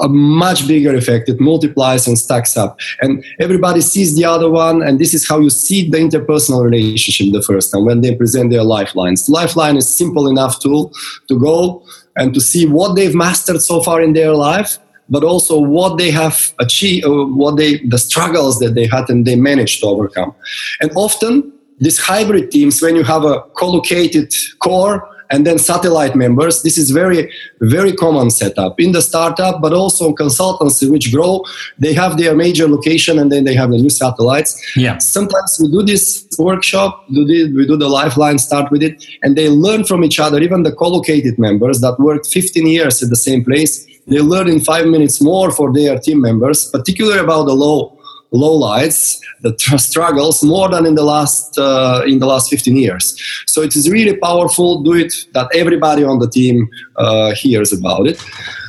a 0.00 0.08
much 0.08 0.66
bigger 0.66 0.94
effect. 0.94 1.28
It 1.28 1.40
multiplies 1.40 2.08
and 2.08 2.18
stacks 2.18 2.56
up. 2.56 2.78
And 3.00 3.24
everybody 3.38 3.80
sees 3.80 4.16
the 4.16 4.24
other 4.24 4.50
one 4.50 4.82
and 4.82 4.98
this 4.98 5.14
is 5.14 5.28
how 5.28 5.38
you 5.38 5.50
see 5.50 5.88
the 5.88 5.98
interpersonal 5.98 6.64
relationship 6.64 7.32
the 7.32 7.42
first 7.42 7.72
time 7.72 7.84
when 7.84 8.00
they 8.00 8.14
present 8.14 8.50
their 8.50 8.64
lifelines. 8.64 9.28
Lifeline 9.28 9.76
is 9.76 9.88
simple 9.88 10.28
enough 10.28 10.58
tool 10.58 10.92
to 11.28 11.38
go 11.38 11.84
and 12.16 12.34
to 12.34 12.40
see 12.40 12.66
what 12.66 12.96
they've 12.96 13.14
mastered 13.14 13.62
so 13.62 13.82
far 13.82 14.02
in 14.02 14.12
their 14.12 14.32
life 14.32 14.78
but 15.08 15.22
also 15.22 15.58
what 15.58 15.98
they 15.98 16.10
have 16.10 16.54
achieved, 16.60 17.04
uh, 17.06 17.24
what 17.24 17.56
they, 17.56 17.78
the 17.78 17.98
struggles 17.98 18.58
that 18.58 18.74
they 18.74 18.86
had 18.86 19.08
and 19.10 19.26
they 19.26 19.36
managed 19.36 19.80
to 19.80 19.86
overcome. 19.86 20.34
And 20.80 20.90
often 20.96 21.52
these 21.78 21.98
hybrid 21.98 22.50
teams, 22.50 22.80
when 22.80 22.96
you 22.96 23.04
have 23.04 23.24
a 23.24 23.42
collocated 23.56 24.32
core 24.60 25.08
and 25.30 25.46
then 25.46 25.58
satellite 25.58 26.14
members, 26.14 26.62
this 26.62 26.78
is 26.78 26.90
very, 26.90 27.32
very 27.60 27.92
common 27.92 28.30
setup 28.30 28.78
in 28.80 28.92
the 28.92 29.02
startup, 29.02 29.60
but 29.60 29.72
also 29.72 30.12
consultancy, 30.12 30.90
which 30.90 31.12
grow. 31.12 31.44
They 31.78 31.92
have 31.94 32.16
their 32.18 32.34
major 32.34 32.68
location 32.68 33.18
and 33.18 33.30
then 33.30 33.44
they 33.44 33.54
have 33.54 33.70
the 33.70 33.78
new 33.78 33.90
satellites. 33.90 34.76
Yeah. 34.76 34.98
Sometimes 34.98 35.58
we 35.60 35.70
do 35.70 35.82
this 35.82 36.26
workshop, 36.38 37.06
do 37.12 37.24
this, 37.24 37.48
we 37.54 37.66
do 37.66 37.76
the 37.76 37.88
lifeline, 37.88 38.38
start 38.38 38.70
with 38.70 38.82
it, 38.82 39.04
and 39.22 39.36
they 39.36 39.48
learn 39.48 39.84
from 39.84 40.04
each 40.04 40.20
other. 40.20 40.40
Even 40.40 40.62
the 40.62 40.72
collocated 40.72 41.38
members 41.38 41.80
that 41.80 41.98
worked 41.98 42.26
15 42.26 42.66
years 42.66 43.02
at 43.02 43.10
the 43.10 43.16
same 43.16 43.44
place 43.44 43.86
they 44.06 44.20
learn 44.20 44.48
in 44.48 44.60
five 44.60 44.86
minutes 44.86 45.20
more 45.22 45.50
for 45.50 45.72
their 45.72 45.98
team 45.98 46.20
members, 46.20 46.70
particularly 46.70 47.20
about 47.20 47.44
the 47.44 47.54
low 47.54 47.93
low 48.34 48.52
lights, 48.52 49.20
the 49.42 49.54
struggles 49.78 50.42
more 50.42 50.68
than 50.68 50.86
in 50.86 50.94
the 50.94 51.04
last 51.04 51.58
uh, 51.58 52.02
in 52.06 52.18
the 52.18 52.26
last 52.26 52.50
15 52.50 52.76
years. 52.76 53.16
So 53.46 53.62
it 53.62 53.74
is 53.76 53.90
really 53.90 54.16
powerful. 54.16 54.82
Do 54.82 54.94
it 54.94 55.14
that 55.32 55.48
everybody 55.54 56.04
on 56.04 56.18
the 56.18 56.28
team 56.28 56.68
uh, 56.96 57.34
hears 57.34 57.72
about 57.72 58.06
it. 58.06 58.22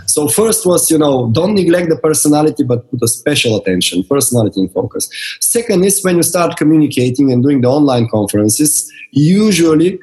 So 0.06 0.28
first 0.28 0.66
was 0.66 0.90
you 0.92 0.98
know 0.98 1.30
don't 1.32 1.56
neglect 1.56 1.90
the 1.90 1.98
personality, 1.98 2.64
but 2.64 2.90
put 2.92 3.02
a 3.04 3.08
special 3.08 3.58
attention, 3.58 4.04
personality 4.04 4.62
in 4.62 4.70
focus. 4.70 5.10
Second 5.42 5.84
is 5.84 6.04
when 6.04 6.18
you 6.18 6.24
start 6.24 6.58
communicating 6.58 7.32
and 7.32 7.44
doing 7.44 7.62
the 7.62 7.68
online 7.68 8.08
conferences. 8.08 8.92
Usually 9.12 10.00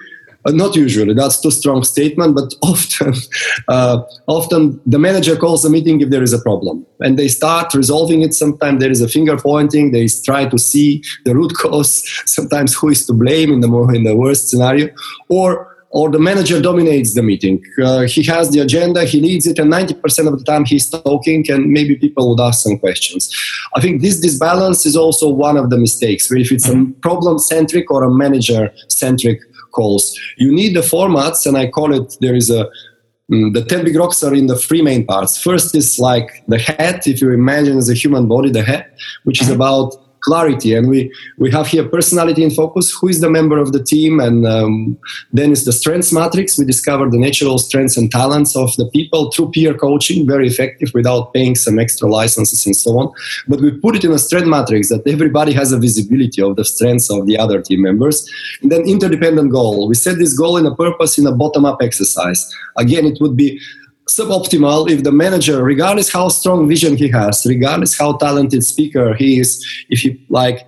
not 0.46 0.74
usually 0.74 1.14
that's 1.14 1.40
too 1.40 1.50
strong 1.50 1.84
statement 1.84 2.34
but 2.34 2.52
often 2.62 3.14
uh, 3.68 4.02
often 4.26 4.80
the 4.86 4.98
manager 4.98 5.36
calls 5.36 5.64
a 5.64 5.70
meeting 5.70 6.00
if 6.00 6.10
there 6.10 6.22
is 6.22 6.32
a 6.32 6.38
problem. 6.38 6.86
And 7.00 7.18
they 7.18 7.28
start 7.28 7.74
resolving 7.74 8.22
it. 8.22 8.34
Sometimes 8.34 8.80
there 8.80 8.90
is 8.90 9.00
a 9.00 9.08
finger 9.08 9.36
pointing. 9.36 9.92
They 9.92 10.06
try 10.24 10.46
to 10.46 10.58
see 10.58 11.02
the 11.24 11.34
root 11.34 11.52
cause. 11.58 12.02
Sometimes 12.26 12.74
who 12.74 12.90
is 12.90 13.06
to 13.06 13.12
blame 13.12 13.52
in 13.52 13.60
the 13.60 13.68
more 13.68 13.94
in 13.94 14.04
the 14.04 14.16
worst 14.16 14.48
scenario. 14.48 14.88
Or 15.28 15.68
or 15.94 16.10
the 16.10 16.18
manager 16.18 16.58
dominates 16.58 17.12
the 17.12 17.22
meeting. 17.22 17.62
Uh, 17.84 18.00
he 18.02 18.22
has 18.22 18.50
the 18.50 18.60
agenda, 18.60 19.04
he 19.04 19.20
leads 19.20 19.46
it, 19.46 19.58
and 19.58 19.70
90% 19.70 20.26
of 20.26 20.38
the 20.38 20.44
time 20.44 20.64
he's 20.64 20.88
talking, 20.88 21.44
and 21.50 21.70
maybe 21.70 21.96
people 21.96 22.30
would 22.30 22.40
ask 22.40 22.62
some 22.62 22.78
questions. 22.78 23.30
I 23.76 23.82
think 23.82 24.00
this 24.00 24.18
disbalance 24.18 24.86
is 24.86 24.96
also 24.96 25.28
one 25.28 25.58
of 25.58 25.68
the 25.68 25.76
mistakes, 25.76 26.32
if 26.32 26.50
it's 26.50 26.66
a 26.66 26.86
problem 27.02 27.38
centric 27.38 27.90
or 27.90 28.04
a 28.04 28.10
manager 28.10 28.72
centric 28.88 29.40
calls. 29.72 30.18
You 30.36 30.52
need 30.52 30.74
the 30.74 30.80
formats, 30.80 31.46
and 31.46 31.56
I 31.56 31.68
call 31.68 31.94
it 31.94 32.16
there 32.20 32.34
is 32.34 32.50
a 32.50 32.68
mm, 33.30 33.52
the 33.52 33.64
10 33.64 33.84
big 33.84 33.96
rocks 33.96 34.22
are 34.22 34.34
in 34.34 34.46
the 34.46 34.56
three 34.56 34.82
main 34.82 35.04
parts. 35.06 35.40
First 35.40 35.74
is 35.74 35.98
like 35.98 36.44
the 36.48 36.58
head, 36.58 37.06
if 37.06 37.20
you 37.20 37.30
imagine 37.30 37.78
as 37.78 37.88
a 37.88 37.94
human 37.94 38.28
body, 38.28 38.50
the 38.50 38.62
head, 38.62 38.86
which 39.24 39.40
is 39.40 39.48
mm-hmm. 39.48 39.56
about 39.56 39.96
clarity. 40.22 40.74
And 40.74 40.88
we 40.88 41.12
we 41.36 41.50
have 41.50 41.66
here 41.66 41.86
personality 41.88 42.42
in 42.42 42.50
focus. 42.50 42.92
Who 43.00 43.08
is 43.08 43.20
the 43.20 43.30
member 43.30 43.58
of 43.58 43.72
the 43.72 43.82
team? 43.82 44.20
And 44.20 44.46
um, 44.46 44.98
then 45.32 45.52
is 45.52 45.64
the 45.64 45.72
strengths 45.72 46.12
matrix. 46.12 46.58
We 46.58 46.64
discover 46.64 47.10
the 47.10 47.18
natural 47.18 47.58
strengths 47.58 47.96
and 47.96 48.10
talents 48.10 48.56
of 48.56 48.74
the 48.76 48.88
people 48.90 49.30
through 49.30 49.50
peer 49.50 49.74
coaching 49.74 50.26
very 50.26 50.46
effective 50.46 50.90
without 50.94 51.32
paying 51.34 51.54
some 51.54 51.78
extra 51.78 52.08
licenses 52.08 52.64
and 52.66 52.74
so 52.74 52.98
on. 52.98 53.12
But 53.48 53.60
we 53.60 53.70
put 53.72 53.96
it 53.96 54.04
in 54.04 54.12
a 54.12 54.18
strength 54.18 54.48
matrix 54.48 54.88
that 54.88 55.06
everybody 55.06 55.52
has 55.52 55.72
a 55.72 55.78
visibility 55.78 56.40
of 56.40 56.56
the 56.56 56.64
strengths 56.64 57.10
of 57.10 57.26
the 57.26 57.38
other 57.38 57.60
team 57.60 57.82
members. 57.82 58.28
And 58.62 58.70
then 58.70 58.82
interdependent 58.82 59.50
goal. 59.52 59.88
We 59.88 59.94
set 59.94 60.18
this 60.18 60.36
goal 60.38 60.56
in 60.56 60.66
a 60.66 60.74
purpose 60.74 61.18
in 61.18 61.26
a 61.26 61.32
bottom 61.32 61.64
up 61.64 61.78
exercise. 61.82 62.50
Again 62.76 63.04
it 63.06 63.18
would 63.20 63.36
be 63.36 63.60
suboptimal 64.08 64.90
if 64.90 65.02
the 65.04 65.12
manager, 65.12 65.62
regardless 65.62 66.12
how 66.12 66.28
strong 66.28 66.68
vision 66.68 66.96
he 66.96 67.08
has, 67.08 67.44
regardless 67.46 67.98
how 67.98 68.16
talented 68.16 68.64
speaker 68.64 69.14
he 69.14 69.38
is, 69.38 69.64
if 69.88 70.00
he 70.00 70.24
like 70.28 70.66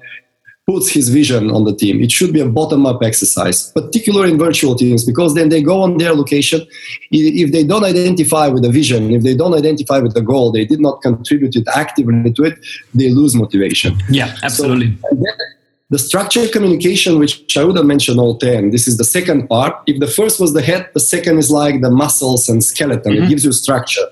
puts 0.66 0.88
his 0.88 1.10
vision 1.10 1.50
on 1.50 1.64
the 1.64 1.74
team. 1.74 2.00
It 2.00 2.10
should 2.10 2.32
be 2.32 2.40
a 2.40 2.48
bottom-up 2.48 3.02
exercise, 3.02 3.70
particularly 3.72 4.32
in 4.32 4.38
virtual 4.38 4.74
teams, 4.74 5.04
because 5.04 5.34
then 5.34 5.50
they 5.50 5.62
go 5.62 5.82
on 5.82 5.98
their 5.98 6.14
location. 6.14 6.66
If 7.10 7.52
they 7.52 7.64
don't 7.64 7.84
identify 7.84 8.48
with 8.48 8.62
the 8.62 8.70
vision, 8.70 9.10
if 9.10 9.22
they 9.22 9.36
don't 9.36 9.52
identify 9.54 9.98
with 9.98 10.14
the 10.14 10.22
goal, 10.22 10.52
they 10.52 10.64
did 10.64 10.80
not 10.80 11.02
contribute 11.02 11.54
it 11.56 11.68
actively 11.74 12.32
to 12.32 12.44
it, 12.44 12.58
they 12.94 13.10
lose 13.10 13.34
motivation. 13.34 13.98
Yeah, 14.08 14.34
absolutely. 14.42 14.96
So, 15.02 15.26
the 15.90 15.98
structured 15.98 16.50
communication, 16.50 17.18
which 17.18 17.56
I 17.56 17.64
would 17.64 17.76
have 17.76 17.84
mentioned 17.84 18.18
all 18.18 18.38
10, 18.38 18.70
this 18.70 18.88
is 18.88 18.96
the 18.96 19.04
second 19.04 19.48
part. 19.48 19.74
If 19.86 20.00
the 20.00 20.06
first 20.06 20.40
was 20.40 20.54
the 20.54 20.62
head, 20.62 20.88
the 20.94 21.00
second 21.00 21.38
is 21.38 21.50
like 21.50 21.82
the 21.82 21.90
muscles 21.90 22.48
and 22.48 22.64
skeleton. 22.64 23.12
Mm-hmm. 23.12 23.24
It 23.24 23.28
gives 23.28 23.44
you 23.44 23.52
structure. 23.52 24.06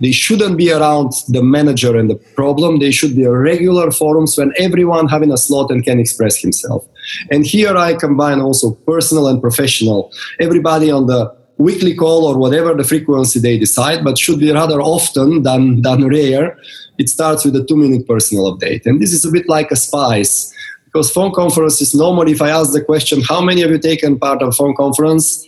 They 0.00 0.10
shouldn't 0.10 0.58
be 0.58 0.72
around 0.72 1.12
the 1.28 1.42
manager 1.42 1.96
and 1.96 2.10
the 2.10 2.16
problem. 2.34 2.80
They 2.80 2.90
should 2.90 3.14
be 3.14 3.22
a 3.22 3.30
regular 3.30 3.92
forums 3.92 4.36
when 4.36 4.52
everyone 4.58 5.06
having 5.06 5.30
a 5.30 5.36
slot 5.36 5.70
and 5.70 5.84
can 5.84 6.00
express 6.00 6.38
himself. 6.38 6.84
And 7.30 7.46
here 7.46 7.76
I 7.76 7.94
combine 7.94 8.40
also 8.40 8.72
personal 8.72 9.28
and 9.28 9.40
professional. 9.40 10.12
Everybody 10.40 10.90
on 10.90 11.06
the 11.06 11.32
weekly 11.58 11.94
call 11.94 12.24
or 12.24 12.36
whatever 12.36 12.74
the 12.74 12.82
frequency 12.82 13.38
they 13.38 13.58
decide, 13.58 14.02
but 14.02 14.18
should 14.18 14.40
be 14.40 14.50
rather 14.50 14.80
often 14.80 15.44
than, 15.44 15.82
than 15.82 16.08
rare. 16.08 16.58
It 16.98 17.08
starts 17.08 17.44
with 17.44 17.54
a 17.54 17.64
two 17.64 17.76
minute 17.76 18.08
personal 18.08 18.52
update. 18.52 18.86
And 18.86 19.00
this 19.00 19.12
is 19.12 19.24
a 19.24 19.30
bit 19.30 19.48
like 19.48 19.70
a 19.70 19.76
spice 19.76 20.52
because 20.92 21.10
phone 21.10 21.32
conferences 21.32 21.94
normally 21.94 22.32
if 22.32 22.42
i 22.42 22.50
ask 22.50 22.72
the 22.72 22.84
question 22.84 23.20
how 23.22 23.40
many 23.40 23.62
of 23.62 23.70
you 23.70 23.78
taken 23.78 24.18
part 24.18 24.42
of 24.42 24.54
phone 24.54 24.74
conference 24.74 25.46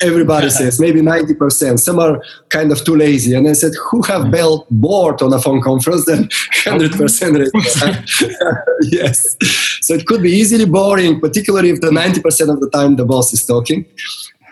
Everybody 0.00 0.50
says 0.60 0.80
maybe 0.80 1.00
90%. 1.00 1.78
Some 1.78 1.98
are 1.98 2.22
kind 2.48 2.72
of 2.72 2.84
too 2.84 2.96
lazy. 2.96 3.34
And 3.34 3.48
I 3.48 3.52
said, 3.52 3.72
who 3.90 4.02
have 4.02 4.22
mm. 4.22 4.32
bell 4.32 4.66
bored 4.70 5.22
on 5.22 5.32
a 5.32 5.38
phone 5.38 5.62
conference? 5.62 6.04
Then 6.06 6.24
100% 6.64 7.50
yes. 8.82 9.36
So 9.80 9.94
it 9.94 10.06
could 10.06 10.22
be 10.22 10.32
easily 10.32 10.64
boring, 10.64 11.20
particularly 11.20 11.70
if 11.70 11.80
the 11.80 11.90
90% 11.90 12.52
of 12.52 12.60
the 12.60 12.70
time 12.70 12.96
the 12.96 13.04
boss 13.04 13.32
is 13.32 13.44
talking 13.44 13.84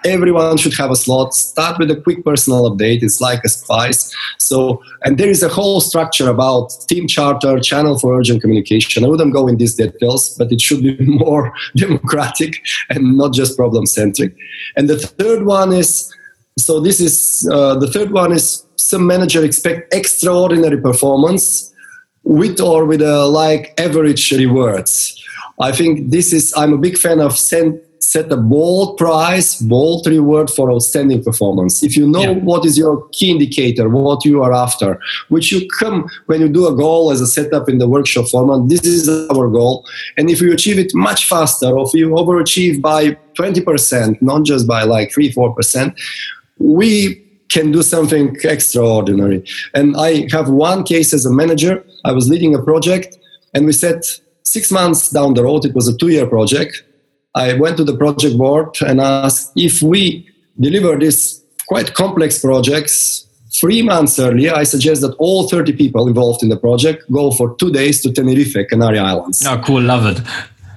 everyone 0.05 0.57
should 0.57 0.75
have 0.75 0.91
a 0.91 0.97
slot. 0.97 1.35
Start 1.35 1.79
with 1.79 1.91
a 1.91 2.01
quick 2.01 2.25
personal 2.25 2.71
update. 2.71 3.03
It's 3.03 3.21
like 3.21 3.43
a 3.45 3.49
spice. 3.49 4.15
So 4.39 4.83
and 5.05 5.19
there 5.19 5.29
is 5.29 5.43
a 5.43 5.49
whole 5.49 5.81
structure 5.81 6.29
about 6.29 6.71
team 6.89 7.07
charter 7.07 7.59
channel 7.61 7.99
for 7.99 8.19
urgent 8.19 8.43
communication. 8.43 9.05
I 9.05 9.09
wouldn't 9.09 9.33
go 9.33 9.49
in 9.49 9.57
these 9.57 9.75
details 9.75 10.37
but 10.37 10.53
it 10.53 10.61
should 10.61 10.83
be 10.83 10.97
more 11.07 11.53
democratic 11.77 12.63
and 12.91 13.17
not 13.17 13.33
just 13.33 13.57
problem 13.57 13.87
centric 13.87 14.35
and 14.77 14.89
the 14.89 14.99
third 14.99 15.45
one 15.45 15.73
is 15.73 16.13
so 16.59 16.81
this 16.81 17.01
is 17.01 17.49
uh, 17.51 17.75
the 17.77 17.91
third 17.91 18.13
one 18.13 18.33
is 18.33 18.67
some 18.77 19.07
manager 19.07 19.45
expect 19.45 19.93
extraordinary 19.95 20.81
performance 20.81 21.73
with 22.25 22.61
or 22.61 22.85
with 22.85 23.03
a 23.03 23.27
like 23.27 23.75
average 23.81 24.31
rewards. 24.33 25.19
I 25.61 25.73
think 25.73 26.11
this 26.11 26.33
is 26.33 26.53
i'm 26.57 26.73
a 26.73 26.79
big 26.79 26.99
fan 26.99 27.21
of 27.21 27.39
send 27.39 27.81
set 28.03 28.33
a 28.33 28.37
bold 28.37 28.99
price, 28.99 29.61
bold 29.61 30.07
reward 30.09 30.51
for 30.51 30.73
outstanding 30.73 31.23
performance. 31.23 31.85
If 31.85 31.97
you 31.97 32.09
know 32.09 32.23
yeah. 32.23 32.31
what 32.31 32.67
is 32.67 32.77
your 32.77 33.09
key 33.13 33.31
indicator, 33.31 33.89
what 33.89 34.25
you 34.25 34.43
are 34.43 34.53
after, 34.53 34.99
which 35.29 35.53
you 35.53 35.69
come 35.79 36.09
when 36.27 36.41
you 36.41 36.49
do 36.49 36.67
a 36.67 36.75
goal 36.75 37.13
as 37.13 37.21
a 37.21 37.29
setup 37.29 37.69
in 37.69 37.79
the 37.79 37.89
workshop 37.89 38.27
format, 38.27 38.69
this 38.69 38.85
is 38.85 39.09
our 39.31 39.49
goal. 39.49 39.87
And 40.17 40.29
if 40.31 40.41
you 40.41 40.53
achieve 40.53 40.81
it 40.81 40.93
much 40.95 41.29
faster, 41.29 41.67
or 41.67 41.87
if 41.87 41.95
you 41.95 42.11
overachieve 42.11 42.83
by 42.83 43.17
20%, 43.35 44.21
not 44.21 44.45
just 44.45 44.67
by 44.67 44.83
like 44.83 45.13
3 45.13 45.33
4%, 45.33 45.97
we 46.59 47.25
can 47.51 47.71
do 47.71 47.83
something 47.83 48.37
extraordinary. 48.43 49.45
And 49.75 49.97
I 49.97 50.27
have 50.33 50.49
one 50.51 50.83
case 50.83 51.15
as 51.15 51.25
a 51.25 51.33
manager. 51.33 51.85
I 52.05 52.11
was 52.11 52.29
leading 52.29 52.55
a 52.55 52.63
project, 52.63 53.17
and 53.55 53.65
we 53.65 53.73
said 53.73 54.05
six 54.43 54.73
months 54.73 55.09
down 55.11 55.35
the 55.35 55.45
road, 55.45 55.65
it 55.65 55.75
was 55.75 55.87
a 55.87 55.97
two 55.97 56.09
year 56.09 56.27
project 56.27 56.83
I 57.35 57.55
went 57.55 57.76
to 57.78 57.85
the 57.85 57.97
project 57.97 58.37
board 58.37 58.76
and 58.87 59.01
asked 59.01 59.53
if 59.57 59.83
we 59.83 60.28
deliver 60.61 60.97
these 60.97 61.43
quite 61.66 61.95
complex 61.95 62.39
projects 62.39 63.26
three 63.59 63.83
months 63.83 64.18
earlier, 64.18 64.55
I 64.55 64.64
suggest 64.64 65.03
that 65.03 65.14
all 65.18 65.49
30 65.49 65.72
people 65.74 66.09
involved 66.09 66.43
in 66.43 66.49
the 66.49 66.57
project 66.57 67.11
go 67.11 67.30
for 67.30 67.55
two 67.57 67.70
days 67.70 68.01
to 68.03 68.12
Tenerife, 68.12 68.68
Canary 68.68 68.99
Islands. 68.99 69.45
Oh, 69.47 69.61
cool, 69.64 69.83
love 69.83 70.07
it. 70.07 70.20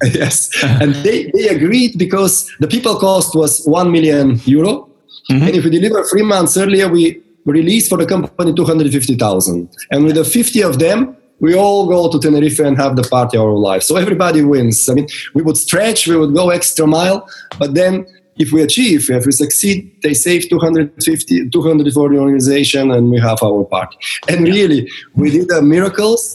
yes. 0.14 0.50
and 0.62 0.94
they, 0.96 1.30
they 1.32 1.48
agreed 1.48 1.98
because 1.98 2.50
the 2.60 2.68
people 2.68 2.96
cost 2.96 3.34
was 3.34 3.64
1 3.64 3.90
million 3.90 4.40
euro. 4.44 4.88
Mm-hmm. 5.30 5.46
And 5.46 5.56
if 5.56 5.64
we 5.64 5.70
deliver 5.70 6.04
three 6.04 6.22
months 6.22 6.56
earlier, 6.56 6.88
we 6.88 7.22
release 7.44 7.88
for 7.88 7.98
the 7.98 8.06
company 8.06 8.52
250,000. 8.52 9.68
And 9.90 10.04
with 10.04 10.16
the 10.16 10.24
50 10.24 10.62
of 10.62 10.78
them, 10.78 11.16
we 11.40 11.54
all 11.54 11.86
go 11.86 12.10
to 12.10 12.18
Tenerife 12.18 12.58
and 12.60 12.76
have 12.76 12.96
the 12.96 13.02
party 13.02 13.36
of 13.36 13.44
our 13.44 13.52
life. 13.52 13.82
So 13.82 13.96
everybody 13.96 14.42
wins. 14.42 14.88
I 14.88 14.94
mean, 14.94 15.06
we 15.34 15.42
would 15.42 15.56
stretch, 15.56 16.06
we 16.06 16.16
would 16.16 16.34
go 16.34 16.50
extra 16.50 16.86
mile, 16.86 17.28
but 17.58 17.74
then 17.74 18.06
if 18.38 18.52
we 18.52 18.62
achieve, 18.62 19.08
if 19.10 19.26
we 19.26 19.32
succeed, 19.32 19.96
they 20.02 20.14
save 20.14 20.48
250, 20.48 21.50
200 21.50 21.92
for 21.92 22.08
the 22.08 22.18
organization 22.18 22.90
and 22.90 23.10
we 23.10 23.18
have 23.18 23.42
our 23.42 23.64
party. 23.64 23.96
And 24.28 24.42
really, 24.46 24.90
we 25.14 25.30
did 25.30 25.48
the 25.48 25.62
miracles. 25.62 26.34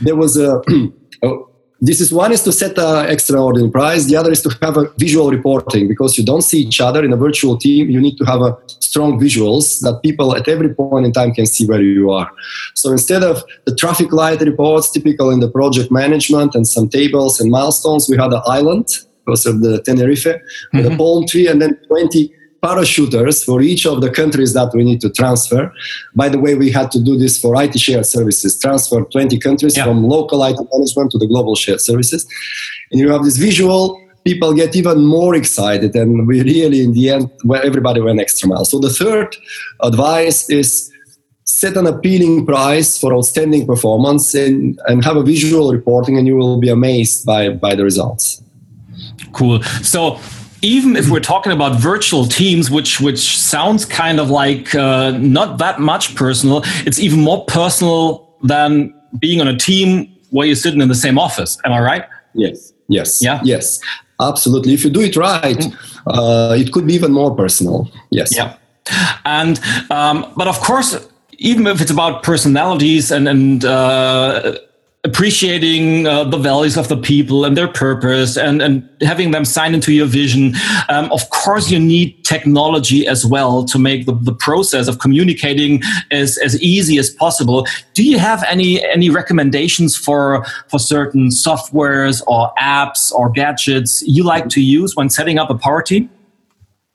There 0.00 0.16
was 0.16 0.36
a, 0.38 0.62
this 1.84 2.00
is 2.00 2.12
one 2.12 2.30
is 2.30 2.44
to 2.44 2.52
set 2.52 2.78
an 2.78 3.10
extraordinary 3.10 3.70
price 3.70 4.04
the 4.04 4.16
other 4.16 4.30
is 4.30 4.40
to 4.40 4.50
have 4.62 4.76
a 4.76 4.84
visual 4.98 5.28
reporting 5.30 5.88
because 5.88 6.16
you 6.16 6.24
don't 6.24 6.42
see 6.42 6.60
each 6.60 6.80
other 6.80 7.04
in 7.04 7.12
a 7.12 7.16
virtual 7.16 7.58
team 7.58 7.90
you 7.90 8.00
need 8.00 8.16
to 8.16 8.24
have 8.24 8.40
a 8.40 8.56
strong 8.66 9.18
visuals 9.18 9.80
that 9.80 10.00
people 10.02 10.36
at 10.36 10.46
every 10.46 10.72
point 10.72 11.04
in 11.04 11.12
time 11.12 11.32
can 11.34 11.44
see 11.44 11.66
where 11.66 11.82
you 11.82 12.10
are 12.10 12.30
so 12.74 12.92
instead 12.92 13.24
of 13.24 13.42
the 13.66 13.74
traffic 13.74 14.12
light 14.12 14.40
reports 14.40 14.92
typical 14.92 15.30
in 15.30 15.40
the 15.40 15.50
project 15.50 15.90
management 15.90 16.54
and 16.54 16.66
some 16.68 16.88
tables 16.88 17.40
and 17.40 17.50
milestones 17.50 18.08
we 18.08 18.16
had 18.16 18.32
an 18.32 18.42
island 18.46 18.86
because 19.24 19.44
of 19.44 19.60
the 19.60 19.82
tenerife 19.82 20.24
mm-hmm. 20.24 20.76
with 20.76 20.86
a 20.86 20.88
mm-hmm. 20.88 20.98
palm 20.98 21.26
tree 21.26 21.48
and 21.48 21.60
then 21.60 21.76
20 21.88 22.32
parachuters 22.62 23.44
for 23.44 23.60
each 23.60 23.84
of 23.86 24.00
the 24.00 24.10
countries 24.10 24.54
that 24.54 24.72
we 24.72 24.84
need 24.84 25.00
to 25.00 25.10
transfer. 25.10 25.72
By 26.14 26.28
the 26.28 26.38
way, 26.38 26.54
we 26.54 26.70
had 26.70 26.92
to 26.92 27.02
do 27.02 27.18
this 27.18 27.40
for 27.40 27.60
IT 27.60 27.78
shared 27.78 28.06
services, 28.06 28.58
transfer 28.58 29.02
20 29.02 29.38
countries 29.38 29.76
yeah. 29.76 29.84
from 29.84 30.04
local 30.04 30.44
IT 30.44 30.58
management 30.72 31.10
to 31.12 31.18
the 31.18 31.26
global 31.26 31.56
shared 31.56 31.80
services. 31.80 32.26
And 32.90 33.00
you 33.00 33.10
have 33.10 33.24
this 33.24 33.36
visual, 33.36 34.00
people 34.24 34.54
get 34.54 34.76
even 34.76 35.04
more 35.04 35.34
excited, 35.34 35.96
and 35.96 36.26
we 36.26 36.42
really, 36.42 36.84
in 36.84 36.92
the 36.92 37.10
end, 37.10 37.30
where 37.42 37.64
everybody 37.64 38.00
went 38.00 38.20
extra 38.20 38.48
mile. 38.48 38.64
So 38.64 38.78
the 38.78 38.90
third 38.90 39.36
advice 39.80 40.48
is 40.48 40.88
set 41.44 41.76
an 41.76 41.86
appealing 41.86 42.46
price 42.46 42.98
for 42.98 43.12
outstanding 43.12 43.66
performance 43.66 44.34
and, 44.34 44.80
and 44.86 45.04
have 45.04 45.16
a 45.16 45.24
visual 45.24 45.72
reporting, 45.72 46.16
and 46.16 46.28
you 46.28 46.36
will 46.36 46.60
be 46.60 46.68
amazed 46.68 47.26
by, 47.26 47.48
by 47.48 47.74
the 47.74 47.82
results. 47.82 48.40
Cool. 49.32 49.62
So 49.82 50.20
even 50.62 50.96
if 50.96 51.10
we're 51.10 51.20
talking 51.20 51.52
about 51.52 51.78
virtual 51.80 52.26
teams, 52.26 52.70
which 52.70 53.00
which 53.00 53.38
sounds 53.38 53.84
kind 53.84 54.18
of 54.20 54.30
like 54.30 54.74
uh, 54.74 55.10
not 55.10 55.58
that 55.58 55.80
much 55.80 56.14
personal, 56.14 56.62
it's 56.86 56.98
even 56.98 57.20
more 57.20 57.44
personal 57.46 58.36
than 58.42 58.94
being 59.18 59.40
on 59.40 59.48
a 59.48 59.56
team 59.56 60.08
where 60.30 60.46
you're 60.46 60.56
sitting 60.56 60.80
in 60.80 60.88
the 60.88 60.94
same 60.94 61.18
office. 61.18 61.58
Am 61.64 61.72
I 61.72 61.80
right? 61.80 62.04
Yes. 62.34 62.72
Yes. 62.88 63.22
Yeah. 63.22 63.40
Yes. 63.44 63.80
Absolutely. 64.20 64.72
If 64.72 64.84
you 64.84 64.90
do 64.90 65.00
it 65.00 65.16
right, 65.16 65.58
mm. 65.58 65.76
uh, 66.06 66.54
it 66.54 66.72
could 66.72 66.86
be 66.86 66.94
even 66.94 67.12
more 67.12 67.34
personal. 67.34 67.90
Yes. 68.10 68.34
Yeah. 68.34 68.56
And 69.24 69.60
um, 69.90 70.32
but 70.36 70.48
of 70.48 70.58
course, 70.60 70.96
even 71.38 71.66
if 71.66 71.80
it's 71.80 71.90
about 71.90 72.22
personalities 72.22 73.10
and 73.10 73.28
and 73.28 73.64
uh, 73.64 74.58
appreciating 75.04 76.06
uh, 76.06 76.22
the 76.22 76.38
values 76.38 76.76
of 76.76 76.86
the 76.88 76.96
people 76.96 77.44
and 77.44 77.56
their 77.56 77.66
purpose 77.66 78.36
and, 78.36 78.62
and 78.62 78.88
having 79.00 79.32
them 79.32 79.44
sign 79.44 79.74
into 79.74 79.92
your 79.92 80.06
vision. 80.06 80.54
Um, 80.88 81.10
of 81.10 81.28
course, 81.30 81.72
you 81.72 81.80
need 81.80 82.24
technology 82.24 83.04
as 83.08 83.26
well 83.26 83.64
to 83.64 83.80
make 83.80 84.06
the, 84.06 84.14
the 84.14 84.32
process 84.32 84.86
of 84.86 85.00
communicating 85.00 85.82
as, 86.12 86.38
as 86.38 86.60
easy 86.62 86.98
as 86.98 87.10
possible. 87.10 87.66
Do 87.94 88.04
you 88.04 88.20
have 88.20 88.44
any, 88.48 88.84
any 88.84 89.10
recommendations 89.10 89.96
for, 89.96 90.44
for 90.68 90.78
certain 90.78 91.30
softwares 91.30 92.22
or 92.28 92.52
apps 92.60 93.10
or 93.10 93.28
gadgets 93.28 94.02
you 94.02 94.22
like 94.22 94.48
to 94.50 94.62
use 94.62 94.94
when 94.94 95.10
setting 95.10 95.36
up 95.36 95.50
a 95.50 95.58
party? 95.58 96.08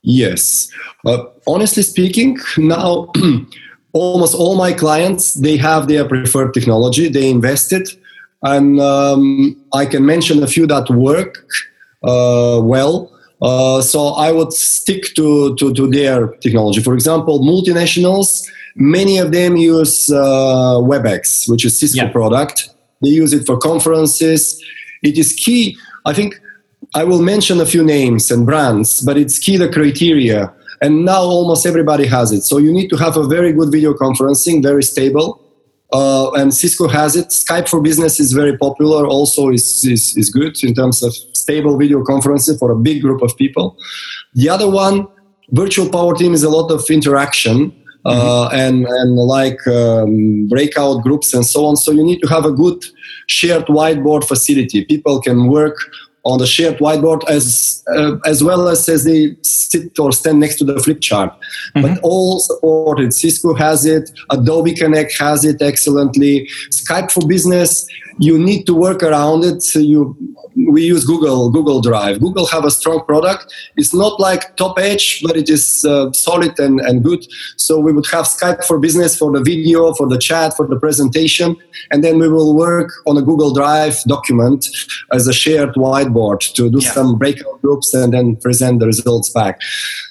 Yes. 0.02 0.72
Uh, 1.06 1.26
honestly 1.46 1.84
speaking, 1.84 2.38
now 2.58 3.12
almost 3.94 4.36
all 4.36 4.56
my 4.56 4.74
clients 4.74 5.36
they 5.36 5.58
have 5.58 5.88
their 5.88 6.06
preferred 6.08 6.54
technology 6.54 7.08
they 7.10 7.30
invested 7.30 7.88
and 8.44 8.80
um, 8.80 9.56
i 9.74 9.86
can 9.86 10.06
mention 10.06 10.44
a 10.44 10.48
few 10.48 10.68
that 10.68 10.90
work 10.90 11.46
uh, 12.04 12.62
well. 12.64 13.12
Uh, 13.42 13.82
so 13.82 14.10
i 14.10 14.32
would 14.32 14.52
stick 14.52 15.14
to, 15.16 15.56
to, 15.58 15.74
to, 15.74 15.88
their 15.88 16.28
technology. 16.38 16.82
For 16.82 16.94
example 16.94 17.40
multinationals 17.40 18.48
many 18.76 19.18
of 19.18 19.32
them 19.32 19.58
use 19.58 20.12
uh, 20.12 20.78
webex 20.90 21.50
which 21.50 21.66
is 21.66 21.80
cisco 21.80 22.06
yeah. 22.06 22.12
product. 22.12 22.70
They 23.02 23.10
use 23.10 23.32
it 23.34 23.46
for 23.46 23.58
conferences. 23.58 24.64
It 25.04 25.18
is 25.18 25.34
key 25.34 25.78
i 26.08 26.14
think 26.14 26.40
i 26.96 27.04
will 27.04 27.22
mention 27.22 27.60
a 27.62 27.66
few 27.66 27.84
names 27.84 28.32
and 28.32 28.46
brands 28.46 29.02
but 29.02 29.18
it's 29.18 29.38
key 29.38 29.58
the 29.58 29.70
criteria 29.70 30.54
and 30.82 31.06
now 31.06 31.22
almost 31.22 31.66
everybody 31.66 32.06
has 32.06 32.32
it. 32.32 32.42
So 32.44 32.58
you 32.58 32.72
need 32.72 32.90
to 32.90 32.98
have 32.98 33.18
a 33.18 33.26
very 33.28 33.52
good 33.54 33.72
video 33.72 33.94
conferencing, 33.94 34.62
very 34.62 34.84
stable. 34.84 35.44
Uh, 35.94 36.32
and 36.34 36.54
Cisco 36.54 36.88
has 36.88 37.16
it. 37.16 37.28
Skype 37.28 37.70
for 37.70 37.82
Business 37.82 38.20
is 38.20 38.34
very 38.34 38.58
popular. 38.58 39.08
Also, 39.08 39.50
is, 39.50 39.86
is 39.86 40.18
is 40.18 40.30
good 40.30 40.62
in 40.62 40.74
terms 40.74 41.02
of 41.02 41.14
stable 41.34 41.78
video 41.78 42.04
conferencing 42.04 42.60
for 42.60 42.72
a 42.72 42.76
big 42.76 43.02
group 43.02 43.22
of 43.22 43.36
people. 43.38 43.78
The 44.34 44.50
other 44.50 44.70
one, 44.70 45.08
Virtual 45.52 45.90
Power 45.90 46.14
Team, 46.14 46.34
is 46.34 46.44
a 46.44 46.50
lot 46.50 46.72
of 46.72 46.90
interaction. 46.90 47.74
Uh, 48.06 48.48
mm-hmm. 48.48 48.56
and 48.56 48.86
and 48.86 49.16
like 49.16 49.68
um, 49.68 50.48
breakout 50.48 51.04
groups 51.04 51.34
and 51.34 51.46
so 51.46 51.66
on. 51.66 51.76
So 51.76 51.92
you 51.92 52.04
need 52.06 52.20
to 52.20 52.28
have 52.28 52.46
a 52.46 52.52
good 52.52 52.86
shared 53.28 53.66
whiteboard 53.66 54.26
facility. 54.26 54.86
People 54.86 55.20
can 55.22 55.48
work 55.48 55.76
on 56.28 56.38
the 56.40 56.46
shared 56.46 56.78
whiteboard 56.78 57.28
as 57.30 57.84
uh, 57.96 58.18
as 58.26 58.44
well 58.44 58.68
as 58.68 58.88
as 58.90 59.04
they 59.06 59.36
sit 59.42 59.98
or 59.98 60.12
stand 60.12 60.40
next 60.40 60.58
to 60.58 60.66
the 60.66 60.80
flip 60.80 61.00
chart. 61.02 61.32
Mm-hmm. 61.32 61.82
But 61.82 62.00
all 62.04 62.40
supported. 62.40 63.14
Cisco 63.14 63.54
has 63.54 63.86
it. 63.86 64.12
Adobe 64.30 64.74
Connect 64.74 65.18
has 65.20 65.46
it 65.46 65.62
excellently. 65.62 66.50
Skype 66.72 67.12
for 67.12 67.26
Business 67.28 67.88
you 68.18 68.38
need 68.38 68.66
to 68.66 68.74
work 68.74 69.04
around 69.04 69.44
it. 69.44 69.62
So 69.62 69.80
you 69.80 70.18
we 70.56 70.84
use 70.84 71.06
Google 71.06 71.50
Google 71.52 71.82
Drive. 71.82 72.20
Google 72.20 72.48
have 72.48 72.66
a 72.66 72.72
strong 72.72 73.04
product. 73.06 73.54
It's 73.76 73.94
not 73.94 74.20
like 74.20 74.56
top 74.56 74.80
edge, 74.80 75.22
but 75.22 75.38
it 75.38 75.50
is 75.50 75.86
uh, 75.86 76.12
solid 76.14 76.58
and, 76.60 76.80
and 76.80 77.04
good. 77.04 77.26
So 77.58 77.80
we 77.80 77.94
would 77.94 78.08
have 78.08 78.26
Skype 78.26 78.66
for 78.66 78.80
Business 78.80 79.18
for 79.18 79.32
the 79.32 79.42
video, 79.42 79.94
for 79.94 80.08
the 80.08 80.18
chat, 80.18 80.56
for 80.56 80.68
the 80.68 80.80
presentation, 80.80 81.56
and 81.92 82.04
then 82.04 82.18
we 82.18 82.28
will 82.28 82.56
work 82.56 82.92
on 83.06 83.18
a 83.18 83.22
Google 83.22 83.54
Drive 83.54 84.02
document 84.04 84.68
as 85.14 85.28
a 85.28 85.34
shared 85.34 85.76
whiteboard 85.76 86.40
to 86.54 86.70
do 86.70 86.80
yeah. 86.82 86.92
some 86.92 87.18
breakout 87.18 87.62
groups 87.62 87.94
and 87.94 88.14
then 88.14 88.36
present 88.38 88.80
the 88.80 88.88
results 88.88 89.30
back. 89.30 89.62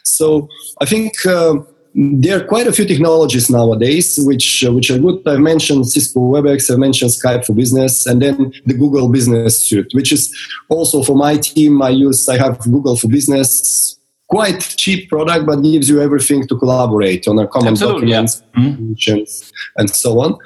So 0.04 0.48
I 0.80 0.84
think. 0.84 1.24
Uh, 1.26 1.58
there 1.98 2.38
are 2.38 2.44
quite 2.44 2.66
a 2.66 2.72
few 2.72 2.84
technologies 2.84 3.48
nowadays 3.48 4.18
which 4.22 4.62
uh, 4.66 4.72
which 4.72 4.90
are 4.90 4.98
good. 4.98 5.26
I 5.26 5.38
mentioned 5.38 5.88
Cisco 5.88 6.20
WebEx, 6.20 6.70
I 6.70 6.76
mentioned 6.76 7.10
Skype 7.12 7.46
for 7.46 7.54
Business, 7.54 8.04
and 8.04 8.20
then 8.20 8.52
the 8.66 8.74
Google 8.74 9.08
Business 9.08 9.66
Suite, 9.66 9.92
which 9.94 10.12
is 10.12 10.30
also 10.68 11.02
for 11.02 11.16
my 11.16 11.38
team. 11.38 11.80
I 11.80 11.88
use 11.88 12.28
I 12.28 12.36
have 12.36 12.58
Google 12.58 12.96
for 12.96 13.08
Business, 13.08 13.98
quite 14.28 14.60
cheap 14.76 15.08
product, 15.08 15.46
but 15.46 15.62
gives 15.62 15.88
you 15.88 16.02
everything 16.02 16.46
to 16.48 16.58
collaborate 16.58 17.26
on 17.26 17.38
a 17.38 17.48
common 17.48 17.68
Absolutely, 17.68 18.10
documents 18.10 18.42
yeah. 18.54 18.62
mm-hmm. 18.62 19.78
and 19.78 19.88
so 19.88 20.20
on. 20.20 20.38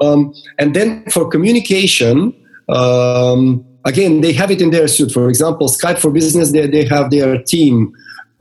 Um, 0.00 0.34
and 0.58 0.74
then 0.74 1.04
for 1.10 1.28
communication. 1.28 2.34
Um, 2.68 3.64
again, 3.86 4.20
they 4.20 4.32
have 4.34 4.50
it 4.50 4.60
in 4.60 4.70
their 4.70 4.88
suite. 4.88 5.12
For 5.12 5.30
example, 5.30 5.68
Skype 5.68 5.98
for 5.98 6.10
Business, 6.10 6.52
they, 6.52 6.66
they 6.66 6.84
have 6.84 7.10
their 7.10 7.40
team 7.42 7.94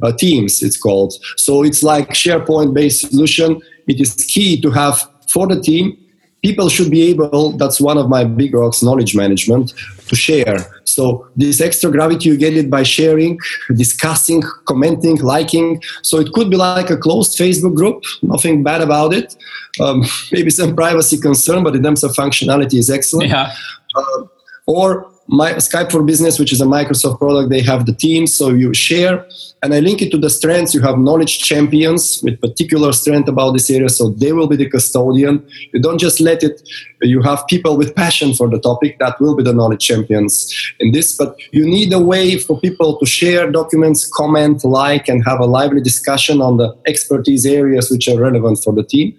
uh, 0.04 0.12
Teams, 0.12 0.62
it's 0.62 0.78
called. 0.78 1.14
So 1.38 1.64
it's 1.64 1.84
like 1.84 2.10
SharePoint 2.10 2.74
based 2.74 3.10
solution. 3.10 3.62
It 3.88 4.00
is 4.00 4.14
key 4.14 4.62
to 4.62 4.72
have 4.72 5.00
for 5.30 5.48
the 5.48 5.60
team. 5.60 5.98
People 6.44 6.70
should 6.70 6.92
be 6.92 7.10
able, 7.10 7.58
that's 7.58 7.82
one 7.82 7.98
of 7.98 8.10
my 8.10 8.24
big 8.24 8.54
rocks, 8.54 8.84
knowledge 8.84 9.16
management, 9.16 9.74
to 10.08 10.16
share. 10.16 10.60
So 10.86 11.28
this 11.36 11.60
extra 11.62 11.92
gravity, 11.92 12.30
you 12.30 12.38
get 12.38 12.56
it 12.56 12.70
by 12.70 12.84
sharing, 12.84 13.40
discussing, 13.76 14.44
commenting, 14.66 15.18
liking. 15.18 15.82
So 16.04 16.20
it 16.20 16.32
could 16.34 16.50
be 16.50 16.56
like 16.56 16.90
a 16.92 16.98
closed 16.98 17.38
Facebook 17.38 17.76
group, 17.76 18.04
nothing 18.22 18.64
bad 18.64 18.82
about 18.82 19.14
it. 19.14 19.36
Um, 19.82 20.04
maybe 20.32 20.52
some 20.52 20.76
privacy 20.76 21.18
concern, 21.18 21.64
but 21.64 21.76
in 21.76 21.84
terms 21.84 22.04
of 22.04 22.12
functionality 22.12 22.78
is 22.78 22.90
excellent. 22.90 23.30
Yeah. 23.30 23.54
Uh, 23.96 24.24
or 24.68 25.12
my 25.28 25.54
Skype 25.54 25.92
for 25.92 26.04
Business, 26.04 26.40
which 26.40 26.54
is 26.54 26.62
a 26.62 26.66
Microsoft 26.66 27.20
product, 27.20 27.50
they 27.50 27.62
have 27.62 27.86
the 27.86 27.94
teams, 27.94 28.34
so 28.34 28.50
you 28.50 28.74
share. 28.74 29.26
And 29.62 29.74
I 29.74 29.80
link 29.80 30.02
it 30.02 30.12
to 30.12 30.18
the 30.18 30.30
strengths. 30.30 30.74
You 30.74 30.82
have 30.82 30.98
knowledge 30.98 31.40
champions 31.40 32.22
with 32.24 32.40
particular 32.40 32.94
strength 32.94 33.28
about 33.28 33.52
this 33.52 33.70
area, 33.70 33.90
so 33.90 34.10
they 34.10 34.32
will 34.32 34.48
be 34.48 34.56
the 34.56 34.70
custodian. 34.70 35.46
You 35.74 35.82
don't 35.82 35.98
just 35.98 36.22
let 36.22 36.44
it. 36.44 36.62
You 37.02 37.22
have 37.24 37.46
people 37.48 37.76
with 37.76 37.96
passion 37.96 38.34
for 38.34 38.48
the 38.48 38.60
topic 38.60 39.00
that 39.00 39.20
will 39.20 39.36
be 39.36 39.44
the 39.44 39.54
knowledge 39.54 39.86
champions 39.86 40.54
in 40.80 40.92
this. 40.92 41.18
But 41.18 41.36
you 41.52 41.66
need 41.66 41.92
a 41.92 42.00
way 42.00 42.38
for 42.38 42.60
people 42.60 42.98
to 42.98 43.06
share 43.06 43.52
documents, 43.52 44.08
comment, 44.08 44.64
like, 44.64 45.10
and 45.10 45.24
have 45.26 45.40
a 45.40 45.46
lively 45.46 45.82
discussion 45.82 46.42
on 46.42 46.58
the 46.58 46.78
expertise 46.86 47.46
areas 47.46 47.92
which 47.92 48.08
are 48.08 48.20
relevant 48.20 48.60
for 48.64 48.74
the 48.74 48.84
team. 48.84 49.18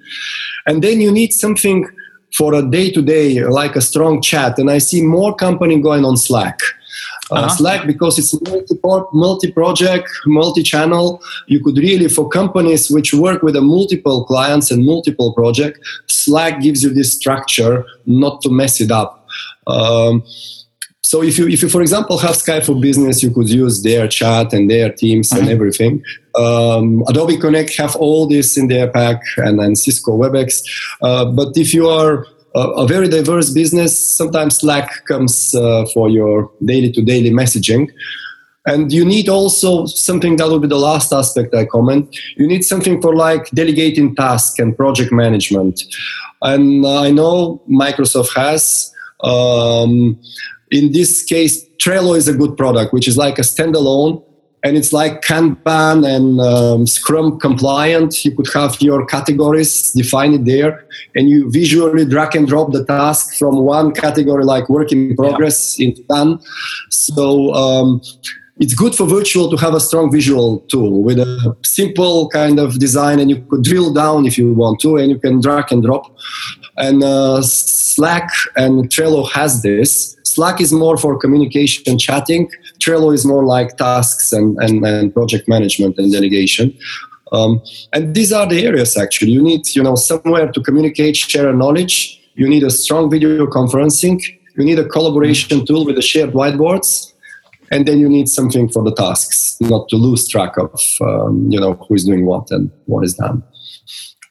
And 0.67 0.83
then 0.83 1.01
you 1.01 1.13
need 1.13 1.33
something 1.33 1.89
for 2.35 2.55
a 2.55 2.63
day 2.63 2.91
to 2.93 3.03
day, 3.03 3.43
like 3.45 3.77
a 3.77 3.81
strong 3.81 4.21
chat. 4.23 4.59
And 4.59 4.71
I 4.71 4.79
see 4.79 5.03
more 5.03 5.35
company 5.35 5.81
going 5.81 6.05
on 6.05 6.17
Slack. 6.17 6.61
Uh, 7.31 7.35
uh-huh. 7.35 7.49
Slack 7.49 7.87
because 7.87 8.19
it's 8.19 8.35
multi-project, 9.13 10.09
multi-channel. 10.27 11.23
You 11.47 11.63
could 11.63 11.77
really, 11.77 12.09
for 12.09 12.29
companies 12.29 12.91
which 12.91 13.13
work 13.13 13.43
with 13.43 13.57
a 13.57 13.61
multiple 13.61 14.25
clients 14.25 14.71
and 14.71 14.85
multiple 14.85 15.35
project, 15.35 15.79
Slack 16.07 16.61
gives 16.61 16.83
you 16.83 16.91
this 16.91 17.13
structure 17.13 17.85
not 18.07 18.41
to 18.43 18.51
mess 18.51 18.81
it 18.81 18.91
up. 18.91 19.27
Um, 19.67 20.25
so 21.09 21.23
if 21.23 21.39
you, 21.39 21.49
if 21.49 21.63
you, 21.63 21.71
for 21.71 21.81
example, 21.81 22.19
have 22.19 22.33
Skype 22.33 22.67
for 22.67 22.75
Business, 22.75 23.23
you 23.23 23.31
could 23.31 23.49
use 23.49 23.83
their 23.83 24.07
chat 24.09 24.53
and 24.53 24.71
their 24.71 24.93
teams 24.93 25.33
and 25.33 25.41
mm-hmm. 25.41 25.51
everything. 25.51 26.05
Um, 26.35 27.03
Adobe 27.09 27.39
Connect 27.39 27.75
have 27.79 27.97
all 27.97 28.27
this 28.27 28.59
in 28.59 28.69
their 28.69 28.91
pack, 28.91 29.23
and 29.39 29.59
then 29.59 29.75
Cisco 29.75 30.19
WebEx. 30.19 30.63
Uh, 31.01 31.25
but 31.25 31.57
if 31.57 31.73
you 31.73 31.89
are 31.89 32.27
a, 32.55 32.61
a, 32.83 32.87
very 32.87 33.09
diverse 33.09 33.49
business, 33.49 33.99
sometimes 33.99 34.59
Slack 34.59 35.07
comes 35.07 35.55
uh, 35.55 35.87
for 35.95 36.11
your 36.11 36.53
daily 36.63 36.93
to 36.93 37.01
daily 37.01 37.31
messaging. 37.31 37.91
And 38.67 38.93
you 38.93 39.03
need 39.03 39.31
also 39.31 39.87
something 39.87 40.37
that 40.37 40.49
will 40.49 40.61
be 40.61 40.69
the 40.69 40.77
last 40.77 41.11
aspect 41.11 41.55
I 41.55 41.65
comment. 41.65 42.15
You 42.37 42.47
need 42.47 42.65
something 42.65 43.01
for 43.01 43.17
like 43.17 43.49
delegating 43.53 44.15
tasks 44.15 44.59
and 44.59 44.77
project 44.77 45.11
management. 45.11 45.81
And 46.43 46.87
I 46.87 47.11
know 47.13 47.63
Microsoft 47.67 48.37
has. 48.37 48.93
Um, 49.21 50.21
in 50.71 50.93
this 50.93 51.23
case, 51.23 51.67
Trello 51.79 52.17
is 52.17 52.29
a 52.29 52.35
good 52.35 52.57
product, 52.57 52.93
which 52.93 53.09
is 53.09 53.17
like 53.17 53.39
a 53.39 53.43
standalone 53.43 54.25
and 54.65 54.77
it's 54.77 54.93
like 54.93 55.23
Kanban 55.23 56.07
and 56.07 56.41
um, 56.41 56.87
Scrum 56.87 57.39
compliant. 57.39 58.25
You 58.25 58.33
could 58.33 58.49
have 58.55 58.81
your 58.81 59.07
categories, 59.07 59.93
define 59.93 60.35
it 60.35 60.45
there, 60.45 60.85
and 61.15 61.29
you 61.29 61.51
visually 61.51 62.05
drag 62.05 62.35
and 62.35 62.47
drop 62.47 62.73
the 62.73 62.85
task 62.85 63.39
from 63.39 63.61
one 63.61 63.93
category, 63.93 64.45
like 64.45 64.69
work 64.69 64.91
in 64.91 65.15
progress, 65.15 65.79
yeah. 65.79 65.89
into 65.89 66.03
done. 66.05 66.41
So 66.91 67.55
um, 67.55 68.01
it's 68.59 68.75
good 68.75 68.95
for 68.95 69.07
virtual 69.07 69.49
to 69.51 69.57
have 69.57 69.75
a 69.75 69.81
strong 69.81 70.11
visual 70.11 70.61
tool 70.63 71.03
with 71.03 71.21
a 71.21 71.57
simple 71.63 72.29
kind 72.31 72.59
of 72.59 72.81
design, 72.81 73.21
and 73.21 73.31
you 73.31 73.41
could 73.49 73.63
drill 73.63 73.93
down 73.93 74.27
if 74.27 74.37
you 74.37 74.53
want 74.55 74.81
to, 74.81 74.97
and 74.97 75.11
you 75.11 75.19
can 75.21 75.41
drag 75.41 75.71
and 75.71 75.85
drop. 75.85 76.05
And 76.77 77.05
uh, 77.05 77.43
Slack 77.43 78.29
and 78.57 78.89
Trello 78.91 79.31
has 79.31 79.63
this 79.63 80.18
Slack 80.39 80.61
is 80.61 80.73
more 80.73 80.97
for 80.97 81.19
communication, 81.19 81.99
chatting. 81.99 82.49
Trello 82.79 83.13
is 83.13 83.27
more 83.27 83.45
like 83.45 83.77
tasks 83.77 84.33
and, 84.33 84.57
and, 84.59 84.87
and 84.87 85.13
project 85.13 85.49
management 85.49 85.99
and 85.99 86.13
delegation. 86.13 86.79
Um, 87.33 87.61
and 87.93 88.15
these 88.15 88.33
are 88.33 88.47
the 88.47 88.65
areas 88.65 88.97
actually. 88.97 89.33
You 89.33 89.43
need, 89.43 89.63
you 89.75 89.83
know, 89.83 89.97
somewhere 89.97 90.53
to 90.53 90.61
communicate, 90.63 91.17
share 91.17 91.53
knowledge. 91.53 92.23
You 92.37 92.49
need 92.49 92.63
a 92.63 92.71
strong 92.71 93.11
video 93.11 93.49
conferencing. 93.49 94.23
You 94.57 94.65
need 94.65 94.79
a 94.79 94.89
collaboration 94.89 95.67
tool 95.67 95.85
with 95.85 95.97
the 95.97 96.03
shared 96.03 96.31
whiteboards. 96.31 97.13
And 97.73 97.89
then 97.89 97.99
you 97.99 98.09
need 98.09 98.29
something 98.29 98.69
for 98.69 98.85
the 98.85 98.95
tasks, 98.95 99.57
not 99.61 99.89
to 99.89 99.97
lose 99.97 100.29
track 100.29 100.57
of, 100.57 100.81
um, 101.01 101.49
you 101.51 101.59
know, 101.59 101.73
who 101.75 101.97
is 101.97 102.05
doing 102.05 102.27
what 102.27 102.49
and 102.53 102.71
what 102.87 103.05
is 103.05 103.15
done. 103.15 103.43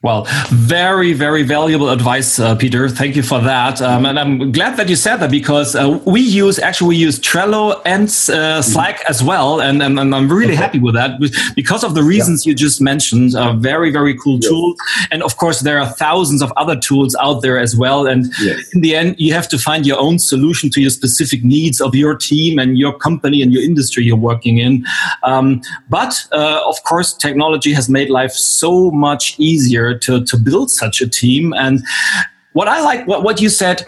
Well, 0.08 0.26
very, 0.52 1.12
very 1.12 1.44
valuable 1.44 1.90
advice, 1.90 2.40
uh, 2.40 2.56
Peter. 2.56 2.88
Thank 2.88 3.18
you 3.18 3.24
for 3.24 3.42
that. 3.42 3.82
Um, 3.82 4.06
and 4.06 4.18
I'm 4.18 4.54
glad 4.54 4.78
that 4.78 4.88
you 4.88 4.96
said 4.96 5.18
that 5.18 5.30
because 5.30 5.76
uh, 5.76 6.00
we 6.06 6.22
use, 6.22 6.60
actually, 6.60 6.88
we 6.88 6.96
use 6.96 7.20
Trello 7.20 7.82
and 7.84 8.06
uh, 8.08 8.62
Slack 8.62 9.04
as 9.10 9.22
well. 9.22 9.60
And, 9.60 9.84
and, 9.84 10.00
and, 10.00 10.16
I'm 10.16 10.30
really 10.32 10.54
okay. 10.54 10.64
happy 10.64 10.80
with 10.80 10.96
that 10.96 11.20
because 11.58 11.84
of 11.84 11.94
the 11.94 12.04
reasons 12.04 12.46
yeah. 12.46 12.52
you 12.52 12.56
just 12.56 12.80
mentioned. 12.80 13.34
Very, 13.62 13.92
very 13.92 14.18
cool 14.18 14.40
yes. 14.42 14.50
tool. 14.50 14.76
And 15.12 15.22
of 15.24 15.36
course, 15.36 15.60
there 15.60 15.78
are 15.78 15.86
thousands 15.86 16.42
of 16.42 16.54
other 16.56 16.78
tools 16.80 17.14
out 17.20 17.42
there 17.42 17.60
as 17.60 17.76
well. 17.76 18.08
And 18.08 18.28
yes. 18.40 18.74
in 18.74 18.80
the 18.80 18.96
end, 18.96 19.16
you 19.18 19.34
have 19.34 19.50
to 19.50 19.58
find 19.58 19.86
your 19.86 20.00
own 20.00 20.20
solution 20.20 20.70
to 20.70 20.80
your 20.80 20.90
specific 20.90 21.44
needs 21.44 21.82
of 21.82 21.94
your 21.96 22.16
team 22.16 22.60
and 22.60 22.78
your 22.78 22.98
company 22.98 23.42
and 23.42 23.52
your 23.52 23.62
industry 23.62 24.06
you're 24.06 24.16
working 24.16 24.58
in. 24.60 24.86
Um, 25.24 25.62
but 25.90 26.26
uh, 26.32 26.62
of 26.66 26.82
course, 26.84 27.14
technology 27.14 27.74
has 27.74 27.90
made 27.90 28.10
life 28.10 28.32
so 28.32 28.90
much 28.92 29.38
easier 29.38 29.97
to, 29.98 30.24
to 30.26 30.38
build 30.38 30.72
such 30.72 31.02
a 31.02 31.08
team. 31.08 31.54
And 31.54 31.84
what 32.54 32.68
I 32.68 32.82
like, 32.82 33.08
what, 33.08 33.24
what 33.24 33.42
you 33.42 33.50
said 33.50 33.86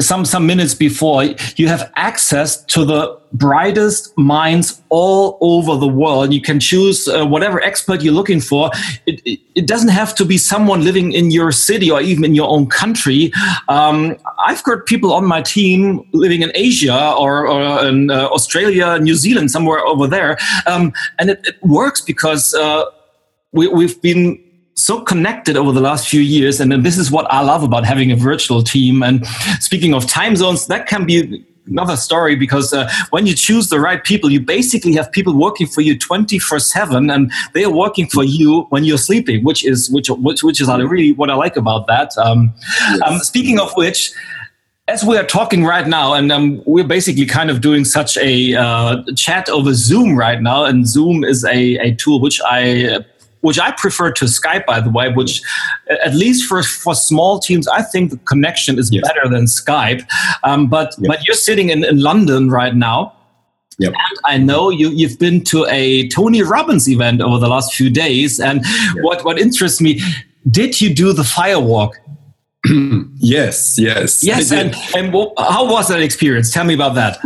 some 0.00 0.24
some 0.24 0.46
minutes 0.46 0.74
before 0.74 1.24
you 1.56 1.68
have 1.68 1.92
access 1.96 2.64
to 2.64 2.84
the 2.84 3.18
brightest 3.32 4.16
minds 4.18 4.82
all 4.88 5.38
over 5.40 5.76
the 5.76 5.86
world. 5.86 6.32
You 6.32 6.40
can 6.40 6.58
choose 6.58 7.06
uh, 7.06 7.24
whatever 7.24 7.62
expert 7.62 8.02
you're 8.02 8.14
looking 8.14 8.40
for. 8.40 8.70
It, 9.06 9.20
it, 9.24 9.40
it, 9.54 9.66
doesn't 9.68 9.90
have 9.90 10.16
to 10.16 10.24
be 10.24 10.36
someone 10.36 10.82
living 10.82 11.12
in 11.12 11.30
your 11.30 11.52
city 11.52 11.90
or 11.90 12.00
even 12.00 12.24
in 12.24 12.34
your 12.34 12.48
own 12.48 12.66
country. 12.66 13.30
Um, 13.68 14.16
i've 14.46 14.62
got 14.64 14.86
people 14.86 15.12
on 15.12 15.24
my 15.24 15.42
team 15.42 16.04
living 16.12 16.42
in 16.42 16.50
asia 16.54 17.12
or, 17.12 17.46
or 17.46 17.86
in 17.86 18.10
uh, 18.10 18.26
australia 18.28 18.98
new 18.98 19.14
zealand 19.14 19.50
somewhere 19.50 19.80
over 19.86 20.06
there. 20.08 20.36
Um, 20.66 20.92
and 21.18 21.30
it, 21.30 21.40
it, 21.46 21.56
works 21.62 22.00
because 22.00 22.54
uh, 22.54 22.84
we, 23.52 23.68
we've 23.68 24.00
been 24.02 24.42
so 24.74 25.00
connected 25.00 25.56
over 25.56 25.72
the 25.72 25.80
last 25.80 26.08
few 26.08 26.20
years. 26.20 26.60
And 26.60 26.72
this 26.84 26.96
is 26.96 27.10
what 27.10 27.30
I 27.30 27.42
love 27.42 27.62
about 27.62 27.84
having 27.84 28.10
a 28.10 28.16
virtual 28.16 28.62
team. 28.62 29.02
And 29.02 29.26
speaking 29.60 29.94
of 29.94 30.06
time 30.06 30.36
zones, 30.36 30.66
that 30.66 30.86
can 30.86 31.04
be 31.04 31.44
another 31.66 31.96
story 31.96 32.34
because 32.34 32.72
uh, 32.72 32.90
when 33.10 33.26
you 33.26 33.34
choose 33.34 33.68
the 33.68 33.78
right 33.78 34.02
people, 34.02 34.30
you 34.30 34.40
basically 34.40 34.94
have 34.94 35.10
people 35.12 35.38
working 35.38 35.66
for 35.66 35.82
you 35.82 35.98
24 35.98 36.58
seven 36.58 37.10
and 37.10 37.30
they 37.52 37.64
are 37.64 37.72
working 37.72 38.08
for 38.08 38.24
you 38.24 38.62
when 38.70 38.84
you're 38.84 38.98
sleeping, 38.98 39.44
which 39.44 39.64
is, 39.64 39.90
which, 39.90 40.08
which, 40.10 40.42
which 40.42 40.60
is 40.60 40.68
really 40.68 41.12
what 41.12 41.30
I 41.30 41.34
like 41.34 41.56
about 41.56 41.86
that. 41.86 42.16
Um, 42.18 42.52
yes. 42.90 43.00
um, 43.06 43.18
speaking 43.18 43.60
of 43.60 43.72
which, 43.76 44.12
as 44.88 45.04
we 45.04 45.16
are 45.16 45.24
talking 45.24 45.64
right 45.64 45.86
now, 45.86 46.14
and 46.14 46.32
um, 46.32 46.62
we're 46.66 46.86
basically 46.86 47.24
kind 47.24 47.48
of 47.48 47.60
doing 47.60 47.84
such 47.84 48.16
a 48.16 48.56
uh, 48.56 49.04
chat 49.14 49.48
over 49.48 49.72
Zoom 49.72 50.16
right 50.16 50.42
now, 50.42 50.64
and 50.64 50.88
Zoom 50.88 51.22
is 51.22 51.44
a, 51.44 51.76
a 51.76 51.94
tool 51.94 52.20
which 52.20 52.40
I 52.44 52.98
which 53.40 53.58
I 53.58 53.72
prefer 53.72 54.10
to 54.12 54.24
Skype, 54.26 54.66
by 54.66 54.80
the 54.80 54.90
way, 54.90 55.12
which 55.12 55.42
at 56.04 56.14
least 56.14 56.46
for, 56.46 56.62
for 56.62 56.94
small 56.94 57.38
teams, 57.38 57.66
I 57.68 57.82
think 57.82 58.10
the 58.10 58.18
connection 58.18 58.78
is 58.78 58.92
yes. 58.92 59.02
better 59.06 59.28
than 59.28 59.44
Skype. 59.44 60.06
Um, 60.44 60.68
but, 60.68 60.94
but 61.06 61.26
you're 61.26 61.34
sitting 61.34 61.70
in, 61.70 61.84
in 61.84 62.00
London 62.00 62.50
right 62.50 62.74
now. 62.74 63.14
Yep. 63.78 63.94
And 63.94 64.18
I 64.26 64.36
know 64.36 64.68
you, 64.68 64.90
you've 64.90 65.18
been 65.18 65.42
to 65.44 65.66
a 65.70 66.06
Tony 66.08 66.42
Robbins 66.42 66.86
event 66.88 67.22
over 67.22 67.38
the 67.38 67.48
last 67.48 67.74
few 67.74 67.88
days. 67.88 68.38
And 68.38 68.62
yep. 68.62 69.04
what, 69.04 69.24
what 69.24 69.38
interests 69.38 69.80
me, 69.80 70.00
did 70.50 70.80
you 70.80 70.94
do 70.94 71.12
the 71.14 71.22
firewalk? 71.22 71.92
yes, 73.16 73.78
yes. 73.78 74.22
Yes, 74.22 74.52
and, 74.52 74.74
and 74.94 75.14
how 75.38 75.70
was 75.70 75.88
that 75.88 76.00
experience? 76.02 76.52
Tell 76.52 76.64
me 76.64 76.74
about 76.74 76.94
that. 76.94 77.18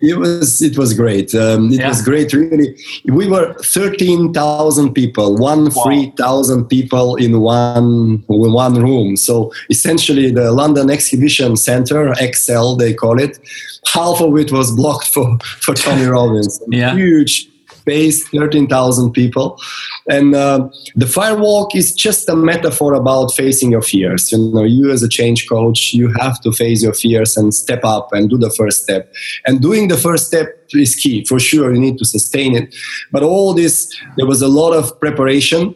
It 0.00 0.18
was 0.18 0.60
it 0.60 0.76
was 0.76 0.92
great. 0.92 1.34
Um, 1.34 1.72
it 1.72 1.80
yeah. 1.80 1.88
was 1.88 2.02
great. 2.02 2.32
Really, 2.34 2.76
we 3.06 3.26
were 3.26 3.54
thirteen 3.54 4.32
thousand 4.32 4.92
people, 4.92 5.36
one 5.36 5.70
wow. 5.70 5.84
three 5.84 6.12
thousand 6.18 6.66
people 6.66 7.16
in 7.16 7.40
one 7.40 8.22
one 8.26 8.74
room. 8.74 9.16
So 9.16 9.52
essentially, 9.70 10.30
the 10.30 10.52
London 10.52 10.90
Exhibition 10.90 11.56
Centre 11.56 12.12
(ExCeL) 12.12 12.78
they 12.78 12.92
call 12.92 13.18
it, 13.18 13.38
half 13.86 14.20
of 14.20 14.36
it 14.36 14.52
was 14.52 14.70
blocked 14.72 15.08
for 15.08 15.38
for 15.60 15.74
Tony 15.74 16.04
Robbins. 16.16 16.60
yeah. 16.68 16.94
Huge 16.94 17.48
space, 17.86 18.28
13,000 18.28 19.12
people. 19.12 19.60
And 20.10 20.34
uh, 20.34 20.68
the 20.96 21.06
firewalk 21.06 21.76
is 21.76 21.94
just 21.94 22.28
a 22.28 22.34
metaphor 22.34 22.94
about 22.94 23.32
facing 23.32 23.70
your 23.70 23.82
fears. 23.82 24.32
You 24.32 24.38
know, 24.38 24.64
you 24.64 24.90
as 24.90 25.04
a 25.04 25.08
change 25.08 25.48
coach, 25.48 25.94
you 25.94 26.12
have 26.18 26.40
to 26.40 26.50
face 26.50 26.82
your 26.82 26.94
fears 26.94 27.36
and 27.36 27.54
step 27.54 27.84
up 27.84 28.08
and 28.12 28.28
do 28.28 28.38
the 28.38 28.50
first 28.50 28.82
step. 28.82 29.12
And 29.46 29.60
doing 29.60 29.86
the 29.86 29.96
first 29.96 30.26
step 30.26 30.48
is 30.70 30.96
key 30.96 31.24
for 31.24 31.38
sure. 31.38 31.72
You 31.72 31.80
need 31.80 31.98
to 31.98 32.04
sustain 32.04 32.56
it. 32.56 32.74
But 33.12 33.22
all 33.22 33.54
this, 33.54 33.94
there 34.16 34.26
was 34.26 34.42
a 34.42 34.48
lot 34.48 34.72
of 34.72 34.98
preparation 34.98 35.74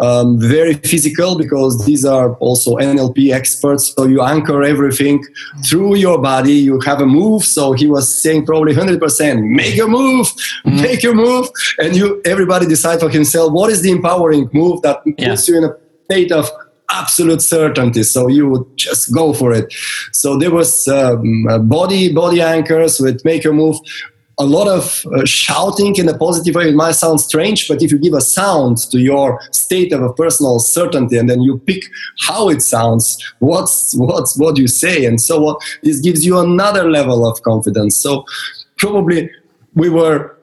um, 0.00 0.38
very 0.38 0.74
physical 0.74 1.36
because 1.36 1.84
these 1.84 2.04
are 2.04 2.34
also 2.36 2.76
NLP 2.76 3.32
experts. 3.32 3.94
So 3.94 4.06
you 4.06 4.22
anchor 4.22 4.62
everything 4.62 5.24
through 5.64 5.96
your 5.96 6.20
body. 6.20 6.52
You 6.52 6.80
have 6.80 7.00
a 7.00 7.06
move. 7.06 7.44
So 7.44 7.72
he 7.72 7.86
was 7.86 8.14
saying 8.14 8.46
probably 8.46 8.74
100%, 8.74 9.42
make 9.42 9.78
a 9.78 9.86
move, 9.86 10.26
mm-hmm. 10.26 10.82
make 10.82 11.04
a 11.04 11.12
move. 11.12 11.48
And 11.78 11.96
you, 11.96 12.22
everybody 12.24 12.66
decide 12.66 13.00
for 13.00 13.08
himself, 13.08 13.52
what 13.52 13.70
is 13.70 13.82
the 13.82 13.90
empowering 13.90 14.48
move 14.52 14.82
that 14.82 15.00
yeah. 15.04 15.30
puts 15.30 15.48
you 15.48 15.58
in 15.58 15.64
a 15.64 15.76
state 16.04 16.32
of 16.32 16.50
absolute 16.90 17.42
certainty 17.42 18.02
so 18.02 18.28
you 18.28 18.48
would 18.48 18.64
just 18.76 19.14
go 19.14 19.34
for 19.34 19.52
it 19.52 19.70
so 20.10 20.38
there 20.38 20.50
was 20.50 20.88
um, 20.88 21.44
body 21.68 22.10
body 22.14 22.40
anchors 22.40 22.98
with 22.98 23.22
make 23.26 23.44
a 23.44 23.52
move 23.52 23.76
a 24.38 24.44
lot 24.44 24.68
of 24.68 25.04
uh, 25.14 25.24
shouting 25.24 25.96
in 25.96 26.08
a 26.08 26.16
positive 26.16 26.54
way. 26.54 26.68
It 26.68 26.74
might 26.74 26.92
sound 26.92 27.20
strange, 27.20 27.66
but 27.66 27.82
if 27.82 27.90
you 27.90 27.98
give 27.98 28.14
a 28.14 28.20
sound 28.20 28.78
to 28.92 28.98
your 28.98 29.40
state 29.52 29.92
of 29.92 30.02
a 30.02 30.12
personal 30.12 30.58
certainty 30.58 31.18
and 31.18 31.28
then 31.28 31.42
you 31.42 31.58
pick 31.58 31.82
how 32.20 32.48
it 32.48 32.62
sounds, 32.62 33.18
what's, 33.40 33.94
what's, 33.96 34.38
what 34.38 34.56
you 34.56 34.68
say, 34.68 35.04
and 35.06 35.20
so 35.20 35.46
on, 35.48 35.56
this 35.82 36.00
gives 36.00 36.24
you 36.24 36.38
another 36.38 36.88
level 36.88 37.26
of 37.26 37.42
confidence. 37.42 37.96
So 37.96 38.24
probably 38.76 39.30
we 39.74 39.88
were 39.88 40.38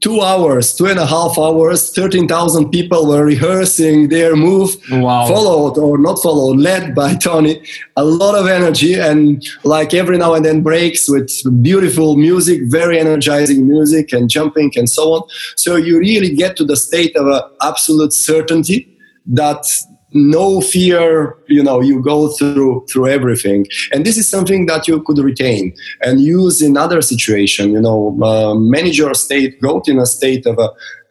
two 0.00 0.22
hours, 0.22 0.74
two 0.74 0.86
and 0.86 0.98
a 0.98 1.06
half 1.06 1.38
hours, 1.38 1.92
13,000 1.92 2.70
people 2.70 3.06
were 3.06 3.24
rehearsing 3.24 4.08
their 4.08 4.34
move, 4.34 4.76
wow. 4.90 5.26
followed 5.26 5.76
or 5.78 5.98
not 5.98 6.18
followed, 6.22 6.58
led 6.58 6.94
by 6.94 7.14
Tony. 7.14 7.62
A 7.96 8.04
lot 8.04 8.34
of 8.34 8.46
energy 8.46 8.94
and 8.94 9.46
like 9.64 9.92
every 9.92 10.16
now 10.16 10.34
and 10.34 10.44
then 10.44 10.62
breaks 10.62 11.08
with 11.08 11.30
beautiful 11.62 12.16
music, 12.16 12.62
very 12.64 12.98
energizing 12.98 13.68
music 13.68 14.12
and 14.12 14.30
jumping 14.30 14.72
and 14.76 14.88
so 14.88 15.12
on. 15.12 15.22
So 15.56 15.76
you 15.76 15.98
really 15.98 16.34
get 16.34 16.56
to 16.56 16.64
the 16.64 16.76
state 16.76 17.14
of 17.16 17.52
absolute 17.62 18.12
certainty 18.12 18.96
that 19.26 19.64
no 20.12 20.60
fear 20.60 21.36
you 21.46 21.62
know 21.62 21.80
you 21.80 22.02
go 22.02 22.28
through 22.28 22.86
through 22.90 23.08
everything. 23.08 23.66
And 23.92 24.04
this 24.04 24.16
is 24.16 24.28
something 24.28 24.66
that 24.66 24.88
you 24.88 25.02
could 25.02 25.18
retain 25.18 25.74
and 26.02 26.20
use 26.20 26.60
in 26.62 26.76
other 26.76 27.00
situation. 27.02 27.72
You 27.72 27.80
know 27.80 28.16
uh, 28.22 28.54
manage 28.54 28.98
your 28.98 29.14
state 29.14 29.60
go 29.60 29.82
in 29.86 29.98
a 29.98 30.06
state 30.06 30.46
of 30.46 30.58
a 30.58 30.70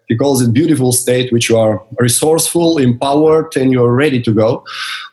he 0.10 0.18
calls 0.18 0.42
it 0.42 0.52
beautiful 0.52 0.92
state, 0.92 1.32
which 1.32 1.50
you 1.50 1.58
are 1.58 1.86
resourceful, 2.00 2.80
empowered, 2.80 3.56
and 3.56 3.72
you're 3.72 3.94
ready 3.94 4.20
to 4.24 4.34
go. 4.34 4.66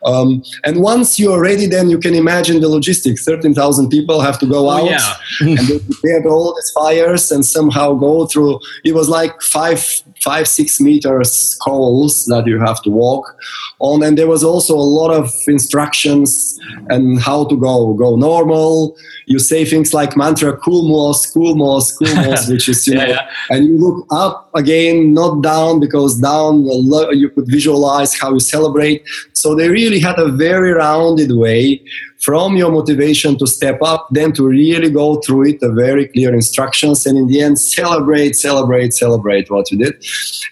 Um, 0.07 0.43
and 0.65 0.81
once 0.81 1.19
you're 1.19 1.41
ready, 1.41 1.67
then 1.67 1.91
you 1.91 1.99
can 1.99 2.15
imagine 2.15 2.61
the 2.61 2.69
logistics. 2.69 3.23
13,000 3.25 3.91
people 3.91 4.23
have 4.23 4.39
to 4.39 4.47
go 4.47 4.71
oh, 4.71 4.71
out 4.71 4.91
yeah. 4.91 5.15
and 5.41 5.59
they 5.59 5.79
prepared 5.91 6.25
all 6.25 6.55
these 6.55 6.71
fires 6.71 7.31
and 7.31 7.45
somehow 7.45 7.93
go 7.93 8.27
through. 8.27 8.59
It 8.85 8.95
was 8.95 9.11
like 9.11 9.43
five, 9.43 9.85
five, 10.23 10.49
six 10.49 10.81
meters 10.81 11.59
coals 11.63 12.25
that 12.27 12.47
you 12.47 12.59
have 12.59 12.83
to 12.85 12.91
walk 12.91 13.37
on. 13.81 14.03
And 14.03 14.17
there 14.17 14.29
was 14.29 14.43
also 14.43 14.75
a 14.75 14.91
lot 15.01 15.11
of 15.11 15.31
instructions 15.47 16.59
and 16.89 17.21
how 17.21 17.45
to 17.45 17.57
go. 17.57 17.93
Go 17.93 18.17
normal. 18.17 18.97
You 19.27 19.41
say 19.41 19.67
things 19.67 19.93
like 19.93 20.17
mantra, 20.17 20.57
cool 20.57 20.89
moss, 20.89 21.27
cool 21.27 21.55
moss, 21.55 21.93
cool 21.93 22.15
moss, 22.15 22.49
which 22.51 22.69
is, 22.69 22.87
you 22.87 22.95
yeah, 22.95 23.05
know, 23.05 23.11
yeah. 23.11 23.31
and 23.51 23.67
you 23.67 23.77
look 23.77 24.07
up 24.11 24.51
again 24.55 24.86
not 24.95 25.43
down 25.43 25.81
because 25.81 26.19
down 26.19 26.65
you 26.65 27.31
could 27.31 27.47
visualize 27.47 28.19
how 28.19 28.33
you 28.33 28.41
celebrate. 28.41 29.05
So 29.33 29.55
they 29.55 29.69
really 29.69 30.01
had 30.01 30.19
a 30.19 30.29
very 30.29 30.73
rounded 30.73 31.33
way 31.33 31.83
from 32.21 32.57
your 32.57 32.73
motivation 32.73 33.39
to 33.39 33.47
step 33.47 33.79
up, 33.83 34.09
then 34.11 34.33
to 34.33 34.47
really 34.47 34.91
go 34.91 35.17
through 35.21 35.47
it, 35.49 35.63
a 35.63 35.71
very 35.71 36.09
clear 36.09 36.35
instructions, 36.35 37.07
and 37.07 37.17
in 37.17 37.27
the 37.29 37.41
end, 37.41 37.59
celebrate, 37.59 38.35
celebrate, 38.35 38.95
celebrate 38.95 39.51
what 39.51 39.71
you 39.71 39.79
did. 39.79 39.95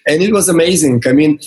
And 0.07 0.22
it 0.22 0.32
was 0.32 0.49
amazing. 0.49 1.03
I 1.07 1.12
mean, 1.12 1.41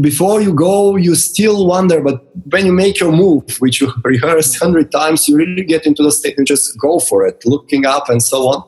before 0.00 0.40
you 0.40 0.54
go, 0.54 0.94
you 0.96 1.14
still 1.16 1.66
wonder, 1.66 2.00
but 2.00 2.24
when 2.50 2.64
you 2.64 2.72
make 2.72 3.00
your 3.00 3.10
move, 3.10 3.56
which 3.58 3.80
you 3.80 3.92
rehearse 4.04 4.56
hundred 4.56 4.92
times, 4.92 5.28
you 5.28 5.36
really 5.36 5.64
get 5.64 5.84
into 5.84 6.02
the 6.02 6.12
state 6.12 6.38
and 6.38 6.46
just 6.46 6.78
go 6.78 7.00
for 7.00 7.26
it, 7.26 7.42
looking 7.44 7.84
up 7.84 8.08
and 8.08 8.22
so 8.22 8.46
on. 8.48 8.62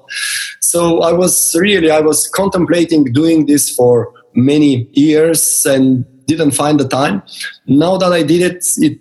So 0.60 1.02
I 1.02 1.12
was 1.12 1.54
really, 1.58 1.90
I 1.90 2.00
was 2.00 2.26
contemplating 2.26 3.04
doing 3.12 3.46
this 3.46 3.70
for 3.70 4.12
many 4.34 4.88
years 4.92 5.64
and 5.64 6.04
didn't 6.26 6.52
find 6.52 6.78
the 6.80 6.88
time. 6.88 7.22
Now 7.66 7.96
that 7.98 8.12
I 8.12 8.22
did 8.22 8.42
it, 8.42 8.64
it 8.78 9.00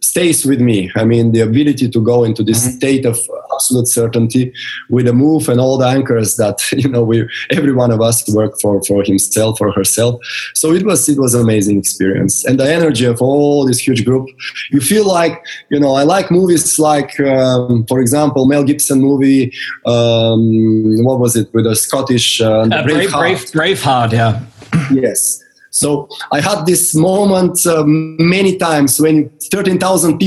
stays 0.00 0.46
with 0.46 0.60
me. 0.60 0.90
I 0.96 1.04
mean, 1.04 1.32
the 1.32 1.40
ability 1.40 1.90
to 1.90 2.00
go 2.00 2.24
into 2.24 2.42
this 2.42 2.62
mm-hmm. 2.62 2.76
state 2.76 3.04
of 3.06 3.18
absolute 3.54 3.88
certainty 3.88 4.52
with 4.90 5.06
a 5.08 5.12
move 5.12 5.48
and 5.48 5.60
all 5.60 5.76
the 5.78 5.86
anchors 5.86 6.36
that 6.36 6.58
you 6.72 6.88
know 6.88 7.02
we 7.02 7.28
every 7.50 7.72
one 7.72 7.90
of 7.90 8.00
us 8.00 8.16
work 8.34 8.52
for 8.60 8.82
for 8.84 9.02
himself 9.02 9.60
or 9.60 9.72
herself. 9.72 10.14
So 10.54 10.72
it 10.72 10.84
was 10.84 11.08
it 11.08 11.18
was 11.18 11.34
an 11.34 11.42
amazing 11.42 11.78
experience, 11.78 12.44
and 12.44 12.58
the 12.60 12.68
energy 12.72 13.04
of 13.04 13.20
all 13.20 13.66
this 13.66 13.78
huge 13.78 14.04
group. 14.04 14.26
You 14.70 14.80
feel 14.80 15.06
like 15.06 15.44
you 15.70 15.80
know 15.80 15.92
I 15.94 16.02
like 16.02 16.30
movies 16.30 16.78
like, 16.78 17.18
um, 17.20 17.84
for 17.86 18.00
example, 18.00 18.46
Mel 18.46 18.64
Gibson 18.64 19.00
movie. 19.00 19.52
Um, 19.84 21.04
what 21.04 21.18
was 21.18 21.36
it 21.36 21.52
with 21.54 21.66
a 21.66 21.76
Scottish 21.76 22.40
uh, 22.40 22.68
uh, 22.72 22.82
Brave, 22.84 23.12
Brave, 23.12 23.42
Braveheart? 23.56 24.12
Yeah. 24.12 24.44
yes 24.92 25.45
so 25.76 26.08
I 26.32 26.40
had 26.40 26.64
this 26.64 26.94
moment 26.94 27.66
uh, 27.66 27.84
many 27.86 28.56
times 28.56 28.98
when 28.98 29.28
13,000 29.52 30.18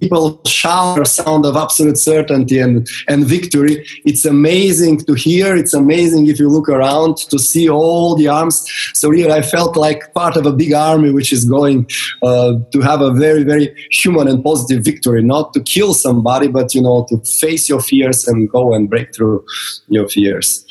people 0.00 0.40
shout 0.46 0.98
a 0.98 1.04
sound 1.04 1.44
of 1.44 1.56
absolute 1.56 1.98
certainty 1.98 2.58
and, 2.58 2.88
and 3.06 3.26
victory. 3.26 3.86
It's 4.06 4.24
amazing 4.24 5.00
to 5.00 5.12
hear. 5.12 5.54
It's 5.54 5.74
amazing 5.74 6.28
if 6.28 6.38
you 6.38 6.48
look 6.48 6.70
around 6.70 7.18
to 7.28 7.38
see 7.38 7.68
all 7.68 8.16
the 8.16 8.28
arms. 8.28 8.66
So 8.94 9.10
here 9.10 9.30
I 9.30 9.42
felt 9.42 9.76
like 9.76 10.14
part 10.14 10.38
of 10.38 10.46
a 10.46 10.52
big 10.52 10.72
army 10.72 11.10
which 11.10 11.34
is 11.34 11.44
going 11.44 11.86
uh, 12.22 12.54
to 12.72 12.80
have 12.80 13.02
a 13.02 13.12
very, 13.12 13.42
very 13.42 13.74
human 13.90 14.26
and 14.26 14.42
positive 14.42 14.84
victory, 14.84 15.22
not 15.22 15.52
to 15.52 15.60
kill 15.60 15.92
somebody, 15.92 16.48
but, 16.48 16.74
you 16.74 16.80
know, 16.80 17.04
to 17.10 17.18
face 17.40 17.68
your 17.68 17.80
fears 17.80 18.26
and 18.26 18.48
go 18.48 18.72
and 18.72 18.88
break 18.88 19.14
through 19.14 19.44
your 19.88 20.08
fears. 20.08 20.64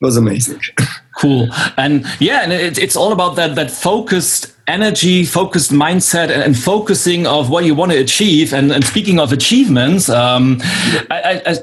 It 0.00 0.04
was 0.04 0.16
amazing. 0.16 0.60
Cool. 1.18 1.48
And 1.78 2.04
yeah, 2.20 2.42
and 2.42 2.52
it, 2.52 2.78
it's 2.78 2.96
all 2.96 3.12
about 3.12 3.36
that 3.36 3.54
that 3.54 3.70
focused 3.70 4.52
energy, 4.66 5.24
focused 5.24 5.72
mindset, 5.72 6.24
and, 6.24 6.42
and 6.42 6.58
focusing 6.58 7.26
of 7.26 7.48
what 7.48 7.64
you 7.64 7.74
want 7.74 7.92
to 7.92 7.98
achieve. 7.98 8.52
And, 8.52 8.72
and 8.72 8.84
speaking 8.84 9.18
of 9.18 9.32
achievements, 9.32 10.08
um, 10.08 10.58
I, 11.10 11.42
I, 11.46 11.52
I 11.52 11.58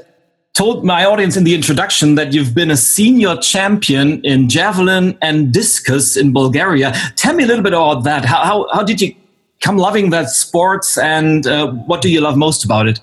told 0.54 0.84
my 0.84 1.04
audience 1.04 1.36
in 1.36 1.44
the 1.44 1.54
introduction 1.54 2.14
that 2.14 2.32
you've 2.32 2.54
been 2.54 2.70
a 2.70 2.76
senior 2.76 3.36
champion 3.36 4.24
in 4.24 4.48
javelin 4.48 5.18
and 5.20 5.52
discus 5.52 6.16
in 6.16 6.32
Bulgaria. 6.32 6.92
Tell 7.16 7.34
me 7.34 7.44
a 7.44 7.46
little 7.46 7.62
bit 7.62 7.74
about 7.74 8.04
that. 8.04 8.24
How, 8.24 8.42
how, 8.44 8.68
how 8.72 8.82
did 8.82 9.00
you 9.00 9.14
come 9.60 9.76
loving 9.76 10.10
that 10.10 10.30
sports 10.30 10.98
and 10.98 11.46
uh, 11.46 11.70
what 11.72 12.02
do 12.02 12.10
you 12.10 12.20
love 12.20 12.36
most 12.36 12.64
about 12.64 12.86
it? 12.86 13.00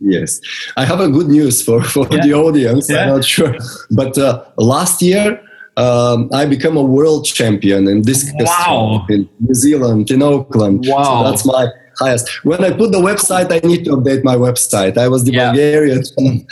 Yes, 0.00 0.40
I 0.76 0.84
have 0.84 1.00
a 1.00 1.08
good 1.08 1.28
news 1.28 1.62
for, 1.62 1.82
for 1.82 2.06
yeah. 2.10 2.22
the 2.22 2.34
audience. 2.34 2.90
Yeah. 2.90 3.02
I'm 3.02 3.08
not 3.08 3.24
sure. 3.24 3.54
But 3.90 4.16
uh, 4.16 4.44
last 4.56 5.02
year, 5.02 5.42
um, 5.76 6.30
I 6.32 6.46
become 6.46 6.76
a 6.76 6.82
world 6.82 7.26
champion 7.26 7.86
in 7.88 8.02
discus 8.02 8.48
wow. 8.48 9.06
in 9.08 9.28
New 9.40 9.54
Zealand, 9.54 10.10
in 10.10 10.22
Auckland. 10.22 10.84
Wow. 10.86 11.02
So 11.02 11.30
that's 11.30 11.46
my 11.46 11.68
highest. 11.98 12.44
When 12.44 12.64
I 12.64 12.70
put 12.70 12.92
the 12.92 12.98
website, 13.00 13.52
I 13.52 13.66
need 13.66 13.84
to 13.84 13.90
update 13.92 14.24
my 14.24 14.36
website. 14.36 14.96
I 14.96 15.08
was 15.08 15.24
the 15.24 15.32
yeah. 15.32 15.50
Bulgarian. 15.50 16.02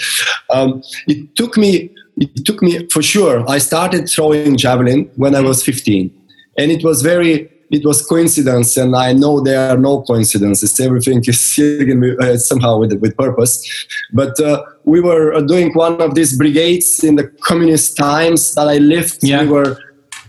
um, 0.51 0.83
it 1.07 1.35
took 1.35 1.57
me, 1.57 1.91
it 2.19 2.45
took 2.45 2.63
me 2.63 2.87
for 2.91 3.03
sure. 3.03 3.49
I 3.49 3.59
started 3.59 4.09
throwing 4.09 4.57
javelin 4.57 5.11
when 5.17 5.35
I 5.35 5.41
was 5.41 5.65
15. 5.65 6.13
and 6.59 6.73
it 6.73 6.85
was 6.85 7.03
very 7.03 7.51
it 7.71 7.85
was 7.85 8.05
coincidence, 8.05 8.77
and 8.77 8.97
I 8.97 9.13
know 9.13 9.41
there 9.41 9.71
are 9.71 9.79
no 9.79 10.03
coincidences. 10.03 10.79
Everything 10.81 11.23
is 11.27 11.59
uh, 12.21 12.37
somehow 12.37 12.79
with 12.79 12.93
with 13.01 13.17
purpose. 13.17 13.55
But 14.13 14.41
uh, 14.41 14.65
we 14.85 15.01
were 15.01 15.41
doing 15.43 15.73
one 15.75 16.01
of 16.01 16.15
these 16.15 16.37
brigades 16.37 17.05
in 17.05 17.17
the 17.17 17.25
communist 17.43 17.97
times 17.97 18.55
that 18.55 18.69
I 18.69 18.79
lived. 18.79 19.19
Yeah. 19.23 19.43
We 19.43 19.49
were 19.49 19.79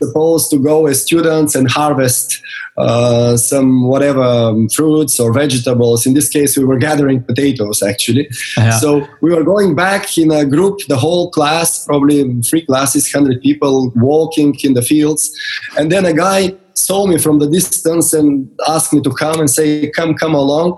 supposed 0.01 0.49
to 0.51 0.57
go 0.57 0.87
as 0.87 1.01
students 1.01 1.55
and 1.55 1.69
harvest 1.69 2.41
uh, 2.77 3.35
some 3.35 3.87
whatever 3.87 4.21
um, 4.21 4.69
fruits 4.69 5.19
or 5.19 5.33
vegetables. 5.33 6.05
In 6.05 6.13
this 6.13 6.29
case, 6.29 6.57
we 6.57 6.63
were 6.63 6.77
gathering 6.77 7.21
potatoes 7.23 7.83
actually. 7.83 8.29
Yeah. 8.57 8.71
So 8.79 9.05
we 9.21 9.33
were 9.33 9.43
going 9.43 9.75
back 9.75 10.17
in 10.17 10.31
a 10.31 10.45
group, 10.45 10.79
the 10.87 10.95
whole 10.97 11.29
class, 11.31 11.85
probably 11.85 12.41
three 12.41 12.65
classes, 12.65 13.11
hundred 13.11 13.41
people 13.41 13.91
walking 13.95 14.55
in 14.63 14.73
the 14.73 14.81
fields, 14.81 15.29
and 15.77 15.91
then 15.91 16.05
a 16.05 16.13
guy 16.13 16.55
saw 16.79 17.05
me 17.07 17.17
from 17.17 17.39
the 17.39 17.49
distance 17.49 18.13
and 18.13 18.49
asked 18.67 18.93
me 18.93 19.01
to 19.01 19.11
come 19.11 19.39
and 19.39 19.49
say, 19.49 19.89
"Come, 19.91 20.15
come 20.15 20.33
along." 20.33 20.77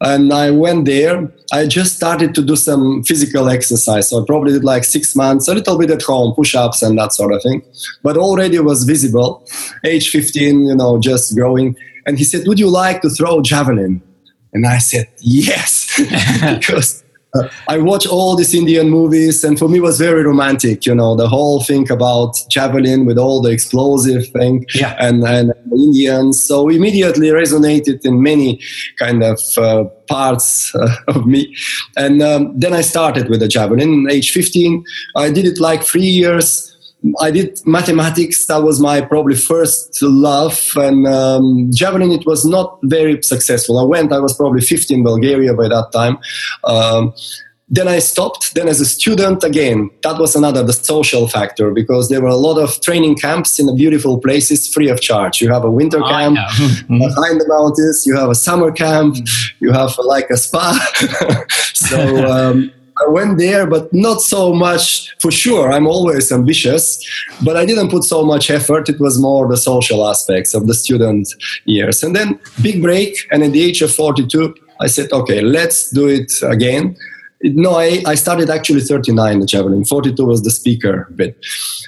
and 0.00 0.32
I 0.32 0.50
went 0.50 0.84
there. 0.84 1.30
I 1.52 1.66
just 1.66 1.96
started 1.96 2.34
to 2.36 2.42
do 2.42 2.54
some 2.56 3.02
physical 3.02 3.48
exercise. 3.48 4.08
So 4.08 4.22
I 4.22 4.26
probably 4.26 4.52
did 4.52 4.64
like 4.64 4.84
six 4.84 5.16
months, 5.16 5.48
a 5.48 5.54
little 5.54 5.78
bit 5.78 5.90
at 5.90 6.02
home, 6.02 6.34
push 6.34 6.54
ups 6.54 6.82
and 6.82 6.96
that 6.98 7.12
sort 7.12 7.32
of 7.32 7.42
thing. 7.42 7.62
But 8.02 8.16
already 8.16 8.58
was 8.60 8.84
visible, 8.84 9.46
age 9.84 10.10
15, 10.10 10.66
you 10.66 10.74
know, 10.74 11.00
just 11.00 11.34
growing. 11.34 11.76
And 12.06 12.18
he 12.18 12.24
said, 12.24 12.46
Would 12.46 12.60
you 12.60 12.68
like 12.68 13.02
to 13.02 13.10
throw 13.10 13.42
javelin? 13.42 14.00
And 14.52 14.66
I 14.66 14.78
said, 14.78 15.08
Yes, 15.18 15.86
because 16.40 17.02
I 17.68 17.78
watch 17.78 18.06
all 18.06 18.36
these 18.36 18.54
Indian 18.54 18.88
movies, 18.88 19.44
and 19.44 19.58
for 19.58 19.68
me, 19.68 19.78
it 19.78 19.82
was 19.82 19.98
very 19.98 20.24
romantic. 20.24 20.86
You 20.86 20.94
know, 20.94 21.14
the 21.14 21.28
whole 21.28 21.62
thing 21.62 21.90
about 21.90 22.34
javelin 22.48 23.04
with 23.04 23.18
all 23.18 23.42
the 23.42 23.50
explosive 23.50 24.26
thing, 24.28 24.64
yeah. 24.74 24.96
and, 24.98 25.22
and 25.24 25.52
Indians. 25.72 26.42
So 26.42 26.68
immediately 26.68 27.28
resonated 27.28 28.04
in 28.04 28.22
many 28.22 28.60
kind 28.98 29.22
of 29.22 29.40
uh, 29.58 29.84
parts 30.08 30.74
uh, 30.74 30.88
of 31.08 31.26
me. 31.26 31.54
And 31.96 32.22
um, 32.22 32.58
then 32.58 32.72
I 32.72 32.80
started 32.80 33.28
with 33.28 33.40
the 33.40 33.48
javelin. 33.48 34.08
Age 34.10 34.30
15, 34.30 34.84
I 35.16 35.30
did 35.30 35.44
it 35.44 35.60
like 35.60 35.82
three 35.82 36.02
years. 36.02 36.77
I 37.20 37.30
did 37.30 37.60
mathematics. 37.64 38.46
That 38.46 38.62
was 38.62 38.80
my 38.80 39.00
probably 39.00 39.36
first 39.36 40.02
love. 40.02 40.58
And 40.76 41.06
um, 41.06 41.70
javelin, 41.72 42.10
it 42.10 42.26
was 42.26 42.44
not 42.44 42.78
very 42.82 43.22
successful. 43.22 43.78
I 43.78 43.84
went. 43.84 44.12
I 44.12 44.18
was 44.18 44.36
probably 44.36 44.60
15 44.60 44.98
in 44.98 45.04
Bulgaria 45.04 45.54
by 45.54 45.68
that 45.68 45.90
time. 45.92 46.18
Um, 46.64 47.14
then 47.70 47.86
I 47.86 47.98
stopped. 47.98 48.54
Then 48.54 48.66
as 48.66 48.80
a 48.80 48.86
student, 48.86 49.44
again, 49.44 49.90
that 50.02 50.18
was 50.18 50.34
another 50.34 50.62
the 50.62 50.72
social 50.72 51.28
factor 51.28 51.70
because 51.70 52.08
there 52.08 52.22
were 52.22 52.28
a 52.28 52.36
lot 52.36 52.58
of 52.58 52.80
training 52.80 53.16
camps 53.16 53.58
in 53.58 53.66
the 53.66 53.74
beautiful 53.74 54.18
places 54.18 54.68
free 54.68 54.88
of 54.88 55.00
charge. 55.00 55.40
You 55.40 55.52
have 55.52 55.64
a 55.64 55.70
winter 55.70 56.02
oh, 56.02 56.08
camp 56.08 56.36
behind 56.88 57.40
the 57.40 57.46
mountains. 57.46 58.06
You 58.06 58.16
have 58.16 58.30
a 58.30 58.34
summer 58.34 58.72
camp. 58.72 59.16
You 59.60 59.72
have 59.72 59.98
like 59.98 60.30
a 60.30 60.36
spa. 60.36 60.72
so. 61.74 61.98
Um, 62.38 62.72
I 63.04 63.10
went 63.10 63.38
there, 63.38 63.66
but 63.66 63.92
not 63.92 64.20
so 64.20 64.52
much 64.52 65.14
for 65.20 65.30
sure. 65.30 65.72
I'm 65.72 65.86
always 65.86 66.32
ambitious, 66.32 67.04
but 67.44 67.56
I 67.56 67.64
didn't 67.64 67.90
put 67.90 68.04
so 68.04 68.24
much 68.24 68.50
effort. 68.50 68.88
It 68.88 69.00
was 69.00 69.20
more 69.20 69.48
the 69.48 69.56
social 69.56 70.08
aspects 70.08 70.54
of 70.54 70.66
the 70.66 70.74
student 70.74 71.28
years. 71.64 72.02
And 72.02 72.14
then 72.14 72.40
big 72.62 72.82
break. 72.82 73.16
And 73.30 73.42
at 73.42 73.52
the 73.52 73.62
age 73.62 73.82
of 73.82 73.94
42, 73.94 74.54
I 74.80 74.86
said, 74.86 75.12
okay, 75.12 75.40
let's 75.40 75.90
do 75.90 76.08
it 76.08 76.32
again. 76.42 76.96
No, 77.42 77.76
I, 77.76 78.02
I 78.04 78.16
started 78.16 78.50
actually 78.50 78.80
39 78.80 79.38
the 79.40 79.46
javelin. 79.46 79.84
42 79.84 80.24
was 80.26 80.42
the 80.42 80.50
speaker 80.50 81.06
bit. 81.14 81.38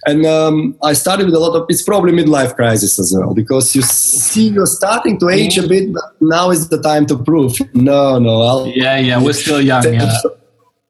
And 0.06 0.24
um, 0.24 0.76
I 0.82 0.92
started 0.92 1.26
with 1.26 1.34
a 1.34 1.40
lot 1.40 1.56
of, 1.56 1.66
it's 1.68 1.82
probably 1.82 2.12
midlife 2.12 2.54
crisis 2.54 3.00
as 3.00 3.12
well, 3.16 3.34
because 3.34 3.74
you 3.74 3.82
see 3.82 4.48
you're 4.48 4.66
starting 4.66 5.18
to 5.18 5.28
age 5.28 5.58
a 5.58 5.66
bit, 5.66 5.92
but 5.92 6.04
now 6.20 6.50
is 6.50 6.68
the 6.68 6.80
time 6.80 7.04
to 7.06 7.18
prove. 7.18 7.58
No, 7.74 8.20
no. 8.20 8.42
I'll, 8.42 8.66
yeah, 8.68 8.98
yeah, 8.98 9.20
we're 9.20 9.32
still 9.32 9.61
young. 9.61 9.92
Yeah. 9.92 10.16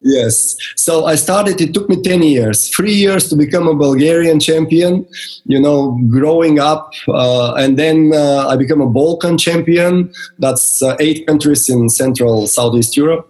Yes. 0.02 0.56
So 0.76 1.04
I 1.04 1.14
started, 1.14 1.60
it 1.60 1.74
took 1.74 1.88
me 1.90 2.00
10 2.00 2.22
years, 2.22 2.70
three 2.74 2.94
years 2.94 3.28
to 3.28 3.36
become 3.36 3.68
a 3.68 3.74
Bulgarian 3.74 4.40
champion, 4.40 5.06
you 5.44 5.60
know, 5.60 5.98
growing 6.08 6.58
up. 6.58 6.92
Uh, 7.06 7.52
and 7.54 7.78
then 7.78 8.12
uh, 8.14 8.46
I 8.48 8.56
became 8.56 8.80
a 8.80 8.86
Balkan 8.86 9.36
champion. 9.36 10.10
That's 10.38 10.82
uh, 10.82 10.96
eight 11.00 11.26
countries 11.26 11.68
in 11.68 11.90
Central, 11.90 12.46
Southeast 12.46 12.96
Europe. 12.96 13.28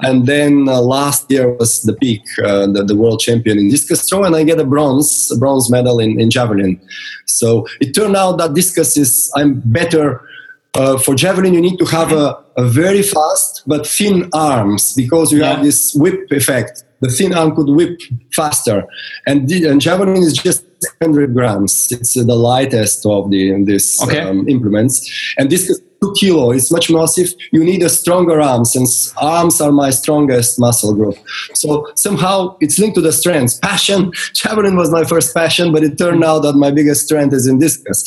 And 0.00 0.26
then 0.26 0.68
uh, 0.68 0.80
last 0.80 1.30
year 1.30 1.54
was 1.54 1.82
the 1.82 1.94
peak, 1.94 2.22
uh, 2.44 2.66
the, 2.66 2.84
the, 2.84 2.96
world 2.96 3.20
champion 3.20 3.58
in 3.58 3.68
discus 3.68 4.08
throw, 4.08 4.24
and 4.24 4.34
I 4.34 4.44
get 4.44 4.58
a 4.58 4.64
bronze, 4.64 5.30
a 5.30 5.36
bronze 5.36 5.70
medal 5.70 6.00
in, 6.00 6.18
in 6.18 6.30
javelin. 6.30 6.80
So 7.26 7.66
it 7.80 7.92
turned 7.92 8.16
out 8.16 8.38
that 8.38 8.54
discus 8.54 8.96
is, 8.96 9.30
I'm 9.36 9.60
better 9.60 10.26
uh, 10.74 10.98
for 10.98 11.14
javelin, 11.14 11.54
you 11.54 11.60
need 11.60 11.78
to 11.78 11.84
have 11.86 12.12
a, 12.12 12.42
a, 12.56 12.64
very 12.64 13.02
fast 13.02 13.62
but 13.66 13.86
thin 13.86 14.28
arms 14.32 14.94
because 14.94 15.32
you 15.32 15.40
yeah. 15.40 15.54
have 15.54 15.64
this 15.64 15.94
whip 15.94 16.30
effect. 16.30 16.84
The 17.00 17.08
thin 17.08 17.32
arm 17.32 17.56
could 17.56 17.68
whip 17.68 17.98
faster, 18.34 18.84
and, 19.26 19.48
the, 19.48 19.66
and 19.66 19.80
javelin 19.80 20.16
is 20.16 20.34
just 20.34 20.64
100 20.98 21.34
grams. 21.34 21.90
It's 21.90 22.16
uh, 22.16 22.24
the 22.24 22.34
lightest 22.34 23.04
of 23.06 23.30
the 23.30 23.62
this 23.64 24.00
okay. 24.02 24.20
um, 24.20 24.48
implements, 24.48 25.08
and 25.38 25.50
this 25.50 25.68
is 25.68 25.80
two 26.02 26.14
kilo. 26.18 26.50
It's 26.50 26.70
much 26.70 26.90
massive. 26.90 27.34
You 27.52 27.64
need 27.64 27.82
a 27.82 27.88
stronger 27.88 28.40
arm 28.40 28.64
since 28.64 29.12
arms 29.16 29.60
are 29.60 29.72
my 29.72 29.90
strongest 29.90 30.58
muscle 30.58 30.94
group. 30.94 31.16
So 31.54 31.90
somehow 31.96 32.56
it's 32.60 32.78
linked 32.78 32.94
to 32.96 33.00
the 33.00 33.12
strengths. 33.12 33.58
Passion. 33.58 34.12
Javelin 34.34 34.76
was 34.76 34.90
my 34.90 35.04
first 35.04 35.34
passion, 35.34 35.72
but 35.72 35.82
it 35.82 35.98
turned 35.98 36.22
out 36.22 36.40
that 36.40 36.54
my 36.54 36.70
biggest 36.70 37.06
strength 37.06 37.34
is 37.34 37.46
in 37.46 37.58
discus, 37.58 38.04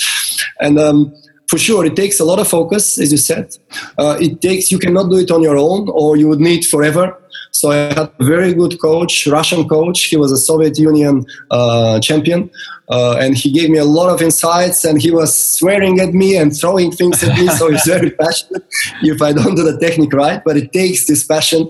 and. 0.59 0.79
Um, 0.79 1.13
for 1.53 1.59
sure 1.59 1.85
it 1.85 1.95
takes 1.95 2.19
a 2.19 2.25
lot 2.31 2.39
of 2.39 2.47
focus 2.47 2.97
as 2.97 3.11
you 3.11 3.17
said. 3.31 3.45
Uh, 3.99 4.17
it 4.19 4.41
takes 4.41 4.71
you 4.71 4.79
cannot 4.79 5.05
do 5.11 5.17
it 5.23 5.29
on 5.29 5.41
your 5.47 5.57
own 5.57 5.87
or 5.89 6.17
you 6.17 6.27
would 6.27 6.39
need 6.49 6.65
forever. 6.65 7.05
So 7.51 7.69
i 7.69 7.75
had 7.97 8.07
a 8.21 8.25
very 8.35 8.53
good 8.61 8.73
coach 8.81 9.13
russian 9.27 9.61
coach. 9.73 9.99
He 10.11 10.17
was 10.23 10.31
a 10.31 10.39
soviet 10.49 10.75
union 10.79 11.15
uh, 11.51 11.99
champion. 11.99 12.49
Uh, 12.89 13.15
and 13.23 13.37
he 13.41 13.51
gave 13.57 13.69
me 13.69 13.77
a 13.77 13.89
lot 13.99 14.09
of 14.13 14.19
insights 14.27 14.83
and 14.83 14.99
he 15.05 15.11
was 15.19 15.29
swearing 15.57 15.99
at 16.05 16.11
me 16.21 16.29
and 16.41 16.49
throwing 16.59 16.91
things 16.91 17.23
at 17.23 17.37
me. 17.39 17.47
So 17.59 17.69
he's 17.71 17.85
very 17.95 18.11
passionate 18.23 18.65
if 19.11 19.21
i 19.27 19.31
don't 19.37 19.55
do 19.59 19.63
the 19.71 19.77
technique 19.85 20.13
right. 20.23 20.41
But 20.47 20.57
it 20.61 20.73
takes 20.81 21.05
this 21.05 21.23
passion 21.33 21.69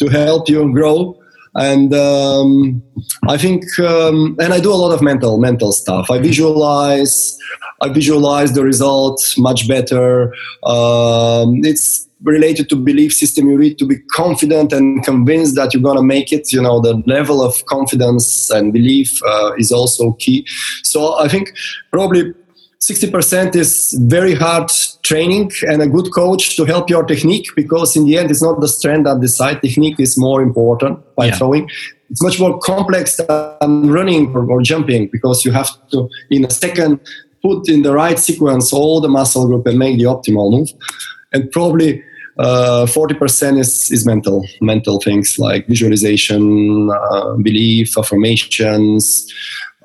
to 0.00 0.06
help 0.08 0.48
you 0.48 0.60
grow 0.78 1.21
and 1.54 1.94
um, 1.94 2.82
I 3.28 3.36
think, 3.36 3.64
um, 3.78 4.36
and 4.40 4.54
I 4.54 4.60
do 4.60 4.72
a 4.72 4.74
lot 4.74 4.92
of 4.92 5.02
mental 5.02 5.38
mental 5.38 5.72
stuff. 5.72 6.10
I 6.10 6.18
visualize, 6.18 7.36
I 7.80 7.88
visualize 7.88 8.52
the 8.52 8.64
results 8.64 9.36
much 9.38 9.68
better. 9.68 10.32
Um, 10.64 11.60
it's 11.64 12.08
related 12.22 12.68
to 12.70 12.76
belief 12.76 13.12
system. 13.12 13.50
You 13.50 13.58
need 13.58 13.78
to 13.78 13.86
be 13.86 13.98
confident 14.12 14.72
and 14.72 15.04
convinced 15.04 15.56
that 15.56 15.74
you're 15.74 15.82
gonna 15.82 16.02
make 16.02 16.32
it. 16.32 16.52
You 16.52 16.62
know, 16.62 16.80
the 16.80 17.02
level 17.06 17.42
of 17.42 17.64
confidence 17.66 18.48
and 18.50 18.72
belief 18.72 19.20
uh, 19.24 19.52
is 19.58 19.72
also 19.72 20.12
key. 20.12 20.46
So 20.84 21.18
I 21.18 21.28
think 21.28 21.52
probably 21.90 22.32
60% 22.82 23.54
is 23.54 23.96
very 24.08 24.34
hard 24.34 24.68
training 25.04 25.52
and 25.68 25.80
a 25.80 25.86
good 25.86 26.12
coach 26.12 26.56
to 26.56 26.64
help 26.64 26.90
your 26.90 27.04
technique 27.04 27.46
because 27.54 27.94
in 27.94 28.04
the 28.06 28.18
end 28.18 28.28
it's 28.28 28.42
not 28.42 28.60
the 28.60 28.66
strength 28.66 29.04
that 29.04 29.20
decide 29.20 29.62
technique 29.62 30.00
is 30.00 30.18
more 30.18 30.42
important 30.42 30.98
by 31.14 31.26
yeah. 31.26 31.36
throwing. 31.36 31.70
It's 32.10 32.22
much 32.22 32.40
more 32.40 32.58
complex 32.58 33.16
than 33.16 33.88
running 33.88 34.34
or, 34.34 34.50
or, 34.50 34.62
jumping 34.62 35.08
because 35.12 35.44
you 35.44 35.52
have 35.52 35.70
to 35.90 36.08
in 36.30 36.44
a 36.44 36.50
second 36.50 36.98
put 37.40 37.68
in 37.68 37.82
the 37.82 37.92
right 37.92 38.18
sequence 38.18 38.72
all 38.72 39.00
the 39.00 39.08
muscle 39.08 39.46
group 39.46 39.64
and 39.66 39.78
make 39.78 39.96
the 39.98 40.04
optimal 40.04 40.50
move. 40.50 40.70
And 41.32 41.50
probably 41.52 42.02
uh, 42.38 42.86
40% 42.86 43.58
is, 43.58 43.92
is 43.92 44.04
mental 44.04 44.44
mental 44.60 45.00
things 45.00 45.38
like 45.38 45.68
visualization 45.68 46.90
uh, 46.90 47.36
belief 47.36 47.96
affirmations 47.96 49.32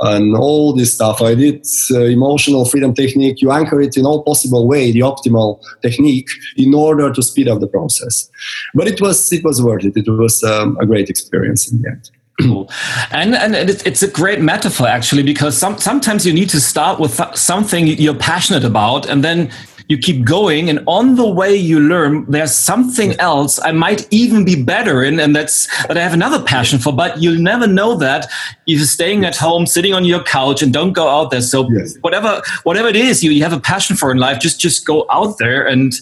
and 0.02 0.36
all 0.36 0.74
this 0.74 0.93
stuff. 0.93 1.22
I 1.22 1.36
did 1.36 1.66
uh, 1.91 2.02
emotional 2.02 2.66
freedom 2.66 2.93
technique. 2.93 3.41
You 3.41 3.52
anchor 3.52 3.82
it 3.82 3.98
in 3.98 4.06
all 4.06 4.24
possible 4.24 4.68
way, 4.68 4.91
the 4.91 5.02
optimal 5.02 5.62
technique, 5.82 6.30
in 6.56 6.74
order 6.74 7.12
to 7.12 7.22
speed 7.22 7.48
up 7.48 7.60
the 7.60 7.68
process. 7.68 8.30
But 8.74 8.88
it 8.88 9.02
was 9.02 9.32
it 9.32 9.43
was 9.43 9.62
worth 9.62 9.86
it. 9.86 9.98
It 9.98 10.10
was 10.10 10.43
um, 10.43 10.78
a 10.80 10.86
great 10.86 11.10
experience 11.10 11.72
in 11.72 11.82
the 11.82 11.89
end. 11.89 12.12
Cool. 12.39 12.70
And 13.12 13.34
and 13.34 13.56
it's 13.56 14.04
a 14.04 14.08
great 14.08 14.41
metaphor 14.41 14.88
actually 14.88 15.24
because 15.24 15.58
some, 15.58 15.80
sometimes 15.80 16.24
you 16.24 16.32
need 16.32 16.50
to 16.50 16.60
start 16.60 17.00
with 17.00 17.20
something 17.36 17.88
you're 17.88 18.14
passionate 18.14 18.64
about 18.64 19.08
and 19.08 19.24
then 19.24 19.52
you 19.88 19.97
keep 19.97 20.25
going 20.25 20.69
and 20.69 20.83
on 20.85 21.15
the 21.15 21.27
way 21.27 21.55
you 21.55 21.79
learn 21.79 22.29
there's 22.29 22.53
something 22.53 23.17
else 23.19 23.59
i 23.63 23.71
might 23.71 24.07
even 24.11 24.43
be 24.43 24.61
better 24.61 25.03
in 25.03 25.19
and 25.19 25.35
that's 25.35 25.67
that 25.88 25.97
i 25.97 26.01
have 26.01 26.13
another 26.13 26.41
passion 26.43 26.77
for 26.77 26.91
but 26.93 27.21
you'll 27.21 27.41
never 27.41 27.67
know 27.67 27.95
that 27.95 28.25
if 28.67 28.77
you're 28.77 28.85
staying 28.85 29.23
at 29.23 29.35
home 29.35 29.65
sitting 29.65 29.93
on 29.93 30.03
your 30.03 30.21
couch 30.23 30.61
and 30.61 30.73
don't 30.73 30.93
go 30.93 31.07
out 31.07 31.31
there 31.31 31.41
so 31.41 31.69
yes. 31.71 31.95
whatever 32.01 32.41
whatever 32.63 32.88
it 32.88 32.95
is 32.95 33.23
you, 33.23 33.31
you 33.31 33.43
have 33.43 33.53
a 33.53 33.59
passion 33.59 33.95
for 33.95 34.11
in 34.11 34.17
life 34.17 34.39
just 34.39 34.59
just 34.59 34.85
go 34.85 35.05
out 35.09 35.38
there 35.38 35.65
and 35.65 35.93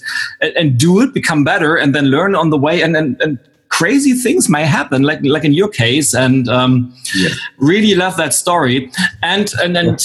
and 0.42 0.78
do 0.78 1.02
it 1.02 1.14
become 1.14 1.44
better 1.44 1.76
and 1.76 1.94
then 1.94 2.06
learn 2.06 2.36
on 2.36 2.50
the 2.50 2.58
way 2.58 2.82
and 2.82 2.96
and, 2.96 3.22
and 3.22 3.40
crazy 3.70 4.14
things 4.14 4.48
may 4.48 4.64
happen, 4.64 5.02
like 5.04 5.20
like 5.24 5.44
in 5.44 5.54
your 5.54 5.68
case, 5.68 6.14
and 6.14 6.48
um, 6.48 6.96
yeah. 7.14 7.30
really 7.58 7.94
love 7.94 8.16
that 8.16 8.34
story. 8.34 8.90
And 9.22 9.52
and 9.62 9.76
and 9.78 10.00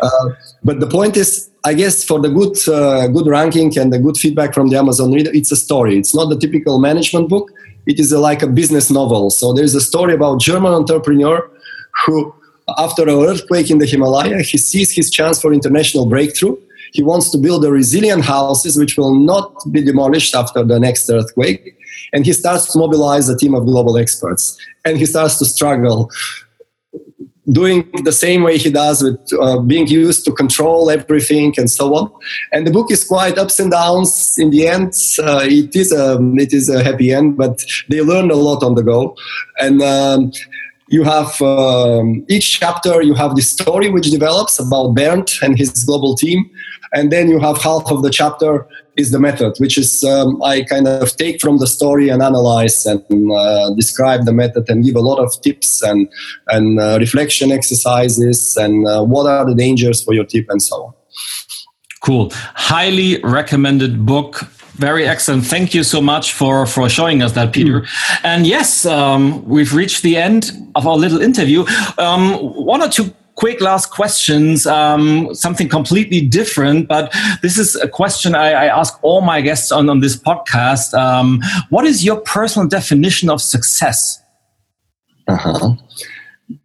Uh, 0.02 0.28
but 0.62 0.80
the 0.80 0.86
point 0.86 1.16
is, 1.16 1.50
I 1.64 1.72
guess 1.72 2.04
for 2.04 2.20
the 2.20 2.28
good, 2.28 2.56
uh, 2.68 3.06
good 3.08 3.26
ranking 3.26 3.76
and 3.78 3.92
the 3.92 3.98
good 3.98 4.18
feedback 4.18 4.52
from 4.52 4.68
the 4.68 4.76
Amazon 4.76 5.12
reader, 5.12 5.30
it's 5.32 5.50
a 5.50 5.56
story. 5.56 5.98
It's 5.98 6.14
not 6.14 6.28
the 6.28 6.36
typical 6.36 6.78
management 6.78 7.30
book 7.30 7.50
it 7.86 7.98
is 7.98 8.12
a, 8.12 8.18
like 8.18 8.42
a 8.42 8.46
business 8.46 8.90
novel. 8.90 9.30
So 9.30 9.52
there's 9.52 9.74
a 9.74 9.80
story 9.80 10.14
about 10.14 10.40
German 10.40 10.72
entrepreneur 10.72 11.50
who, 12.04 12.34
after 12.78 13.02
an 13.02 13.10
earthquake 13.10 13.70
in 13.70 13.78
the 13.78 13.86
Himalaya, 13.86 14.42
he 14.42 14.58
sees 14.58 14.92
his 14.92 15.10
chance 15.10 15.40
for 15.40 15.52
international 15.52 16.06
breakthrough. 16.06 16.56
He 16.92 17.02
wants 17.02 17.30
to 17.30 17.38
build 17.38 17.64
a 17.64 17.72
resilient 17.72 18.24
houses 18.24 18.76
which 18.76 18.96
will 18.96 19.14
not 19.14 19.52
be 19.70 19.82
demolished 19.82 20.34
after 20.34 20.62
the 20.64 20.78
next 20.78 21.10
earthquake. 21.10 21.76
And 22.12 22.24
he 22.24 22.32
starts 22.32 22.72
to 22.72 22.78
mobilize 22.78 23.28
a 23.28 23.36
team 23.36 23.54
of 23.54 23.64
global 23.64 23.98
experts. 23.98 24.58
And 24.84 24.96
he 24.96 25.06
starts 25.06 25.38
to 25.38 25.44
struggle 25.44 26.10
doing 27.52 27.90
the 28.04 28.12
same 28.12 28.42
way 28.42 28.56
he 28.56 28.70
does 28.70 29.02
with 29.02 29.20
uh, 29.40 29.58
being 29.60 29.86
used 29.86 30.24
to 30.24 30.32
control 30.32 30.90
everything 30.90 31.54
and 31.58 31.70
so 31.70 31.94
on. 31.94 32.10
And 32.52 32.66
the 32.66 32.70
book 32.70 32.90
is 32.90 33.04
quite 33.04 33.38
ups 33.38 33.58
and 33.60 33.70
downs. 33.70 34.34
In 34.38 34.50
the 34.50 34.66
end, 34.66 34.94
uh, 35.18 35.40
it 35.42 35.76
is 35.76 35.92
a 35.92 36.18
it 36.36 36.52
is 36.52 36.68
a 36.68 36.82
happy 36.82 37.12
end, 37.12 37.36
but 37.36 37.62
they 37.88 38.00
learn 38.00 38.30
a 38.30 38.34
lot 38.34 38.62
on 38.62 38.74
the 38.74 38.82
go. 38.82 39.16
And 39.58 39.82
um, 39.82 40.32
you 40.88 41.02
have 41.02 41.40
um, 41.42 42.24
each 42.28 42.60
chapter 42.60 43.02
you 43.02 43.14
have 43.14 43.36
the 43.36 43.42
story 43.42 43.90
which 43.90 44.10
develops 44.10 44.58
about 44.58 44.94
Bernd 44.94 45.30
and 45.42 45.58
his 45.58 45.84
global 45.84 46.14
team, 46.14 46.50
and 46.94 47.10
then 47.10 47.28
you 47.28 47.38
have 47.40 47.60
half 47.60 47.90
of 47.90 48.02
the 48.02 48.10
chapter 48.10 48.66
is 48.96 49.10
the 49.10 49.18
method, 49.18 49.54
which 49.58 49.76
is 49.76 50.04
um, 50.04 50.40
I 50.42 50.62
kind 50.62 50.86
of 50.86 51.16
take 51.16 51.40
from 51.40 51.58
the 51.58 51.66
story 51.66 52.08
and 52.08 52.22
analyze 52.22 52.86
and 52.86 53.02
uh, 53.32 53.74
describe 53.74 54.24
the 54.24 54.32
method 54.32 54.68
and 54.68 54.84
give 54.84 54.94
a 54.94 55.00
lot 55.00 55.18
of 55.18 55.30
tips 55.42 55.82
and 55.82 56.08
and 56.48 56.78
uh, 56.78 56.96
reflection 57.00 57.50
exercises 57.50 58.56
and 58.56 58.86
uh, 58.86 59.02
what 59.02 59.26
are 59.26 59.44
the 59.44 59.54
dangers 59.54 60.02
for 60.02 60.14
your 60.14 60.24
tip 60.24 60.46
and 60.48 60.62
so 60.62 60.76
on. 60.84 60.94
Cool, 62.00 62.30
highly 62.54 63.20
recommended 63.22 64.06
book. 64.06 64.42
Very 64.74 65.06
excellent. 65.06 65.46
Thank 65.46 65.74
you 65.74 65.82
so 65.84 66.00
much 66.00 66.32
for 66.32 66.66
for 66.66 66.88
showing 66.88 67.22
us 67.22 67.32
that, 67.32 67.52
Peter. 67.52 67.80
Mm. 67.80 68.20
And 68.24 68.46
yes, 68.46 68.86
um, 68.86 69.44
we've 69.44 69.74
reached 69.74 70.02
the 70.02 70.16
end 70.16 70.52
of 70.74 70.86
our 70.86 70.96
little 70.96 71.20
interview. 71.20 71.64
Um, 71.98 72.34
one 72.74 72.82
or 72.82 72.88
two 72.88 73.12
quick 73.34 73.60
last 73.60 73.90
questions, 73.90 74.66
um, 74.66 75.34
something 75.34 75.68
completely 75.68 76.20
different, 76.20 76.88
but 76.88 77.12
this 77.42 77.58
is 77.58 77.76
a 77.76 77.88
question 77.88 78.34
I, 78.34 78.50
I 78.50 78.66
ask 78.66 78.98
all 79.02 79.20
my 79.20 79.40
guests 79.40 79.72
on, 79.72 79.88
on 79.88 80.00
this 80.00 80.16
podcast. 80.16 80.94
Um, 80.94 81.42
what 81.70 81.84
is 81.84 82.04
your 82.04 82.20
personal 82.20 82.68
definition 82.68 83.30
of 83.30 83.40
success? 83.40 84.22
Uh-huh. 85.26 85.74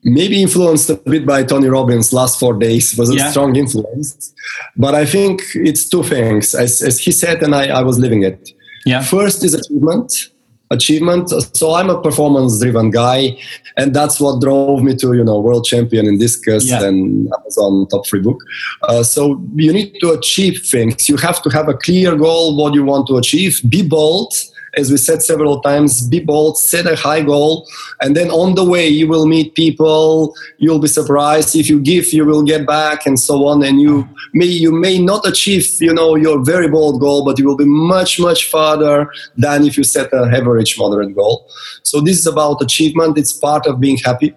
Maybe 0.03 0.41
influenced 0.41 0.89
a 0.89 0.95
bit 0.95 1.25
by 1.25 1.43
Tony 1.43 1.67
Robbins' 1.67 2.11
last 2.11 2.39
four 2.39 2.53
days 2.53 2.97
was 2.97 3.09
a 3.09 3.15
yeah. 3.15 3.31
strong 3.31 3.55
influence. 3.55 4.33
But 4.75 4.93
I 4.93 5.05
think 5.05 5.41
it's 5.55 5.87
two 5.87 6.03
things, 6.03 6.53
as, 6.53 6.81
as 6.81 6.99
he 6.99 7.11
said, 7.11 7.41
and 7.41 7.55
I, 7.55 7.67
I 7.67 7.81
was 7.81 7.97
living 7.97 8.23
it. 8.23 8.49
Yeah. 8.85 9.01
First 9.01 9.43
is 9.43 9.53
achievement 9.53 10.29
achievement. 10.71 11.29
So 11.55 11.73
I'm 11.73 11.89
a 11.89 12.01
performance 12.01 12.59
driven 12.59 12.91
guy, 12.91 13.37
and 13.77 13.93
that's 13.93 14.19
what 14.19 14.41
drove 14.41 14.83
me 14.83 14.95
to 14.97 15.13
you 15.13 15.23
know 15.23 15.39
world 15.39 15.65
champion 15.65 16.05
in 16.05 16.17
discus 16.17 16.69
yeah. 16.69 16.83
and 16.83 17.27
Amazon 17.39 17.87
top 17.87 18.07
free 18.07 18.21
book. 18.21 18.43
Uh, 18.83 19.03
so 19.03 19.41
you 19.55 19.73
need 19.73 19.95
to 20.01 20.11
achieve 20.11 20.61
things. 20.65 21.09
You 21.09 21.17
have 21.17 21.41
to 21.43 21.49
have 21.49 21.69
a 21.69 21.73
clear 21.73 22.15
goal 22.15 22.55
what 22.55 22.73
you 22.73 22.83
want 22.83 23.07
to 23.07 23.17
achieve. 23.17 23.61
Be 23.67 23.81
bold 23.81 24.33
as 24.75 24.91
we 24.91 24.97
said 24.97 25.21
several 25.21 25.61
times, 25.61 26.07
be 26.07 26.19
bold, 26.19 26.57
set 26.57 26.85
a 26.85 26.95
high 26.95 27.21
goal, 27.21 27.67
and 28.01 28.15
then 28.15 28.29
on 28.29 28.55
the 28.55 28.63
way 28.63 28.87
you 28.87 29.07
will 29.07 29.25
meet 29.25 29.55
people. 29.55 30.33
You'll 30.57 30.79
be 30.79 30.87
surprised 30.87 31.55
if 31.55 31.69
you 31.69 31.79
give, 31.79 32.11
you 32.13 32.25
will 32.25 32.43
get 32.43 32.65
back, 32.65 33.05
and 33.05 33.19
so 33.19 33.47
on. 33.47 33.63
And 33.63 33.81
you 33.81 34.07
may 34.33 34.45
you 34.45 34.71
may 34.71 34.99
not 34.99 35.27
achieve, 35.27 35.67
you 35.81 35.93
know, 35.93 36.15
your 36.15 36.43
very 36.43 36.67
bold 36.67 36.99
goal, 36.99 37.25
but 37.25 37.37
you 37.39 37.45
will 37.45 37.57
be 37.57 37.65
much 37.65 38.19
much 38.19 38.49
farther 38.49 39.11
than 39.37 39.65
if 39.65 39.77
you 39.77 39.83
set 39.83 40.11
an 40.13 40.33
average 40.33 40.77
moderate 40.77 41.15
goal. 41.15 41.49
So 41.83 42.01
this 42.01 42.19
is 42.19 42.27
about 42.27 42.61
achievement. 42.61 43.17
It's 43.17 43.33
part 43.33 43.65
of 43.65 43.79
being 43.79 43.97
happy. 43.97 44.35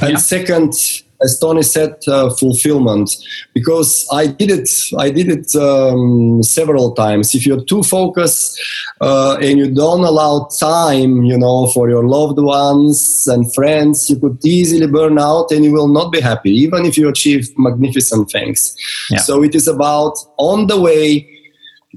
And 0.00 0.12
yeah. 0.12 0.16
second, 0.16 0.74
as 1.22 1.38
Tony 1.38 1.62
said, 1.62 1.96
uh, 2.08 2.30
fulfillment, 2.30 3.10
because 3.54 4.06
I 4.12 4.26
did 4.26 4.50
it. 4.50 4.68
I 4.98 5.10
did 5.10 5.28
it 5.28 5.54
um, 5.56 6.42
several 6.42 6.94
times. 6.94 7.34
If 7.34 7.46
you're 7.46 7.64
too 7.64 7.82
focused 7.82 8.60
uh, 9.00 9.36
and 9.40 9.58
you 9.58 9.72
don't 9.72 10.04
allow 10.04 10.48
time, 10.60 11.24
you 11.24 11.38
know, 11.38 11.68
for 11.68 11.88
your 11.88 12.06
loved 12.06 12.38
ones 12.38 13.26
and 13.30 13.52
friends, 13.54 14.10
you 14.10 14.18
could 14.18 14.38
easily 14.44 14.86
burn 14.86 15.18
out 15.18 15.50
and 15.50 15.64
you 15.64 15.72
will 15.72 15.88
not 15.88 16.12
be 16.12 16.20
happy, 16.20 16.50
even 16.50 16.84
if 16.84 16.98
you 16.98 17.08
achieve 17.08 17.48
magnificent 17.56 18.30
things. 18.30 18.76
Yeah. 19.10 19.18
So 19.18 19.42
it 19.42 19.54
is 19.54 19.68
about 19.68 20.16
on 20.36 20.66
the 20.66 20.80
way, 20.80 21.28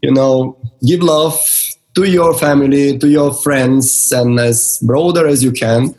you 0.01 0.11
know, 0.11 0.57
give 0.86 1.01
love 1.01 1.39
to 1.95 2.03
your 2.09 2.34
family, 2.34 2.97
to 2.97 3.09
your 3.09 3.34
friends, 3.34 4.11
and 4.11 4.39
as 4.39 4.80
broader 4.84 5.28
as 5.28 5.43
you 5.43 5.51
can, 5.51 5.93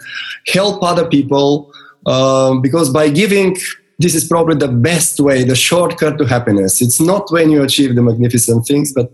help 0.47 0.83
other 0.83 1.07
people 1.07 1.70
um, 2.07 2.61
because 2.61 2.91
by 2.91 3.09
giving 3.09 3.57
this 4.01 4.15
is 4.15 4.27
probably 4.27 4.57
the 4.57 4.67
best 4.67 5.21
way 5.21 5.45
the 5.45 5.55
shortcut 5.55 6.17
to 6.17 6.25
happiness. 6.25 6.81
It's 6.81 7.01
not 7.01 7.31
when 7.31 7.51
you 7.51 7.63
achieve 7.63 7.95
the 7.95 8.03
magnificent 8.03 8.67
things 8.67 8.93
but 8.95 9.13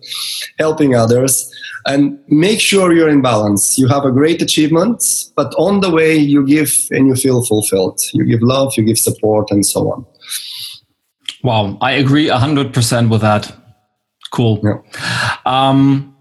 helping 0.59 0.95
others. 0.95 1.53
And 1.87 2.19
make 2.29 2.61
sure 2.61 2.93
you're 2.93 3.09
in 3.09 3.23
balance. 3.23 3.79
You 3.79 3.89
have 3.89 4.05
a 4.05 4.13
great 4.13 4.41
achievement 4.43 5.03
but 5.35 5.53
on 5.59 5.81
the 5.81 5.91
way 5.91 6.17
you 6.17 6.47
give 6.47 6.73
and 6.91 7.09
you 7.09 7.17
feel 7.17 7.45
fulfilled. 7.45 8.01
You 8.13 8.25
give 8.25 8.43
love 8.43 8.75
you 8.77 8.85
give 8.85 8.99
support 8.99 9.51
and 9.51 9.67
so 9.67 9.91
on. 9.93 10.07
Wow. 11.43 11.79
I 11.81 11.93
agree 11.93 12.29
100% 12.29 13.11
with 13.11 13.21
that. 13.23 13.57
Cool. 14.31 14.61
Yeah. 14.63 15.37
um, 15.45 16.16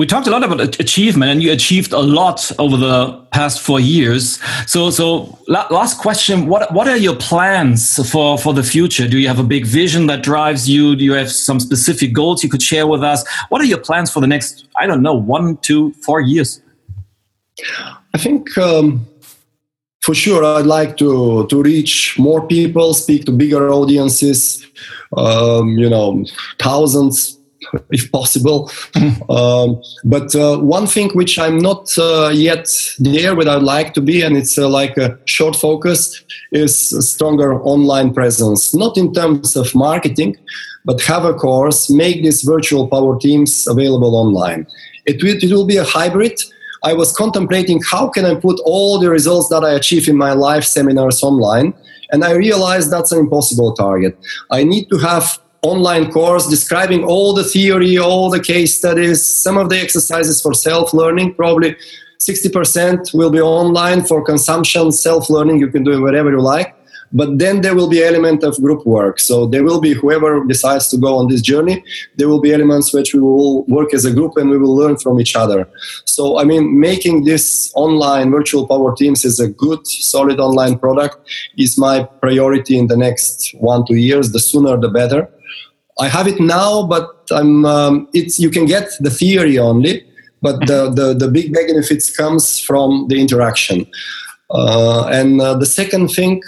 we 0.00 0.06
talked 0.06 0.26
a 0.26 0.30
lot 0.30 0.42
about 0.42 0.80
achievement 0.80 1.30
and 1.30 1.42
you 1.42 1.52
achieved 1.52 1.92
a 1.92 1.98
lot 1.98 2.50
over 2.58 2.78
the 2.78 3.12
past 3.32 3.60
four 3.60 3.78
years. 3.78 4.40
So 4.66 4.88
so 4.88 5.38
last 5.46 5.98
question 5.98 6.46
what 6.46 6.72
what 6.72 6.88
are 6.88 6.96
your 6.96 7.16
plans 7.16 7.82
for 8.10 8.38
for 8.38 8.54
the 8.54 8.62
future? 8.62 9.06
Do 9.06 9.18
you 9.18 9.28
have 9.28 9.38
a 9.38 9.48
big 9.54 9.66
vision 9.66 10.06
that 10.06 10.22
drives 10.22 10.66
you? 10.66 10.96
Do 10.96 11.04
you 11.04 11.12
have 11.12 11.30
some 11.30 11.60
specific 11.60 12.14
goals 12.14 12.42
you 12.42 12.48
could 12.48 12.62
share 12.62 12.86
with 12.86 13.02
us? 13.02 13.28
What 13.50 13.60
are 13.60 13.66
your 13.66 13.82
plans 13.88 14.10
for 14.10 14.20
the 14.20 14.26
next 14.26 14.66
i 14.82 14.86
don't 14.86 15.02
know 15.02 15.16
one 15.38 15.58
two 15.58 15.92
four 16.06 16.22
years? 16.22 16.62
I 18.14 18.18
think 18.24 18.56
um, 18.56 19.06
for 20.00 20.14
sure 20.14 20.42
i'd 20.44 20.70
like 20.78 20.96
to 20.96 21.46
to 21.48 21.62
reach 21.62 22.18
more 22.18 22.40
people 22.46 22.94
speak 22.94 23.26
to 23.26 23.32
bigger 23.32 23.68
audiences 23.68 24.66
um, 25.16 25.76
you 25.76 25.90
know 25.90 26.24
thousands 26.58 27.39
if 27.90 28.10
possible. 28.10 28.70
Um, 29.28 29.80
but 30.04 30.34
uh, 30.34 30.58
one 30.58 30.88
thing 30.88 31.10
which 31.10 31.38
I'm 31.38 31.58
not 31.58 31.96
uh, 31.96 32.30
yet 32.32 32.68
there 32.98 33.36
where 33.36 33.48
I'd 33.48 33.62
like 33.62 33.94
to 33.94 34.00
be, 34.00 34.22
and 34.22 34.36
it's 34.36 34.58
uh, 34.58 34.68
like 34.68 34.96
a 34.96 35.18
short 35.26 35.54
focus, 35.54 36.24
is 36.50 36.74
stronger 37.08 37.62
online 37.62 38.12
presence. 38.12 38.74
Not 38.74 38.96
in 38.96 39.14
terms 39.14 39.54
of 39.54 39.72
marketing, 39.74 40.36
but 40.84 41.00
have 41.02 41.24
a 41.24 41.32
course, 41.32 41.88
make 41.90 42.24
these 42.24 42.42
virtual 42.42 42.88
power 42.88 43.18
teams 43.18 43.68
available 43.68 44.16
online. 44.16 44.66
It 45.06 45.22
will, 45.22 45.36
it 45.40 45.52
will 45.52 45.66
be 45.66 45.76
a 45.76 45.84
hybrid. 45.84 46.40
I 46.82 46.94
was 46.94 47.12
contemplating 47.12 47.80
how 47.88 48.08
can 48.08 48.24
I 48.24 48.34
put 48.34 48.58
all 48.64 48.98
the 48.98 49.10
results 49.10 49.48
that 49.50 49.62
I 49.62 49.74
achieve 49.74 50.08
in 50.08 50.16
my 50.16 50.32
live 50.32 50.66
seminars 50.66 51.22
online, 51.22 51.74
and 52.10 52.24
I 52.24 52.32
realized 52.32 52.90
that's 52.90 53.12
an 53.12 53.20
impossible 53.20 53.74
target. 53.74 54.18
I 54.50 54.64
need 54.64 54.88
to 54.90 54.98
have 54.98 55.38
online 55.62 56.10
course 56.10 56.48
describing 56.48 57.04
all 57.04 57.34
the 57.34 57.44
theory, 57.44 57.98
all 57.98 58.30
the 58.30 58.40
case 58.40 58.76
studies, 58.76 59.24
some 59.24 59.58
of 59.58 59.68
the 59.68 59.78
exercises 59.78 60.40
for 60.40 60.54
self 60.54 60.94
learning. 60.94 61.34
Probably 61.34 61.76
60% 62.18 63.14
will 63.14 63.30
be 63.30 63.40
online 63.40 64.04
for 64.04 64.22
consumption, 64.24 64.92
self 64.92 65.30
learning. 65.30 65.58
You 65.58 65.68
can 65.68 65.84
do 65.84 65.92
it 65.92 66.00
wherever 66.00 66.30
you 66.30 66.40
like. 66.40 66.76
But 67.12 67.40
then 67.40 67.60
there 67.60 67.74
will 67.74 67.88
be 67.88 68.04
element 68.04 68.44
of 68.44 68.56
group 68.60 68.86
work. 68.86 69.18
So 69.18 69.44
there 69.44 69.64
will 69.64 69.80
be 69.80 69.94
whoever 69.94 70.44
decides 70.44 70.86
to 70.90 70.96
go 70.96 71.16
on 71.16 71.26
this 71.26 71.40
journey. 71.40 71.82
There 72.16 72.28
will 72.28 72.40
be 72.40 72.52
elements 72.52 72.94
which 72.94 73.14
we 73.14 73.20
will 73.20 73.64
work 73.64 73.92
as 73.92 74.04
a 74.04 74.12
group 74.12 74.36
and 74.36 74.48
we 74.48 74.58
will 74.58 74.76
learn 74.76 74.96
from 74.96 75.20
each 75.20 75.34
other. 75.34 75.68
So 76.04 76.38
I 76.38 76.44
mean, 76.44 76.78
making 76.78 77.24
this 77.24 77.72
online 77.74 78.30
virtual 78.30 78.66
power 78.68 78.94
teams 78.94 79.24
is 79.24 79.40
a 79.40 79.48
good, 79.48 79.84
solid 79.88 80.38
online 80.38 80.78
product 80.78 81.28
is 81.58 81.76
my 81.76 82.04
priority 82.20 82.78
in 82.78 82.86
the 82.86 82.96
next 82.96 83.56
one 83.58 83.84
two 83.84 83.96
years. 83.96 84.30
The 84.30 84.38
sooner 84.38 84.76
the 84.76 84.88
better 84.88 85.28
I 86.00 86.08
have 86.08 86.26
it 86.26 86.40
now, 86.40 86.86
but 86.86 87.10
I'm, 87.30 87.64
um, 87.64 88.08
it's, 88.14 88.38
you 88.38 88.50
can 88.50 88.66
get 88.66 88.90
the 89.00 89.10
theory 89.10 89.58
only, 89.58 90.04
but 90.42 90.58
the, 90.60 90.86
mm-hmm. 90.86 90.94
the, 90.94 91.14
the 91.14 91.28
big 91.28 91.52
benefits 91.52 92.14
comes 92.14 92.58
from 92.58 93.06
the 93.08 93.20
interaction. 93.20 93.86
Uh, 94.50 95.06
and 95.06 95.40
uh, 95.40 95.54
the 95.54 95.66
second 95.66 96.08
thing 96.08 96.42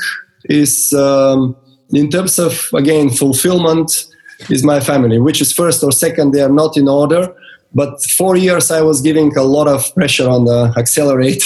is 0.44 0.92
um, 0.94 1.56
in 1.90 2.10
terms 2.10 2.38
of, 2.38 2.68
again, 2.74 3.10
fulfillment 3.10 4.06
is 4.50 4.64
my 4.64 4.80
family, 4.80 5.18
which 5.18 5.40
is 5.40 5.52
first 5.52 5.84
or 5.84 5.92
second, 5.92 6.32
they 6.32 6.40
are 6.40 6.48
not 6.48 6.76
in 6.76 6.88
order. 6.88 7.34
But 7.74 8.02
four 8.04 8.36
years 8.36 8.70
I 8.70 8.82
was 8.82 9.00
giving 9.00 9.36
a 9.36 9.42
lot 9.42 9.68
of 9.68 9.94
pressure 9.94 10.28
on 10.28 10.44
the 10.44 10.74
accelerate 10.76 11.42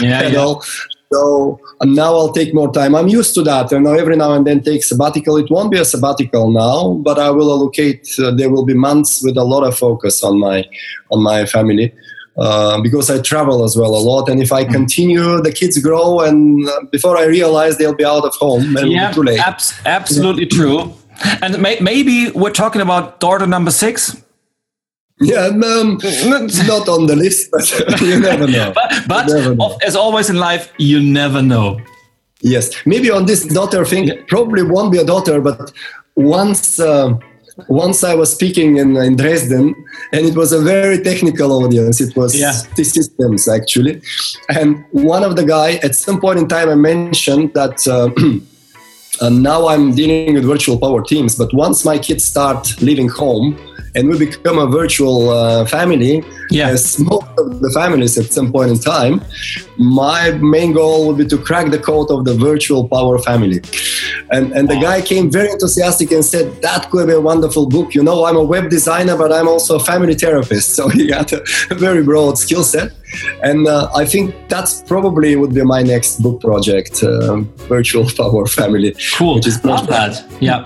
yeah, 0.00 0.22
pedal. 0.22 0.62
Yeah. 0.62 0.99
So 1.12 1.58
now 1.82 2.14
I'll 2.14 2.32
take 2.32 2.54
more 2.54 2.72
time. 2.72 2.94
I'm 2.94 3.08
used 3.08 3.34
to 3.34 3.42
that. 3.42 3.72
You 3.72 3.80
know, 3.80 3.94
every 3.94 4.14
now 4.14 4.32
and 4.32 4.46
then 4.46 4.62
take 4.62 4.84
sabbatical. 4.84 5.36
It 5.38 5.50
won't 5.50 5.72
be 5.72 5.78
a 5.78 5.84
sabbatical 5.84 6.52
now, 6.52 6.94
but 7.02 7.18
I 7.18 7.30
will 7.30 7.50
allocate. 7.50 8.08
Uh, 8.16 8.30
there 8.30 8.48
will 8.48 8.64
be 8.64 8.74
months 8.74 9.20
with 9.24 9.36
a 9.36 9.42
lot 9.42 9.64
of 9.64 9.76
focus 9.76 10.22
on 10.22 10.38
my 10.38 10.64
on 11.10 11.20
my 11.20 11.46
family. 11.46 11.92
Uh, 12.36 12.80
because 12.80 13.10
I 13.10 13.20
travel 13.20 13.64
as 13.64 13.76
well 13.76 13.94
a 13.94 13.98
lot, 13.98 14.28
and 14.28 14.40
if 14.40 14.52
I 14.52 14.64
mm. 14.64 14.72
continue, 14.72 15.42
the 15.42 15.52
kids 15.52 15.76
grow, 15.78 16.20
and 16.20 16.66
uh, 16.66 16.84
before 16.92 17.18
I 17.18 17.24
realize 17.24 17.76
they'll 17.76 17.94
be 17.94 18.04
out 18.04 18.24
of 18.24 18.34
home, 18.34 18.76
and 18.76 18.92
yeah, 18.92 19.10
too 19.10 19.24
late. 19.24 19.40
Abs- 19.40 19.74
absolutely 19.84 20.46
true. 20.46 20.94
And 21.42 21.60
may- 21.60 21.80
maybe 21.80 22.30
we're 22.30 22.52
talking 22.52 22.80
about 22.80 23.18
daughter 23.18 23.48
number 23.48 23.72
six. 23.72 24.16
Yeah, 25.20 25.46
um, 25.46 25.60
not 26.24 26.88
on 26.88 27.06
the 27.06 27.14
list, 27.14 27.50
but 27.50 28.00
you 28.00 28.18
never 28.18 28.46
know. 28.46 28.72
but, 28.74 28.92
but 29.06 29.26
never 29.28 29.54
know. 29.54 29.78
as 29.82 29.94
always 29.94 30.30
in 30.30 30.36
life, 30.36 30.72
you 30.78 31.00
never 31.00 31.42
know. 31.42 31.78
Yes, 32.40 32.70
maybe 32.86 33.10
on 33.10 33.26
this 33.26 33.44
daughter 33.44 33.84
thing, 33.84 34.24
probably 34.28 34.62
won't 34.62 34.92
be 34.92 34.98
a 34.98 35.04
daughter, 35.04 35.40
but 35.40 35.72
once. 36.16 36.80
Uh, 36.80 37.18
once 37.68 38.02
I 38.04 38.14
was 38.14 38.32
speaking 38.32 38.78
in, 38.78 38.96
in 38.96 39.16
Dresden, 39.16 39.74
and 40.14 40.24
it 40.24 40.34
was 40.34 40.50
a 40.52 40.60
very 40.60 41.02
technical 41.02 41.52
audience. 41.52 42.00
It 42.00 42.16
was 42.16 42.34
yeah. 42.38 42.52
T-Systems 42.74 43.48
actually, 43.48 44.00
and 44.48 44.82
one 44.92 45.22
of 45.22 45.36
the 45.36 45.44
guy 45.44 45.72
at 45.82 45.94
some 45.94 46.22
point 46.22 46.38
in 46.38 46.48
time 46.48 46.70
I 46.70 46.76
mentioned 46.76 47.52
that. 47.52 47.86
Uh, 47.86 48.08
and 49.20 49.42
now 49.42 49.68
I'm 49.68 49.94
dealing 49.94 50.34
with 50.34 50.44
virtual 50.44 50.78
power 50.78 51.02
teams, 51.02 51.36
but 51.36 51.52
once 51.52 51.84
my 51.84 51.98
kids 51.98 52.24
start 52.24 52.80
leaving 52.80 53.08
home, 53.08 53.58
and 53.94 54.08
we 54.08 54.18
become 54.18 54.58
a 54.58 54.66
virtual 54.66 55.30
uh, 55.30 55.66
family, 55.66 56.22
yeah. 56.50 56.68
as 56.68 56.98
most 56.98 57.26
of 57.38 57.60
the 57.60 57.70
families 57.74 58.18
at 58.18 58.26
some 58.32 58.52
point 58.52 58.70
in 58.70 58.78
time, 58.78 59.22
my 59.78 60.30
main 60.32 60.72
goal 60.72 61.06
would 61.06 61.18
be 61.18 61.26
to 61.26 61.38
crack 61.38 61.70
the 61.70 61.78
code 61.78 62.10
of 62.10 62.24
the 62.24 62.34
virtual 62.34 62.88
power 62.88 63.18
family. 63.18 63.60
And, 64.30 64.52
and 64.52 64.68
the 64.68 64.78
guy 64.80 65.00
came 65.00 65.30
very 65.30 65.50
enthusiastic 65.50 66.12
and 66.12 66.24
said, 66.24 66.62
That 66.62 66.90
could 66.90 67.08
be 67.08 67.14
a 67.14 67.20
wonderful 67.20 67.66
book. 67.66 67.94
You 67.94 68.02
know, 68.02 68.24
I'm 68.26 68.36
a 68.36 68.44
web 68.44 68.70
designer, 68.70 69.16
but 69.16 69.32
I'm 69.32 69.48
also 69.48 69.76
a 69.76 69.80
family 69.80 70.14
therapist. 70.14 70.70
So 70.80 70.88
he 70.88 71.10
had 71.10 71.30
a, 71.32 71.42
a 71.70 71.74
very 71.74 72.02
broad 72.02 72.38
skill 72.38 72.64
set. 72.64 72.92
And 73.42 73.66
uh, 73.66 73.90
I 73.94 74.06
think 74.06 74.34
that's 74.48 74.82
probably 74.82 75.36
would 75.36 75.52
be 75.52 75.62
my 75.62 75.82
next 75.82 76.22
book 76.22 76.40
project, 76.40 77.02
uh, 77.02 77.40
Virtual 77.68 78.08
Power 78.16 78.46
Family. 78.46 78.94
Cool. 79.14 79.34
Which 79.34 79.46
is 79.46 79.62
Love 79.62 79.88
that. 79.88 80.24
Yeah. 80.40 80.64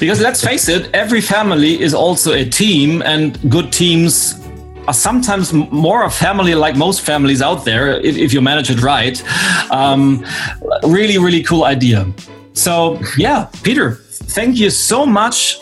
Because 0.00 0.20
let's 0.20 0.42
face 0.42 0.68
it, 0.68 0.90
every 0.94 1.20
family 1.20 1.80
is 1.80 1.94
also 1.94 2.32
a 2.32 2.44
team, 2.44 3.02
and 3.02 3.38
good 3.50 3.72
teams 3.72 4.40
are 4.88 4.94
sometimes 4.94 5.52
more 5.52 6.04
a 6.04 6.10
family 6.10 6.54
like 6.54 6.74
most 6.74 7.02
families 7.02 7.42
out 7.42 7.64
there 7.64 8.00
if, 8.00 8.16
if 8.16 8.32
you 8.32 8.40
manage 8.40 8.70
it 8.70 8.80
right. 8.82 9.22
Um, 9.70 10.24
really, 10.82 11.18
really 11.18 11.42
cool 11.42 11.64
idea. 11.64 12.10
So, 12.54 12.98
yeah, 13.16 13.48
Peter, 13.62 13.96
thank 14.36 14.56
you 14.56 14.70
so 14.70 15.04
much 15.04 15.60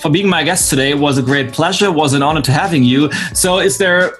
for 0.00 0.10
being 0.10 0.28
my 0.28 0.42
guest 0.42 0.70
today. 0.70 0.90
It 0.90 0.98
was 0.98 1.18
a 1.18 1.22
great 1.22 1.52
pleasure, 1.52 1.86
it 1.86 1.94
was 1.94 2.14
an 2.14 2.22
honor 2.22 2.42
to 2.42 2.52
having 2.52 2.82
you. 2.82 3.12
So, 3.34 3.58
is 3.58 3.78
there 3.78 4.18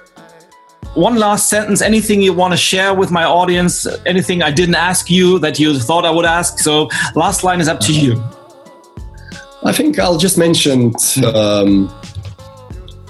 one 0.93 1.15
last 1.15 1.49
sentence 1.49 1.81
anything 1.81 2.21
you 2.21 2.33
want 2.33 2.51
to 2.53 2.57
share 2.57 2.93
with 2.93 3.11
my 3.11 3.23
audience 3.23 3.85
anything 4.07 4.41
i 4.41 4.49
didn't 4.49 4.73
ask 4.73 5.11
you 5.11 5.37
that 5.37 5.59
you 5.59 5.77
thought 5.77 6.05
i 6.05 6.09
would 6.09 6.25
ask 6.25 6.57
so 6.57 6.89
last 7.13 7.43
line 7.43 7.61
is 7.61 7.67
up 7.67 7.79
to 7.79 7.93
you 7.93 8.23
I 9.67 9.73
think 9.73 9.99
I'll 9.99 10.17
just 10.17 10.37
mention 10.37 10.93
um, 11.35 11.93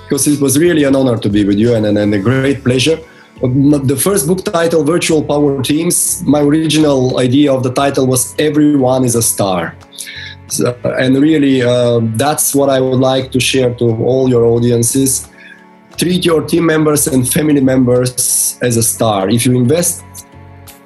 because 0.01 0.27
it 0.27 0.41
was 0.41 0.57
really 0.57 0.85
an 0.85 0.95
honor 0.95 1.15
to 1.15 1.29
be 1.29 1.45
with 1.45 1.59
you 1.59 1.75
and, 1.75 1.85
and, 1.85 1.99
and, 1.99 2.11
a 2.15 2.19
great 2.19 2.63
pleasure. 2.63 2.97
The 3.41 3.95
first 3.95 4.25
book 4.25 4.43
title, 4.43 4.83
Virtual 4.83 5.23
Power 5.23 5.61
Teams, 5.61 6.23
my 6.23 6.41
original 6.41 7.19
idea 7.19 7.53
of 7.53 7.61
the 7.61 7.71
title 7.71 8.07
was 8.07 8.33
Everyone 8.39 9.05
is 9.05 9.13
a 9.13 9.21
Star. 9.21 9.75
So, 10.47 10.75
and 10.97 11.15
really, 11.17 11.61
uh, 11.61 11.99
that's 12.15 12.55
what 12.55 12.69
I 12.69 12.79
would 12.79 12.99
like 12.99 13.31
to 13.33 13.39
share 13.39 13.75
to 13.75 13.85
all 14.03 14.27
your 14.27 14.45
audiences. 14.45 15.29
Treat 15.95 16.25
your 16.25 16.41
team 16.41 16.65
members 16.65 17.05
and 17.05 17.31
family 17.31 17.61
members 17.61 18.57
as 18.63 18.77
a 18.77 18.83
star. 18.83 19.29
If 19.29 19.45
you 19.45 19.55
invest 19.55 20.03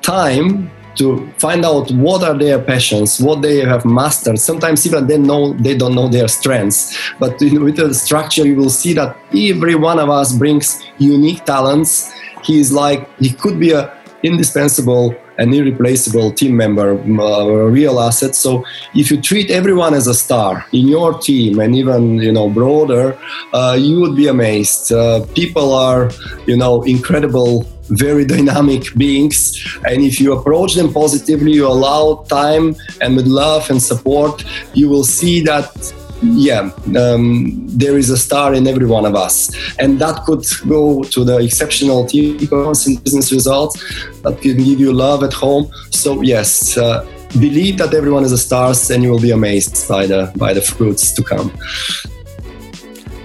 time 0.01 0.69
to 0.95 1.31
find 1.37 1.65
out 1.65 1.91
what 1.91 2.23
are 2.23 2.37
their 2.37 2.59
passions, 2.59 3.19
what 3.19 3.41
they 3.41 3.59
have 3.59 3.85
mastered. 3.85 4.39
Sometimes 4.39 4.85
even 4.85 5.07
they 5.07 5.17
know 5.17 5.53
they 5.53 5.75
don't 5.75 5.95
know 5.95 6.07
their 6.07 6.27
strengths, 6.27 6.97
but 7.19 7.39
with 7.41 7.77
the 7.77 7.93
structure, 7.93 8.45
you 8.45 8.55
will 8.55 8.69
see 8.69 8.93
that 8.93 9.15
every 9.33 9.75
one 9.75 9.99
of 9.99 10.09
us 10.09 10.33
brings 10.33 10.83
unique 10.97 11.45
talents. 11.45 12.11
He 12.43 12.59
is 12.59 12.71
like 12.71 13.07
he 13.19 13.31
could 13.31 13.59
be 13.59 13.71
a 13.71 13.93
indispensable 14.23 15.15
and 15.37 15.53
irreplaceable 15.53 16.31
team 16.31 16.55
member, 16.55 16.99
uh, 17.19 17.23
a 17.23 17.69
real 17.69 17.99
asset. 17.99 18.35
So 18.35 18.63
if 18.93 19.09
you 19.09 19.19
treat 19.19 19.49
everyone 19.49 19.93
as 19.93 20.07
a 20.07 20.13
star 20.13 20.65
in 20.71 20.87
your 20.87 21.17
team 21.17 21.59
and 21.59 21.75
even 21.75 22.17
you 22.17 22.31
know 22.31 22.49
broader, 22.49 23.17
uh, 23.53 23.77
you 23.79 23.99
would 24.01 24.15
be 24.15 24.27
amazed. 24.27 24.91
Uh, 24.91 25.25
people 25.33 25.73
are 25.73 26.11
you 26.45 26.57
know 26.57 26.83
incredible 26.83 27.65
very 27.91 28.25
dynamic 28.25 28.93
beings. 28.95 29.57
And 29.85 30.01
if 30.01 30.19
you 30.19 30.33
approach 30.33 30.75
them 30.75 30.93
positively, 30.93 31.51
you 31.53 31.67
allow 31.67 32.23
time 32.29 32.75
and 33.01 33.15
with 33.15 33.27
love 33.27 33.69
and 33.69 33.81
support, 33.81 34.43
you 34.73 34.89
will 34.89 35.03
see 35.03 35.41
that 35.43 35.93
yeah, 36.23 36.69
um, 36.97 37.63
there 37.67 37.97
is 37.97 38.09
a 38.09 38.17
star 38.17 38.53
in 38.53 38.67
every 38.67 38.85
one 38.85 39.05
of 39.05 39.15
us. 39.15 39.51
And 39.79 39.99
that 39.99 40.23
could 40.25 40.45
go 40.67 41.03
to 41.03 41.23
the 41.23 41.37
exceptional 41.37 42.05
team 42.05 42.37
and 42.51 43.03
business 43.03 43.31
results 43.31 43.81
that 44.21 44.39
can 44.41 44.57
give 44.57 44.79
you 44.79 44.93
love 44.93 45.23
at 45.23 45.33
home. 45.33 45.71
So, 45.89 46.21
yes, 46.21 46.77
uh, 46.77 47.07
believe 47.39 47.77
that 47.79 47.93
everyone 47.93 48.23
is 48.23 48.31
a 48.31 48.37
star 48.37 48.73
and 48.91 49.03
you 49.03 49.09
will 49.09 49.21
be 49.21 49.31
amazed 49.31 49.87
by 49.89 50.05
the, 50.05 50.31
by 50.35 50.53
the 50.53 50.61
fruits 50.61 51.11
to 51.13 51.23
come. 51.23 51.51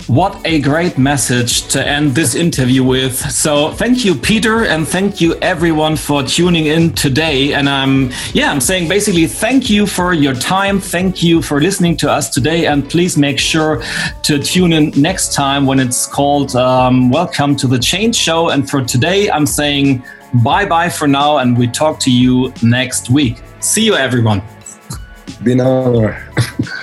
What 0.06 0.40
a 0.44 0.60
great 0.60 0.98
message 0.98 1.66
to 1.72 1.84
end 1.84 2.14
this 2.14 2.36
interview 2.36 2.84
with. 2.84 3.16
So 3.16 3.72
thank 3.72 4.04
you, 4.04 4.14
Peter, 4.14 4.64
and 4.64 4.86
thank 4.86 5.20
you 5.20 5.34
everyone 5.42 5.96
for 5.96 6.22
tuning 6.22 6.66
in 6.66 6.92
today. 6.92 7.54
And 7.54 7.68
I'm, 7.68 8.12
yeah, 8.32 8.52
I'm 8.52 8.60
saying 8.60 8.88
basically 8.88 9.26
thank 9.26 9.68
you 9.68 9.84
for 9.84 10.14
your 10.14 10.34
time. 10.34 10.78
Thank 10.78 11.24
you 11.24 11.42
for 11.42 11.60
listening 11.60 11.96
to 11.96 12.10
us 12.10 12.30
today. 12.30 12.66
And 12.66 12.88
please 12.88 13.16
make 13.16 13.40
sure 13.40 13.82
to 14.22 14.38
tune 14.38 14.72
in 14.72 14.90
next 14.90 15.34
time 15.34 15.66
when 15.66 15.80
it's 15.80 16.06
called 16.06 16.54
um, 16.54 17.10
Welcome 17.10 17.56
to 17.56 17.66
the 17.66 17.78
Change 17.78 18.14
Show. 18.14 18.50
And 18.50 18.70
for 18.70 18.84
today, 18.84 19.28
I'm 19.28 19.44
saying 19.44 20.04
bye 20.44 20.66
bye 20.66 20.88
for 20.88 21.08
now. 21.08 21.38
And 21.38 21.58
we 21.58 21.66
talk 21.66 21.98
to 22.00 22.12
you 22.12 22.52
next 22.62 23.10
week. 23.10 23.38
See 23.58 23.84
you, 23.84 23.96
everyone. 23.96 24.40
Been. 25.42 25.58